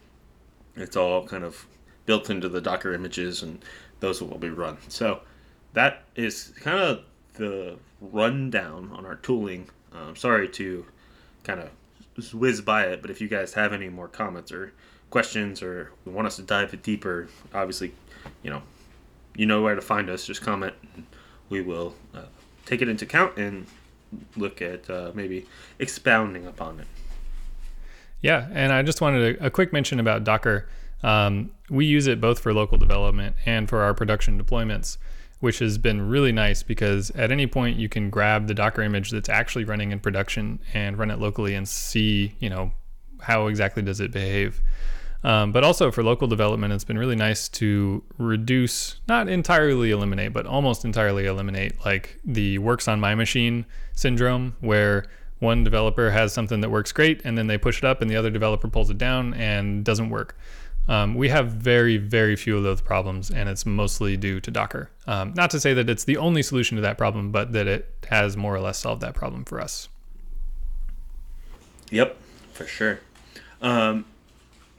It's 0.75 0.95
all 0.95 1.25
kind 1.25 1.43
of 1.43 1.65
built 2.05 2.29
into 2.29 2.49
the 2.49 2.61
Docker 2.61 2.93
images, 2.93 3.43
and 3.43 3.63
those 3.99 4.21
will 4.21 4.37
be 4.37 4.49
run. 4.49 4.77
So 4.87 5.21
that 5.73 6.03
is 6.15 6.53
kind 6.59 6.79
of 6.79 7.03
the 7.33 7.77
rundown 8.01 8.91
on 8.93 9.05
our 9.05 9.15
tooling. 9.15 9.69
Um, 9.93 10.15
sorry 10.15 10.47
to 10.49 10.85
kind 11.43 11.59
of 11.59 12.33
whiz 12.33 12.61
by 12.61 12.83
it, 12.85 13.01
but 13.01 13.11
if 13.11 13.21
you 13.21 13.27
guys 13.27 13.53
have 13.53 13.73
any 13.73 13.89
more 13.89 14.07
comments 14.07 14.51
or 14.51 14.73
questions 15.09 15.61
or 15.61 15.91
want 16.05 16.27
us 16.27 16.35
to 16.37 16.41
dive 16.41 16.79
deeper, 16.81 17.27
obviously, 17.53 17.93
you 18.43 18.49
know, 18.49 18.61
you 19.35 19.45
know 19.45 19.61
where 19.61 19.75
to 19.75 19.81
find 19.81 20.09
us. 20.09 20.25
Just 20.25 20.41
comment. 20.41 20.73
we 21.49 21.61
will 21.61 21.95
uh, 22.13 22.23
take 22.67 22.81
it 22.81 22.89
into 22.89 23.05
account 23.05 23.37
and 23.37 23.65
look 24.35 24.61
at 24.61 24.89
uh, 24.89 25.11
maybe 25.13 25.45
expounding 25.79 26.45
upon 26.45 26.79
it. 26.79 26.87
Yeah, 28.21 28.47
and 28.51 28.71
I 28.71 28.81
just 28.83 29.01
wanted 29.01 29.39
a, 29.39 29.47
a 29.47 29.49
quick 29.49 29.71
mention 29.71 29.99
about 29.99 30.23
Docker. 30.23 30.67
Um, 31.03 31.51
we 31.69 31.85
use 31.85 32.07
it 32.07 32.19
both 32.19 32.39
for 32.39 32.53
local 32.53 32.77
development 32.77 33.35
and 33.45 33.69
for 33.69 33.81
our 33.81 33.93
production 33.93 34.41
deployments, 34.41 34.97
which 35.39 35.59
has 35.59 35.77
been 35.77 36.09
really 36.09 36.31
nice 36.31 36.63
because 36.63 37.11
at 37.11 37.31
any 37.31 37.45
point 37.47 37.77
you 37.77 37.87
can 37.87 38.09
grab 38.09 38.47
the 38.47 38.53
Docker 38.53 38.81
image 38.81 39.11
that's 39.11 39.29
actually 39.29 39.63
running 39.63 39.91
in 39.91 39.99
production 39.99 40.59
and 40.73 40.97
run 40.97 41.11
it 41.11 41.19
locally 41.19 41.53
and 41.53 41.67
see, 41.67 42.35
you 42.39 42.49
know, 42.49 42.71
how 43.21 43.47
exactly 43.47 43.83
does 43.83 43.99
it 43.99 44.11
behave. 44.11 44.61
Um, 45.23 45.51
but 45.51 45.63
also 45.63 45.91
for 45.91 46.03
local 46.03 46.27
development, 46.27 46.73
it's 46.73 46.83
been 46.83 46.97
really 46.97 47.15
nice 47.15 47.49
to 47.49 48.03
reduce, 48.17 48.99
not 49.07 49.27
entirely 49.27 49.91
eliminate, 49.91 50.31
but 50.31 50.45
almost 50.45 50.85
entirely 50.85 51.25
eliminate 51.25 51.73
like 51.83 52.19
the 52.23 52.59
works 52.59 52.87
on 52.87 52.99
my 52.99 53.15
machine 53.15 53.65
syndrome, 53.93 54.55
where 54.59 55.05
one 55.39 55.63
developer 55.63 56.11
has 56.11 56.33
something 56.33 56.61
that 56.61 56.69
works 56.69 56.91
great 56.91 57.21
and 57.23 57.37
then 57.37 57.47
they 57.47 57.57
push 57.57 57.79
it 57.79 57.83
up 57.83 58.01
and 58.01 58.09
the 58.09 58.15
other 58.15 58.29
developer 58.29 58.67
pulls 58.67 58.89
it 58.89 58.97
down 58.97 59.33
and 59.33 59.83
doesn't 59.83 60.09
work. 60.09 60.37
Um, 60.87 61.15
we 61.15 61.29
have 61.29 61.49
very, 61.49 61.97
very 61.97 62.35
few 62.37 62.55
of 62.55 62.63
those 62.63 62.79
problems, 62.79 63.29
and 63.29 63.49
it's 63.49 63.65
mostly 63.65 64.15
due 64.15 64.39
to 64.39 64.49
Docker. 64.49 64.89
Um, 65.05 65.33
not 65.35 65.49
to 65.51 65.59
say 65.59 65.73
that 65.73 65.89
it's 65.89 66.05
the 66.05 66.15
only 66.15 66.41
solution 66.41 66.77
to 66.77 66.81
that 66.81 66.97
problem, 66.97 67.31
but 67.31 67.51
that 67.51 67.67
it 67.67 68.05
has 68.09 68.37
more 68.37 68.55
or 68.55 68.61
less 68.61 68.77
solved 68.77 69.01
that 69.01 69.13
problem 69.13 69.43
for 69.43 69.59
us. 69.59 69.89
Yep, 71.91 72.17
for 72.53 72.65
sure. 72.65 73.01
Um, 73.61 74.05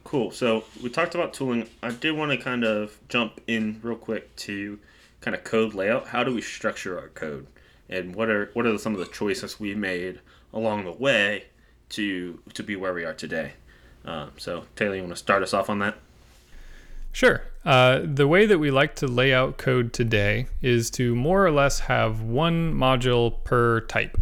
cool. 0.09 0.31
So 0.31 0.64
we 0.83 0.88
talked 0.88 1.14
about 1.14 1.35
tooling. 1.35 1.68
I 1.83 1.90
did 1.90 2.12
want 2.12 2.31
to 2.31 2.38
kind 2.38 2.64
of 2.64 2.97
jump 3.11 3.42
in 3.47 3.79
real 3.83 3.94
quick 3.94 4.35
to 4.37 4.79
kind 5.21 5.35
of 5.35 5.44
code 5.44 5.75
layout. 5.75 6.09
How 6.09 6.25
do 6.25 6.35
we 6.35 6.40
structure 6.40 6.99
our 6.99 7.09
code, 7.09 7.47
and 7.90 8.16
what 8.16 8.31
are 8.31 8.51
what 8.55 8.64
are 8.64 8.79
some 8.79 8.94
of 8.94 9.01
the 9.01 9.07
choices 9.07 9.61
we 9.61 9.75
made 9.75 10.21
along 10.55 10.87
the 10.87 10.92
way 10.92 11.44
to 11.90 12.40
to 12.55 12.62
be 12.62 12.75
where 12.75 12.94
we 12.94 13.05
are 13.05 13.12
today? 13.12 13.53
Um, 14.07 14.33
so 14.38 14.64
Taylor, 14.77 14.94
you 14.94 15.03
want 15.03 15.12
to 15.12 15.16
start 15.16 15.42
us 15.42 15.53
off 15.53 15.68
on 15.68 15.79
that? 15.81 15.99
Sure. 17.12 17.42
Uh, 17.66 18.01
the 18.03 18.27
way 18.27 18.47
that 18.47 18.59
we 18.59 18.71
like 18.71 18.94
to 18.97 19.07
lay 19.07 19.35
out 19.35 19.59
code 19.59 19.92
today 19.92 20.47
is 20.62 20.88
to 20.92 21.14
more 21.14 21.44
or 21.44 21.51
less 21.51 21.81
have 21.81 22.23
one 22.23 22.73
module 22.73 23.44
per 23.44 23.81
type. 23.83 24.18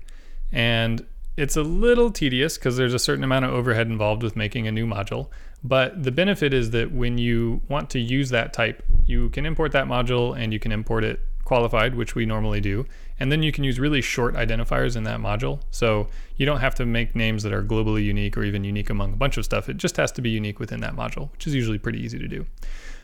And 0.51 1.07
it's 1.37 1.57
a 1.57 1.63
little 1.63 2.11
tedious 2.11 2.59
because 2.59 2.77
there's 2.77 2.95
a 2.95 2.99
certain 2.99 3.23
amount 3.23 3.45
of 3.45 3.53
overhead 3.53 3.87
involved 3.87 4.25
with 4.25 4.35
making 4.35 4.67
a 4.67 4.73
new 4.73 4.87
module. 4.87 5.29
But 5.67 6.03
the 6.05 6.13
benefit 6.13 6.55
is 6.55 6.71
that 6.71 6.93
when 6.93 7.19
you 7.19 7.61
want 7.69 7.91
to 7.91 7.99
use 7.99 8.31
that 8.31 8.53
type, 8.53 8.85
you 9.05 9.31
can 9.31 9.45
import 9.45 9.73
that 9.73 9.87
module 9.87 10.39
and 10.39 10.53
you 10.53 10.61
can 10.61 10.71
import 10.71 11.03
it 11.03 11.21
qualified, 11.45 11.95
which 11.95 12.15
we 12.15 12.25
normally 12.25 12.61
do. 12.61 12.87
And 13.19 13.33
then 13.33 13.43
you 13.43 13.51
can 13.51 13.65
use 13.65 13.81
really 13.81 14.01
short 14.01 14.35
identifiers 14.35 14.97
in 14.97 15.05
that 15.05 15.19
module. 15.19 15.61
So 15.71 16.09
you 16.37 16.47
don't 16.47 16.61
have 16.61 16.75
to 16.77 16.87
make 16.87 17.17
names 17.17 17.43
that 17.43 17.53
are 17.53 17.65
globally 17.65 18.05
unique 18.05 18.37
or 18.37 18.45
even 18.45 18.63
unique 18.63 18.91
among 18.91 19.13
a 19.13 19.17
bunch 19.17 19.39
of 19.39 19.45
stuff. 19.45 19.69
It 19.69 19.77
just 19.77 19.97
has 19.97 20.13
to 20.13 20.23
be 20.23 20.31
unique 20.31 20.61
within 20.61 20.81
that 20.81 20.95
module, 20.95 21.33
which 21.33 21.47
is 21.47 21.55
usually 21.55 21.79
pretty 21.79 22.01
easy 22.01 22.19
to 22.19 22.29
do. 22.29 22.47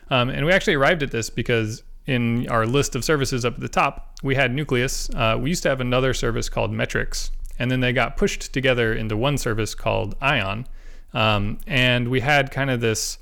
Um, 0.09 0.29
and 0.29 0.45
we 0.45 0.51
actually 0.51 0.75
arrived 0.75 1.03
at 1.03 1.11
this 1.11 1.29
because 1.29 1.83
in 2.05 2.47
our 2.49 2.65
list 2.65 2.95
of 2.95 3.03
services 3.03 3.43
up 3.43 3.55
at 3.55 3.59
the 3.59 3.69
top, 3.69 4.15
we 4.23 4.35
had 4.35 4.53
Nucleus. 4.53 5.09
Uh, 5.09 5.37
we 5.39 5.49
used 5.49 5.63
to 5.63 5.69
have 5.69 5.81
another 5.81 6.13
service 6.13 6.49
called 6.49 6.71
Metrics, 6.71 7.31
and 7.59 7.71
then 7.71 7.79
they 7.79 7.93
got 7.93 8.17
pushed 8.17 8.53
together 8.53 8.93
into 8.93 9.17
one 9.17 9.37
service 9.37 9.73
called 9.73 10.15
Ion. 10.21 10.67
Um, 11.13 11.59
and 11.67 12.09
we 12.09 12.21
had 12.21 12.51
kind 12.51 12.69
of 12.69 12.81
this 12.81 13.17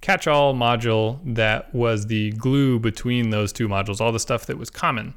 catch 0.00 0.26
all 0.26 0.54
module 0.54 1.18
that 1.24 1.74
was 1.74 2.06
the 2.06 2.30
glue 2.32 2.78
between 2.78 3.30
those 3.30 3.52
two 3.52 3.68
modules, 3.68 4.00
all 4.00 4.12
the 4.12 4.20
stuff 4.20 4.46
that 4.46 4.58
was 4.58 4.70
common. 4.70 5.14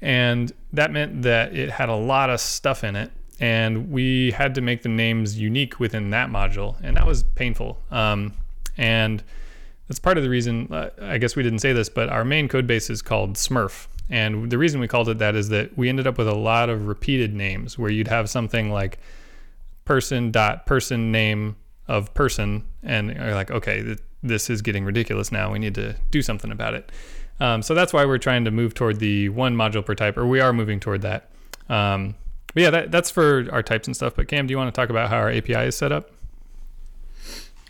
And 0.00 0.52
that 0.72 0.90
meant 0.90 1.22
that 1.22 1.54
it 1.54 1.70
had 1.70 1.88
a 1.88 1.94
lot 1.94 2.30
of 2.30 2.40
stuff 2.40 2.84
in 2.84 2.96
it. 2.96 3.10
And 3.40 3.90
we 3.90 4.30
had 4.30 4.54
to 4.54 4.60
make 4.60 4.82
the 4.82 4.88
names 4.88 5.38
unique 5.38 5.80
within 5.80 6.10
that 6.10 6.30
module. 6.30 6.76
And 6.82 6.96
that 6.96 7.06
was 7.06 7.22
painful. 7.22 7.78
Um, 7.90 8.32
and 8.76 9.22
that's 9.88 9.98
part 9.98 10.16
of 10.16 10.24
the 10.24 10.30
reason, 10.30 10.72
uh, 10.72 10.90
I 11.00 11.18
guess 11.18 11.36
we 11.36 11.42
didn't 11.42 11.58
say 11.58 11.72
this, 11.72 11.88
but 11.88 12.08
our 12.08 12.24
main 12.24 12.48
code 12.48 12.66
base 12.66 12.90
is 12.90 13.02
called 13.02 13.34
Smurf. 13.34 13.86
And 14.10 14.50
the 14.50 14.58
reason 14.58 14.80
we 14.80 14.88
called 14.88 15.08
it 15.08 15.18
that 15.18 15.34
is 15.34 15.48
that 15.48 15.76
we 15.76 15.88
ended 15.88 16.06
up 16.06 16.18
with 16.18 16.28
a 16.28 16.34
lot 16.34 16.68
of 16.68 16.86
repeated 16.86 17.34
names 17.34 17.78
where 17.78 17.90
you'd 17.90 18.08
have 18.08 18.28
something 18.30 18.70
like 18.70 18.98
person 19.84 20.30
dot 20.30 20.66
person 20.66 21.12
name 21.12 21.56
of 21.86 22.12
person 22.14 22.64
and 22.82 23.14
you're 23.14 23.34
like 23.34 23.50
okay 23.50 23.82
th- 23.82 23.98
this 24.24 24.48
is 24.48 24.62
getting 24.62 24.84
ridiculous 24.84 25.30
now. 25.30 25.52
We 25.52 25.58
need 25.58 25.74
to 25.74 25.94
do 26.10 26.22
something 26.22 26.50
about 26.50 26.74
it. 26.74 26.90
Um, 27.40 27.62
so 27.62 27.74
that's 27.74 27.92
why 27.92 28.04
we're 28.06 28.18
trying 28.18 28.44
to 28.46 28.50
move 28.50 28.74
toward 28.74 28.98
the 28.98 29.28
one 29.28 29.54
module 29.54 29.84
per 29.84 29.94
type 29.94 30.16
or 30.16 30.26
we 30.26 30.40
are 30.40 30.52
moving 30.52 30.80
toward 30.80 31.02
that. 31.02 31.30
Um, 31.68 32.14
but 32.54 32.62
yeah 32.62 32.70
that, 32.70 32.90
that's 32.90 33.10
for 33.10 33.46
our 33.52 33.62
types 33.62 33.86
and 33.86 33.94
stuff. 33.94 34.14
But 34.16 34.28
cam 34.28 34.46
do 34.46 34.52
you 34.52 34.58
want 34.58 34.74
to 34.74 34.80
talk 34.80 34.88
about 34.88 35.10
how 35.10 35.18
our 35.18 35.30
api 35.30 35.52
is 35.52 35.76
set 35.76 35.92
up? 35.92 36.10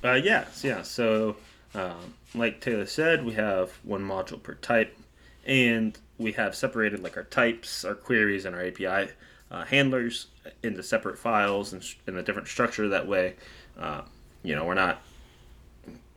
Uh, 0.02 0.12
yes 0.12 0.62
yeah. 0.64 0.82
So 0.82 1.36
um, 1.74 2.14
like 2.34 2.60
taylor 2.60 2.86
said 2.86 3.24
we 3.24 3.32
have 3.32 3.72
one 3.82 4.02
module 4.02 4.42
per 4.42 4.54
type 4.54 4.96
and 5.46 5.98
we 6.18 6.32
have 6.32 6.54
separated 6.54 7.02
like 7.02 7.16
our 7.16 7.24
types 7.24 7.84
our 7.84 7.94
queries 7.94 8.44
and 8.44 8.54
our 8.54 8.64
api 8.64 9.10
uh, 9.50 9.64
handlers 9.64 10.26
into 10.62 10.82
separate 10.82 11.18
files 11.18 11.72
and 11.72 11.84
in 12.06 12.16
a 12.16 12.22
different 12.22 12.48
structure 12.48 12.88
that 12.88 13.06
way 13.06 13.34
uh, 13.78 14.02
you 14.42 14.54
know, 14.54 14.64
we're 14.64 14.74
not 14.74 15.02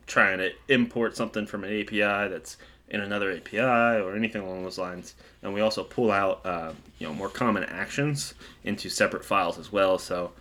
trying 0.06 0.38
to 0.38 0.50
import 0.68 1.16
something 1.16 1.46
from 1.46 1.64
an 1.64 1.80
API 1.80 2.28
that's 2.28 2.56
in 2.88 3.00
another 3.00 3.32
API 3.32 4.00
or 4.00 4.14
anything 4.14 4.42
along 4.42 4.62
those 4.62 4.78
lines. 4.78 5.14
And 5.42 5.52
we 5.52 5.60
also 5.60 5.84
pull 5.84 6.10
out, 6.10 6.44
uh, 6.46 6.72
you 6.98 7.06
know, 7.06 7.12
more 7.12 7.28
common 7.28 7.64
actions 7.64 8.34
into 8.64 8.88
separate 8.88 9.24
files 9.24 9.58
as 9.58 9.72
well. 9.72 9.98
So, 9.98 10.32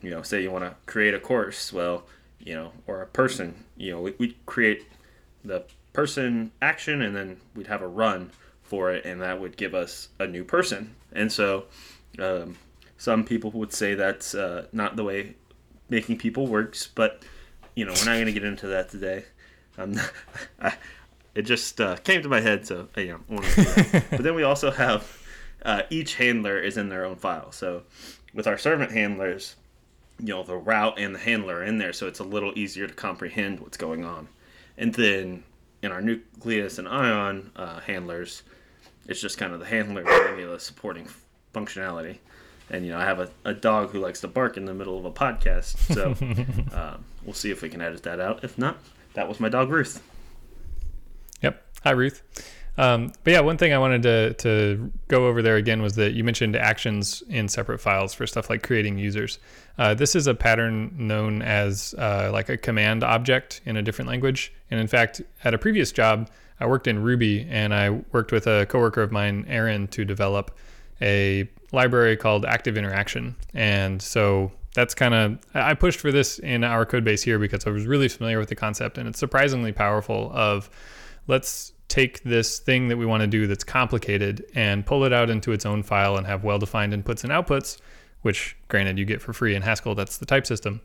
you 0.00 0.10
know, 0.10 0.22
say 0.22 0.42
you 0.42 0.50
want 0.50 0.64
to 0.64 0.74
create 0.86 1.14
a 1.14 1.20
course, 1.20 1.72
well, 1.72 2.04
you 2.40 2.54
know, 2.54 2.72
or 2.86 3.02
a 3.02 3.06
person, 3.06 3.64
you 3.76 3.92
know, 3.92 4.00
we, 4.00 4.14
we 4.18 4.36
create 4.46 4.86
the 5.44 5.64
person 5.92 6.50
action 6.60 7.02
and 7.02 7.14
then 7.14 7.40
we'd 7.54 7.68
have 7.68 7.82
a 7.82 7.88
run 7.88 8.30
for 8.62 8.90
it 8.90 9.04
and 9.04 9.20
that 9.20 9.40
would 9.40 9.56
give 9.56 9.74
us 9.74 10.08
a 10.18 10.26
new 10.26 10.42
person. 10.42 10.94
And 11.12 11.30
so, 11.30 11.66
um, 12.18 12.56
some 13.02 13.24
people 13.24 13.50
would 13.50 13.72
say 13.72 13.96
that's 13.96 14.32
uh, 14.32 14.64
not 14.72 14.94
the 14.94 15.02
way 15.02 15.34
making 15.88 16.16
people 16.16 16.46
works, 16.46 16.86
but 16.86 17.24
you 17.74 17.84
know 17.84 17.90
we're 17.90 18.04
not 18.04 18.12
going 18.12 18.26
to 18.26 18.32
get 18.32 18.44
into 18.44 18.68
that 18.68 18.90
today. 18.90 19.24
Um, 19.76 19.98
I, 20.60 20.74
it 21.34 21.42
just 21.42 21.80
uh, 21.80 21.96
came 21.96 22.22
to 22.22 22.28
my 22.28 22.40
head, 22.40 22.64
so 22.64 22.86
you 22.96 23.20
know. 23.28 23.42
but 24.08 24.22
then 24.22 24.36
we 24.36 24.44
also 24.44 24.70
have 24.70 25.20
uh, 25.64 25.82
each 25.90 26.14
handler 26.14 26.60
is 26.60 26.76
in 26.76 26.90
their 26.90 27.04
own 27.04 27.16
file. 27.16 27.50
So 27.50 27.82
with 28.34 28.46
our 28.46 28.56
servant 28.56 28.92
handlers, 28.92 29.56
you 30.20 30.28
know 30.28 30.44
the 30.44 30.56
route 30.56 30.96
and 30.96 31.12
the 31.12 31.18
handler 31.18 31.56
are 31.56 31.64
in 31.64 31.78
there, 31.78 31.92
so 31.92 32.06
it's 32.06 32.20
a 32.20 32.24
little 32.24 32.52
easier 32.54 32.86
to 32.86 32.94
comprehend 32.94 33.58
what's 33.58 33.76
going 33.76 34.04
on. 34.04 34.28
And 34.78 34.94
then 34.94 35.42
in 35.82 35.90
our 35.90 36.00
nucleus 36.00 36.78
and 36.78 36.86
ion 36.86 37.50
uh, 37.56 37.80
handlers, 37.80 38.44
it's 39.08 39.20
just 39.20 39.38
kind 39.38 39.52
of 39.52 39.58
the 39.58 39.66
handler 39.66 40.04
giving 40.04 40.48
the 40.48 40.60
supporting 40.60 41.08
functionality 41.52 42.18
and 42.70 42.84
you 42.84 42.92
know 42.92 42.98
I 42.98 43.04
have 43.04 43.20
a, 43.20 43.30
a 43.44 43.54
dog 43.54 43.90
who 43.90 44.00
likes 44.00 44.20
to 44.20 44.28
bark 44.28 44.56
in 44.56 44.64
the 44.64 44.74
middle 44.74 44.98
of 44.98 45.04
a 45.04 45.10
podcast, 45.10 45.76
so 45.92 46.14
um, 46.76 47.04
we'll 47.24 47.34
see 47.34 47.50
if 47.50 47.62
we 47.62 47.68
can 47.68 47.80
edit 47.80 48.02
that 48.04 48.20
out. 48.20 48.44
If 48.44 48.58
not, 48.58 48.78
that 49.14 49.28
was 49.28 49.40
my 49.40 49.48
dog 49.48 49.70
Ruth. 49.70 50.02
Yep. 51.42 51.62
Hi 51.84 51.90
Ruth. 51.90 52.22
Um, 52.78 53.12
but 53.22 53.32
yeah, 53.32 53.40
one 53.40 53.58
thing 53.58 53.74
I 53.74 53.78
wanted 53.78 54.02
to 54.02 54.34
to 54.34 54.92
go 55.08 55.26
over 55.26 55.42
there 55.42 55.56
again 55.56 55.82
was 55.82 55.94
that 55.96 56.12
you 56.12 56.24
mentioned 56.24 56.56
actions 56.56 57.22
in 57.28 57.48
separate 57.48 57.80
files 57.80 58.14
for 58.14 58.26
stuff 58.26 58.48
like 58.48 58.62
creating 58.62 58.98
users. 58.98 59.38
Uh, 59.78 59.94
this 59.94 60.14
is 60.14 60.26
a 60.26 60.34
pattern 60.34 60.92
known 60.96 61.42
as 61.42 61.94
uh, 61.98 62.30
like 62.32 62.48
a 62.48 62.56
command 62.56 63.04
object 63.04 63.60
in 63.64 63.76
a 63.76 63.82
different 63.82 64.08
language. 64.08 64.52
And 64.70 64.80
in 64.80 64.86
fact, 64.86 65.20
at 65.44 65.52
a 65.52 65.58
previous 65.58 65.92
job, 65.92 66.30
I 66.60 66.66
worked 66.66 66.86
in 66.86 67.02
Ruby, 67.02 67.46
and 67.50 67.74
I 67.74 67.90
worked 68.12 68.32
with 68.32 68.46
a 68.46 68.66
coworker 68.66 69.02
of 69.02 69.12
mine, 69.12 69.44
Aaron, 69.48 69.88
to 69.88 70.04
develop 70.04 70.56
a 71.02 71.48
library 71.72 72.16
called 72.16 72.46
Active 72.46 72.78
Interaction. 72.78 73.34
And 73.52 74.00
so 74.00 74.52
that's 74.74 74.94
kind 74.94 75.12
of, 75.12 75.38
I 75.54 75.74
pushed 75.74 76.00
for 76.00 76.12
this 76.12 76.38
in 76.38 76.64
our 76.64 76.86
code 76.86 77.04
base 77.04 77.22
here 77.22 77.38
because 77.38 77.66
I 77.66 77.70
was 77.70 77.86
really 77.86 78.08
familiar 78.08 78.38
with 78.38 78.48
the 78.48 78.54
concept 78.54 78.96
and 78.96 79.08
it's 79.08 79.18
surprisingly 79.18 79.72
powerful 79.72 80.30
of 80.32 80.70
let's 81.26 81.72
take 81.88 82.22
this 82.22 82.58
thing 82.58 82.88
that 82.88 82.96
we 82.96 83.04
want 83.04 83.20
to 83.20 83.26
do 83.26 83.46
that's 83.46 83.64
complicated 83.64 84.46
and 84.54 84.86
pull 84.86 85.04
it 85.04 85.12
out 85.12 85.28
into 85.28 85.52
its 85.52 85.66
own 85.66 85.82
file 85.82 86.16
and 86.16 86.26
have 86.26 86.42
well-defined 86.42 86.92
inputs 86.94 87.22
and 87.24 87.32
outputs, 87.32 87.78
which 88.22 88.56
granted 88.68 88.98
you 88.98 89.04
get 89.04 89.20
for 89.20 89.34
free 89.34 89.54
in 89.54 89.60
Haskell, 89.60 89.94
that's 89.94 90.16
the 90.16 90.24
type 90.24 90.46
system. 90.46 90.80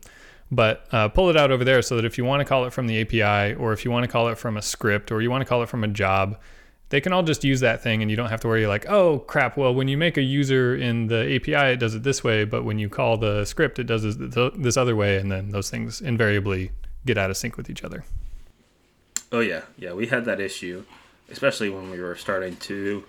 But 0.50 0.86
uh, 0.92 1.08
pull 1.08 1.30
it 1.30 1.36
out 1.36 1.50
over 1.50 1.64
there 1.64 1.80
so 1.80 1.96
that 1.96 2.04
if 2.04 2.18
you 2.18 2.24
want 2.24 2.40
to 2.40 2.44
call 2.44 2.66
it 2.66 2.72
from 2.72 2.86
the 2.86 3.00
API 3.00 3.54
or 3.54 3.72
if 3.72 3.84
you 3.84 3.90
want 3.90 4.04
to 4.04 4.08
call 4.08 4.28
it 4.28 4.36
from 4.36 4.56
a 4.56 4.62
script 4.62 5.12
or 5.12 5.22
you 5.22 5.30
want 5.30 5.42
to 5.42 5.46
call 5.46 5.62
it 5.62 5.68
from 5.68 5.84
a 5.84 5.88
job, 5.88 6.38
they 6.90 7.00
can 7.00 7.12
all 7.12 7.22
just 7.22 7.44
use 7.44 7.60
that 7.60 7.82
thing 7.82 8.02
and 8.02 8.10
you 8.10 8.16
don't 8.16 8.30
have 8.30 8.40
to 8.40 8.48
worry 8.48 8.66
like 8.66 8.88
oh 8.88 9.18
crap 9.20 9.56
well 9.56 9.74
when 9.74 9.88
you 9.88 9.96
make 9.96 10.16
a 10.16 10.22
user 10.22 10.74
in 10.74 11.06
the 11.08 11.36
api 11.36 11.72
it 11.72 11.76
does 11.78 11.94
it 11.94 12.02
this 12.02 12.24
way 12.24 12.44
but 12.44 12.64
when 12.64 12.78
you 12.78 12.88
call 12.88 13.16
the 13.16 13.44
script 13.44 13.78
it 13.78 13.84
does 13.84 14.16
this 14.16 14.76
other 14.76 14.96
way 14.96 15.16
and 15.16 15.30
then 15.30 15.50
those 15.50 15.70
things 15.70 16.00
invariably 16.00 16.70
get 17.06 17.16
out 17.16 17.30
of 17.30 17.36
sync 17.36 17.56
with 17.56 17.70
each 17.70 17.84
other. 17.84 18.04
Oh 19.32 19.40
yeah. 19.40 19.62
Yeah 19.76 19.92
we 19.92 20.06
had 20.06 20.24
that 20.24 20.40
issue 20.40 20.84
especially 21.30 21.68
when 21.70 21.90
we 21.90 22.00
were 22.00 22.16
starting 22.16 22.56
to 22.56 23.04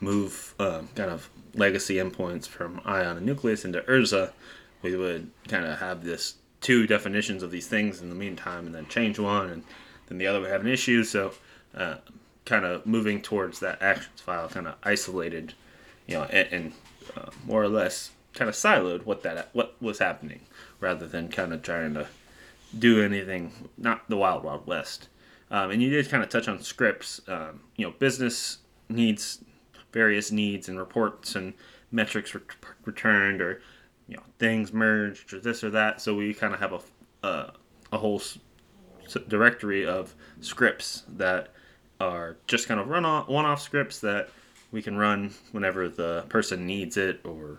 move 0.00 0.54
um, 0.58 0.88
kind 0.94 1.10
of 1.10 1.30
legacy 1.54 1.94
endpoints 1.96 2.46
from 2.46 2.80
ion 2.84 3.16
and 3.16 3.24
nucleus 3.24 3.64
into 3.64 3.80
urza. 3.82 4.32
We 4.82 4.96
would 4.96 5.30
kind 5.48 5.64
of 5.64 5.78
have 5.78 6.04
this 6.04 6.34
two 6.60 6.86
definitions 6.86 7.42
of 7.42 7.50
these 7.50 7.66
things 7.66 8.00
in 8.00 8.08
the 8.08 8.14
meantime 8.14 8.66
and 8.66 8.74
then 8.74 8.86
change 8.88 9.18
one 9.18 9.48
and 9.48 9.64
then 10.08 10.18
the 10.18 10.26
other 10.26 10.40
would 10.40 10.50
have 10.50 10.60
an 10.60 10.68
issue. 10.68 11.02
So 11.04 11.32
uh, 11.74 11.96
kind 12.44 12.64
of 12.64 12.86
moving 12.86 13.20
towards 13.22 13.60
that 13.60 13.80
actions 13.80 14.20
file, 14.20 14.48
kind 14.48 14.66
of 14.66 14.74
isolated, 14.82 15.54
you 16.06 16.14
know, 16.14 16.24
and, 16.24 16.48
and 16.50 16.72
uh, 17.16 17.30
more 17.44 17.62
or 17.62 17.68
less 17.68 18.10
kind 18.34 18.48
of 18.48 18.54
siloed 18.54 19.04
what 19.04 19.22
that 19.22 19.50
what 19.52 19.80
was 19.80 19.98
happening, 19.98 20.40
rather 20.80 21.06
than 21.06 21.28
kind 21.28 21.52
of 21.52 21.62
trying 21.62 21.94
to 21.94 22.06
do 22.78 23.02
anything, 23.02 23.52
not 23.76 24.08
the 24.08 24.16
wild 24.16 24.44
wild 24.44 24.66
west. 24.66 25.08
Um, 25.50 25.70
and 25.70 25.82
you 25.82 25.90
did 25.90 26.08
kind 26.08 26.22
of 26.22 26.30
touch 26.30 26.48
on 26.48 26.60
scripts. 26.62 27.20
Um, 27.28 27.60
you 27.76 27.86
know, 27.86 27.92
business 27.98 28.58
needs 28.88 29.44
various 29.92 30.32
needs 30.32 30.68
and 30.68 30.78
reports 30.78 31.36
and 31.36 31.52
metrics 31.90 32.34
re- 32.34 32.40
returned, 32.84 33.42
or 33.42 33.60
you 34.08 34.16
know, 34.16 34.22
things 34.38 34.72
merged, 34.72 35.34
or 35.34 35.40
this 35.40 35.62
or 35.62 35.70
that. 35.70 36.00
So 36.00 36.14
we 36.14 36.32
kind 36.34 36.54
of 36.54 36.60
have 36.60 36.72
a 36.72 36.80
uh, 37.26 37.50
a 37.92 37.98
whole 37.98 38.22
directory 39.28 39.86
of 39.86 40.14
scripts 40.40 41.04
that 41.16 41.52
are 42.02 42.36
just 42.46 42.68
kind 42.68 42.80
of 42.80 42.88
run 42.88 43.04
off 43.04 43.28
one-off 43.28 43.60
scripts 43.60 44.00
that 44.00 44.28
we 44.70 44.82
can 44.82 44.96
run 44.96 45.32
whenever 45.52 45.88
the 45.88 46.24
person 46.28 46.66
needs 46.66 46.96
it 46.96 47.20
or 47.24 47.58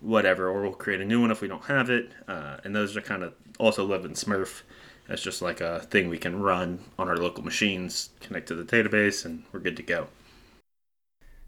whatever, 0.00 0.48
or 0.48 0.62
we'll 0.62 0.72
create 0.72 1.00
a 1.00 1.04
new 1.04 1.20
one 1.20 1.30
if 1.30 1.40
we 1.40 1.48
don't 1.48 1.64
have 1.64 1.90
it. 1.90 2.10
Uh, 2.26 2.58
and 2.64 2.74
those 2.74 2.96
are 2.96 3.00
kind 3.00 3.22
of 3.22 3.34
also 3.58 3.84
live 3.84 4.04
in 4.04 4.12
Smurf. 4.12 4.62
That's 5.08 5.22
just 5.22 5.42
like 5.42 5.60
a 5.60 5.80
thing 5.80 6.08
we 6.08 6.18
can 6.18 6.40
run 6.40 6.78
on 6.98 7.08
our 7.08 7.16
local 7.16 7.42
machines, 7.42 8.10
connect 8.20 8.48
to 8.48 8.54
the 8.54 8.64
database, 8.64 9.24
and 9.24 9.42
we're 9.52 9.60
good 9.60 9.76
to 9.76 9.82
go. 9.82 10.08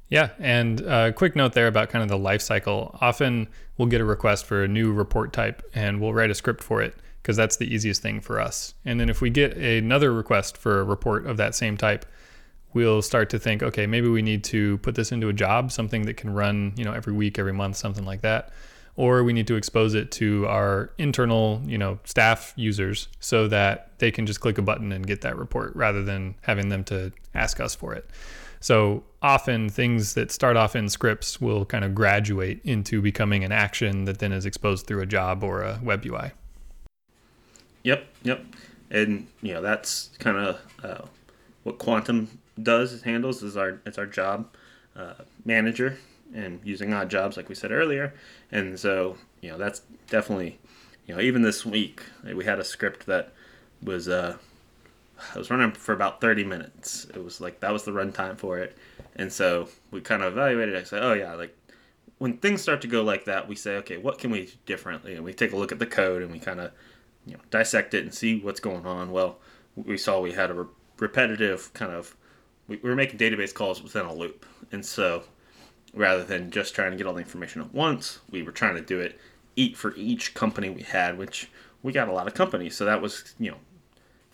Yeah, 0.08 0.30
and 0.40 0.80
a 0.80 0.92
uh, 0.92 1.12
quick 1.12 1.36
note 1.36 1.52
there 1.52 1.68
about 1.68 1.88
kind 1.88 2.02
of 2.02 2.08
the 2.08 2.18
life 2.18 2.42
cycle. 2.42 2.98
Often 3.00 3.46
we'll 3.78 3.86
get 3.86 4.00
a 4.00 4.04
request 4.04 4.44
for 4.44 4.64
a 4.64 4.68
new 4.68 4.92
report 4.92 5.32
type 5.32 5.62
and 5.72 6.00
we'll 6.00 6.12
write 6.12 6.30
a 6.30 6.34
script 6.34 6.64
for 6.64 6.82
it 6.82 6.96
because 7.30 7.36
that's 7.36 7.58
the 7.58 7.72
easiest 7.72 8.02
thing 8.02 8.20
for 8.20 8.40
us. 8.40 8.74
And 8.84 8.98
then 8.98 9.08
if 9.08 9.20
we 9.20 9.30
get 9.30 9.56
another 9.56 10.12
request 10.12 10.56
for 10.56 10.80
a 10.80 10.84
report 10.84 11.26
of 11.26 11.36
that 11.36 11.54
same 11.54 11.76
type, 11.76 12.04
we'll 12.74 13.02
start 13.02 13.30
to 13.30 13.38
think, 13.38 13.62
okay, 13.62 13.86
maybe 13.86 14.08
we 14.08 14.20
need 14.20 14.42
to 14.42 14.78
put 14.78 14.96
this 14.96 15.12
into 15.12 15.28
a 15.28 15.32
job, 15.32 15.70
something 15.70 16.06
that 16.06 16.16
can 16.16 16.34
run, 16.34 16.72
you 16.74 16.84
know, 16.84 16.92
every 16.92 17.12
week, 17.12 17.38
every 17.38 17.52
month, 17.52 17.76
something 17.76 18.04
like 18.04 18.22
that. 18.22 18.50
Or 18.96 19.22
we 19.22 19.32
need 19.32 19.46
to 19.46 19.54
expose 19.54 19.94
it 19.94 20.10
to 20.12 20.44
our 20.48 20.90
internal, 20.98 21.62
you 21.64 21.78
know, 21.78 22.00
staff 22.02 22.52
users 22.56 23.06
so 23.20 23.46
that 23.46 23.92
they 23.98 24.10
can 24.10 24.26
just 24.26 24.40
click 24.40 24.58
a 24.58 24.62
button 24.62 24.90
and 24.90 25.06
get 25.06 25.20
that 25.20 25.38
report 25.38 25.76
rather 25.76 26.02
than 26.02 26.34
having 26.40 26.68
them 26.68 26.82
to 26.84 27.12
ask 27.32 27.60
us 27.60 27.76
for 27.76 27.94
it. 27.94 28.10
So 28.58 29.04
often 29.22 29.68
things 29.68 30.14
that 30.14 30.32
start 30.32 30.56
off 30.56 30.74
in 30.74 30.88
scripts 30.88 31.40
will 31.40 31.64
kind 31.64 31.84
of 31.84 31.94
graduate 31.94 32.60
into 32.64 33.00
becoming 33.00 33.44
an 33.44 33.52
action 33.52 34.04
that 34.06 34.18
then 34.18 34.32
is 34.32 34.46
exposed 34.46 34.88
through 34.88 35.02
a 35.02 35.06
job 35.06 35.44
or 35.44 35.62
a 35.62 35.78
web 35.80 36.04
UI. 36.04 36.32
Yep, 37.82 38.06
yep. 38.22 38.44
And 38.90 39.26
you 39.42 39.54
know 39.54 39.62
that's 39.62 40.10
kind 40.18 40.36
of 40.36 40.60
uh, 40.82 41.06
what 41.62 41.78
Quantum 41.78 42.38
does 42.60 42.92
It 42.92 43.02
handles 43.02 43.42
is 43.42 43.56
our 43.56 43.80
it's 43.86 43.98
our 43.98 44.06
job 44.06 44.48
uh, 44.96 45.14
manager 45.44 45.98
and 46.34 46.60
using 46.64 46.92
odd 46.92 47.08
jobs 47.10 47.36
like 47.36 47.48
we 47.48 47.54
said 47.54 47.70
earlier. 47.72 48.14
And 48.50 48.78
so 48.78 49.16
you 49.40 49.50
know 49.50 49.58
that's 49.58 49.82
definitely 50.08 50.58
you 51.06 51.14
know 51.14 51.20
even 51.20 51.42
this 51.42 51.64
week 51.64 52.02
we 52.24 52.44
had 52.44 52.58
a 52.58 52.64
script 52.64 53.06
that 53.06 53.32
was 53.82 54.08
uh, 54.08 54.36
I 55.34 55.38
was 55.38 55.50
running 55.50 55.72
for 55.72 55.92
about 55.92 56.20
30 56.20 56.44
minutes. 56.44 57.06
It 57.14 57.22
was 57.22 57.40
like 57.40 57.60
that 57.60 57.72
was 57.72 57.84
the 57.84 57.92
runtime 57.92 58.38
for 58.38 58.58
it. 58.58 58.76
And 59.16 59.32
so 59.32 59.68
we 59.90 60.00
kind 60.00 60.22
of 60.22 60.32
evaluated. 60.32 60.76
I 60.76 60.82
said, 60.82 61.02
oh 61.02 61.12
yeah, 61.12 61.34
like 61.34 61.56
when 62.18 62.36
things 62.38 62.62
start 62.62 62.80
to 62.82 62.88
go 62.88 63.02
like 63.02 63.24
that, 63.26 63.48
we 63.48 63.56
say, 63.56 63.76
okay, 63.76 63.96
what 63.96 64.18
can 64.18 64.30
we 64.30 64.46
do 64.46 64.52
differently? 64.66 65.14
And 65.14 65.24
we 65.24 65.32
take 65.32 65.52
a 65.52 65.56
look 65.56 65.72
at 65.72 65.78
the 65.78 65.86
code 65.86 66.22
and 66.22 66.30
we 66.32 66.38
kind 66.38 66.60
of 66.60 66.72
you 67.30 67.36
know 67.36 67.42
dissect 67.50 67.94
it 67.94 68.02
and 68.02 68.12
see 68.12 68.40
what's 68.40 68.58
going 68.58 68.84
on. 68.84 69.12
Well, 69.12 69.38
we 69.76 69.96
saw 69.96 70.20
we 70.20 70.32
had 70.32 70.50
a 70.50 70.54
re- 70.54 70.66
repetitive 70.98 71.72
kind 71.74 71.92
of 71.92 72.16
we, 72.66 72.76
we 72.78 72.90
were 72.90 72.96
making 72.96 73.20
database 73.20 73.54
calls 73.54 73.82
within 73.82 74.04
a 74.04 74.12
loop, 74.12 74.44
and 74.72 74.84
so 74.84 75.22
rather 75.94 76.24
than 76.24 76.50
just 76.50 76.74
trying 76.74 76.90
to 76.90 76.96
get 76.96 77.06
all 77.06 77.14
the 77.14 77.20
information 77.20 77.62
at 77.62 77.72
once, 77.72 78.18
we 78.30 78.42
were 78.42 78.50
trying 78.50 78.74
to 78.74 78.82
do 78.82 78.98
it 78.98 79.18
eat 79.54 79.76
for 79.76 79.94
each 79.96 80.34
company 80.34 80.70
we 80.70 80.82
had, 80.82 81.18
which 81.18 81.48
we 81.82 81.92
got 81.92 82.08
a 82.08 82.12
lot 82.12 82.26
of 82.26 82.34
companies. 82.34 82.76
So 82.76 82.84
that 82.84 83.00
was 83.00 83.34
you 83.38 83.52
know 83.52 83.58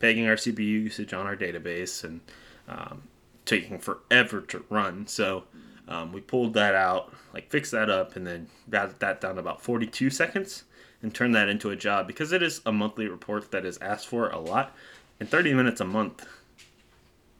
pegging 0.01 0.27
our 0.27 0.37
CPU 0.37 0.59
usage 0.59 1.13
on 1.13 1.27
our 1.27 1.37
database 1.37 2.03
and 2.03 2.21
um, 2.67 3.03
taking 3.45 3.79
forever 3.79 4.41
to 4.41 4.65
run. 4.71 5.07
So 5.07 5.45
um, 5.87 6.15
we 6.15 6.23
pulled 6.23 6.55
that 6.55 6.75
out, 6.75 7.13
like 7.35 7.51
fixed 7.51 7.73
that 7.73 7.91
up, 7.91 8.17
and 8.17 8.27
then 8.27 8.49
got 8.71 8.99
that 9.01 9.21
down 9.21 9.35
to 9.35 9.41
about 9.41 9.61
42 9.61 10.09
seconds 10.09 10.65
and 11.07 11.15
turn 11.15 11.31
that 11.31 11.49
into 11.49 11.71
a 11.71 11.77
job 11.77 12.09
because 12.09 12.33
it 12.33 12.43
is 12.43 12.61
a 12.67 12.73
monthly 12.73 13.07
report 13.07 13.53
that 13.53 13.65
is 13.65 13.79
asked 13.79 14.09
for 14.09 14.29
a 14.29 14.41
lot. 14.41 14.75
And 15.21 15.29
30 15.29 15.55
minutes 15.55 15.81
a 15.81 15.85
month, 15.85 16.27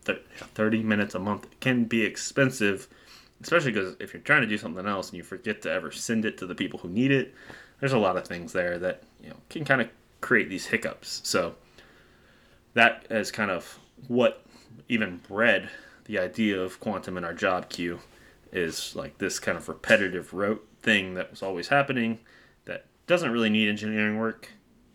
30 0.05 0.85
minutes 0.85 1.17
a 1.17 1.19
month 1.19 1.49
can 1.59 1.83
be 1.83 2.03
expensive, 2.03 2.87
especially 3.43 3.73
because 3.73 3.97
if 3.99 4.15
you're 4.15 4.23
trying 4.23 4.43
to 4.43 4.47
do 4.47 4.57
something 4.57 4.87
else 4.87 5.09
and 5.09 5.17
you 5.17 5.25
forget 5.25 5.63
to 5.63 5.73
ever 5.73 5.91
send 5.91 6.25
it 6.25 6.39
to 6.39 6.47
the 6.47 6.55
people 6.55 6.79
who 6.79 6.89
need 6.89 7.11
it, 7.11 7.35
there's 7.81 7.93
a 7.93 7.99
lot 7.99 8.17
of 8.17 8.25
things 8.25 8.53
there 8.53 8.79
that 8.79 9.03
you 9.21 9.31
know 9.31 9.37
can 9.49 9.65
kind 9.65 9.81
of 9.81 9.89
create 10.21 10.49
these 10.49 10.67
hiccups. 10.67 11.21
So 11.25 11.57
that 12.75 13.05
is 13.11 13.33
kind 13.33 13.51
of 13.51 13.81
what 14.07 14.45
even 14.89 15.21
bred 15.27 15.71
the 16.05 16.21
idea 16.21 16.63
of 16.63 16.79
quantum 16.79 17.19
in 17.19 17.25
our 17.25 17.35
job 17.35 17.69
queue 17.69 17.99
is 18.53 18.95
like 18.95 19.19
this 19.19 19.41
kind 19.41 19.59
of 19.59 19.69
repetitive 19.69 20.33
rote 20.33 20.65
thing 20.83 21.15
that 21.15 21.33
was 21.33 21.43
always 21.43 21.67
happening 21.67 22.21
doesn't 23.07 23.31
really 23.31 23.51
need 23.51 23.69
engineering 23.69 24.19
work 24.19 24.51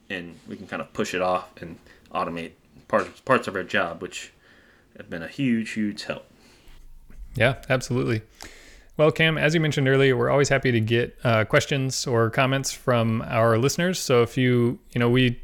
and 0.09 0.37
we 0.47 0.55
can 0.55 0.67
kind 0.67 0.81
of 0.81 0.91
push 0.93 1.13
it 1.13 1.21
off 1.21 1.49
and 1.61 1.77
automate 2.13 2.51
parts 2.87 3.19
parts 3.21 3.47
of 3.47 3.55
our 3.55 3.63
job 3.63 4.01
which 4.01 4.33
have 4.97 5.09
been 5.09 5.23
a 5.23 5.27
huge 5.27 5.71
huge 5.71 6.03
help. 6.03 6.25
Yeah 7.35 7.61
absolutely. 7.69 8.21
Well 8.97 9.11
cam 9.11 9.37
as 9.37 9.53
you 9.53 9.59
mentioned 9.59 9.87
earlier 9.87 10.17
we're 10.17 10.29
always 10.29 10.49
happy 10.49 10.71
to 10.71 10.79
get 10.79 11.17
uh, 11.23 11.45
questions 11.45 12.05
or 12.05 12.29
comments 12.29 12.71
from 12.71 13.21
our 13.23 13.57
listeners. 13.57 13.99
So 13.99 14.21
if 14.21 14.37
you 14.37 14.79
you 14.93 14.99
know 14.99 15.09
we 15.09 15.39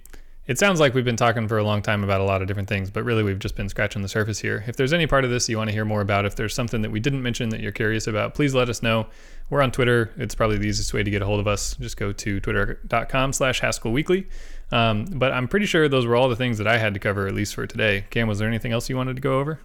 it 0.48 0.58
sounds 0.58 0.80
like 0.80 0.94
we've 0.94 1.04
been 1.04 1.18
talking 1.18 1.48
for 1.48 1.58
a 1.58 1.64
long 1.64 1.82
time 1.82 2.06
about 2.06 2.22
a 2.22 2.24
lot 2.24 2.42
of 2.42 2.48
different 2.48 2.70
things, 2.70 2.90
but 2.90 3.04
really 3.04 3.22
we've 3.22 3.38
just 3.38 3.56
been 3.56 3.68
scratching 3.68 4.02
the 4.02 4.08
surface 4.08 4.40
here. 4.40 4.64
If 4.66 4.78
there's 4.78 4.94
any 4.94 5.06
part 5.06 5.26
of 5.26 5.30
this 5.30 5.50
you 5.50 5.58
want 5.58 5.70
to 5.70 5.74
hear 5.74 5.84
more 5.84 6.00
about, 6.00 6.26
if 6.26 6.38
there's 6.38 6.56
something 6.56 6.82
that 6.84 6.90
we 6.90 7.02
didn't 7.02 7.22
mention 7.22 7.50
that 7.50 7.60
you're 7.60 7.74
curious 7.74 8.08
about, 8.08 8.34
please 8.34 8.56
let 8.56 8.70
us 8.70 8.82
know. 8.82 9.08
We're 9.50 9.62
on 9.62 9.72
Twitter. 9.74 10.14
It's 10.18 10.36
probably 10.36 10.58
the 10.58 10.68
easiest 10.68 10.94
way 10.94 11.04
to 11.04 11.12
get 11.12 11.22
a 11.22 11.26
hold 11.26 11.42
of 11.42 11.48
us. 11.48 11.76
Just 11.76 11.98
go 11.98 12.14
to 12.14 12.40
twitter.com 12.40 13.34
slash 13.34 13.60
Haskell 13.60 13.92
Weekly. 13.92 14.28
Um, 14.72 15.06
but 15.06 15.34
I'm 15.34 15.50
pretty 15.50 15.66
sure 15.66 15.90
those 15.90 16.06
were 16.06 16.16
all 16.16 16.30
the 16.30 16.36
things 16.36 16.58
that 16.60 16.68
I 16.68 16.78
had 16.78 16.94
to 16.94 17.00
cover, 17.00 17.28
at 17.28 17.34
least 17.34 17.54
for 17.54 17.68
today. 17.68 18.06
Cam, 18.10 18.30
was 18.30 18.40
there 18.40 18.48
anything 18.48 18.72
else 18.72 18.90
you 18.90 18.96
wanted 18.96 19.18
to 19.18 19.22
go 19.22 19.40
over? 19.40 19.60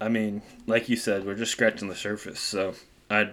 I 0.00 0.08
mean, 0.08 0.42
like 0.66 0.88
you 0.88 0.96
said, 0.96 1.26
we're 1.26 1.34
just 1.34 1.52
scratching 1.52 1.88
the 1.88 1.96
surface. 1.96 2.40
So 2.40 2.74
I 3.10 3.30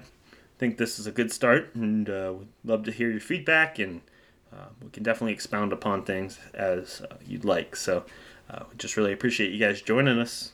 think 0.58 0.78
this 0.78 0.98
is 0.98 1.06
a 1.06 1.12
good 1.12 1.32
start, 1.32 1.76
and 1.76 2.10
uh, 2.10 2.34
would 2.38 2.48
love 2.66 2.84
to 2.86 2.92
hear 2.92 3.12
your 3.12 3.22
feedback 3.22 3.78
and– 3.78 4.02
uh, 4.54 4.66
we 4.82 4.90
can 4.90 5.04
definitely 5.04 5.34
expound 5.34 5.74
upon 5.74 6.04
things 6.04 6.40
as 6.54 7.02
uh, 7.02 7.16
you'd 7.26 7.46
like. 7.46 7.76
So, 7.76 8.04
uh, 8.50 8.64
we 8.70 8.78
just 8.78 8.98
really 8.98 9.14
appreciate 9.14 9.52
you 9.52 9.60
guys 9.60 9.82
joining 9.82 10.20
us. 10.20 10.52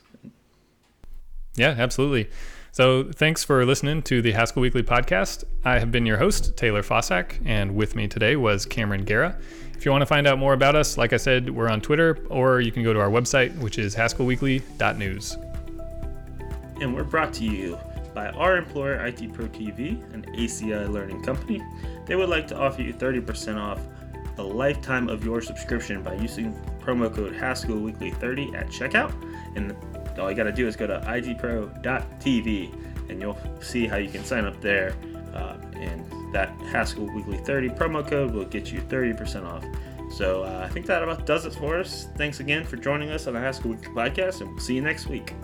Yeah, 1.56 1.74
absolutely. 1.78 2.28
So, 2.72 3.04
thanks 3.04 3.44
for 3.44 3.64
listening 3.64 4.02
to 4.02 4.20
the 4.20 4.32
Haskell 4.32 4.60
Weekly 4.62 4.82
podcast. 4.82 5.44
I 5.64 5.78
have 5.78 5.92
been 5.92 6.06
your 6.06 6.18
host, 6.18 6.56
Taylor 6.56 6.82
Fausak, 6.82 7.40
and 7.44 7.76
with 7.76 7.94
me 7.94 8.08
today 8.08 8.34
was 8.34 8.66
Cameron 8.66 9.06
Gera. 9.06 9.38
If 9.76 9.84
you 9.84 9.92
want 9.92 10.02
to 10.02 10.06
find 10.06 10.26
out 10.26 10.38
more 10.38 10.54
about 10.54 10.74
us, 10.74 10.98
like 10.98 11.12
I 11.12 11.18
said, 11.18 11.50
we're 11.50 11.68
on 11.68 11.80
Twitter, 11.80 12.18
or 12.30 12.60
you 12.60 12.72
can 12.72 12.82
go 12.82 12.92
to 12.92 13.00
our 13.00 13.10
website, 13.10 13.56
which 13.58 13.78
is 13.78 13.94
haskellweekly.news. 13.94 15.36
And 16.80 16.94
we're 16.94 17.04
brought 17.04 17.32
to 17.34 17.44
you 17.44 17.78
by 18.14 18.28
our 18.30 18.56
employer, 18.56 18.94
IT 19.06 19.32
Pro 19.32 19.46
TV, 19.46 20.02
an 20.14 20.24
ACI 20.36 20.88
learning 20.90 21.22
company. 21.22 21.62
They 22.06 22.16
would 22.16 22.28
like 22.28 22.46
to 22.48 22.56
offer 22.56 22.82
you 22.82 22.94
30% 22.94 23.58
off 23.58 23.80
a 24.38 24.42
lifetime 24.42 25.08
of 25.08 25.24
your 25.24 25.40
subscription 25.40 26.02
by 26.02 26.14
using 26.14 26.54
promo 26.80 27.14
code 27.14 27.34
Haskell 27.34 27.78
Weekly 27.78 28.10
30 28.10 28.54
at 28.54 28.68
checkout. 28.68 29.12
And 29.56 29.76
all 30.18 30.30
you 30.30 30.36
got 30.36 30.44
to 30.44 30.52
do 30.52 30.66
is 30.66 30.76
go 30.76 30.86
to 30.86 31.00
itpro.tv 31.00 32.72
and 33.10 33.20
you'll 33.20 33.38
see 33.60 33.86
how 33.86 33.96
you 33.96 34.10
can 34.10 34.24
sign 34.24 34.44
up 34.44 34.60
there. 34.60 34.94
Uh, 35.34 35.56
and 35.74 36.04
that 36.32 36.50
Haskell 36.70 37.12
Weekly 37.12 37.38
30 37.38 37.70
promo 37.70 38.06
code 38.06 38.32
will 38.32 38.44
get 38.44 38.72
you 38.72 38.80
30% 38.80 39.44
off. 39.44 39.64
So 40.12 40.44
uh, 40.44 40.64
I 40.64 40.72
think 40.72 40.86
that 40.86 41.02
about 41.02 41.26
does 41.26 41.44
it 41.44 41.54
for 41.54 41.78
us. 41.78 42.08
Thanks 42.16 42.40
again 42.40 42.64
for 42.64 42.76
joining 42.76 43.10
us 43.10 43.26
on 43.26 43.34
the 43.34 43.40
Haskell 43.40 43.70
Weekly 43.70 43.88
podcast, 43.88 44.40
and 44.40 44.50
we'll 44.50 44.60
see 44.60 44.74
you 44.74 44.82
next 44.82 45.08
week. 45.08 45.34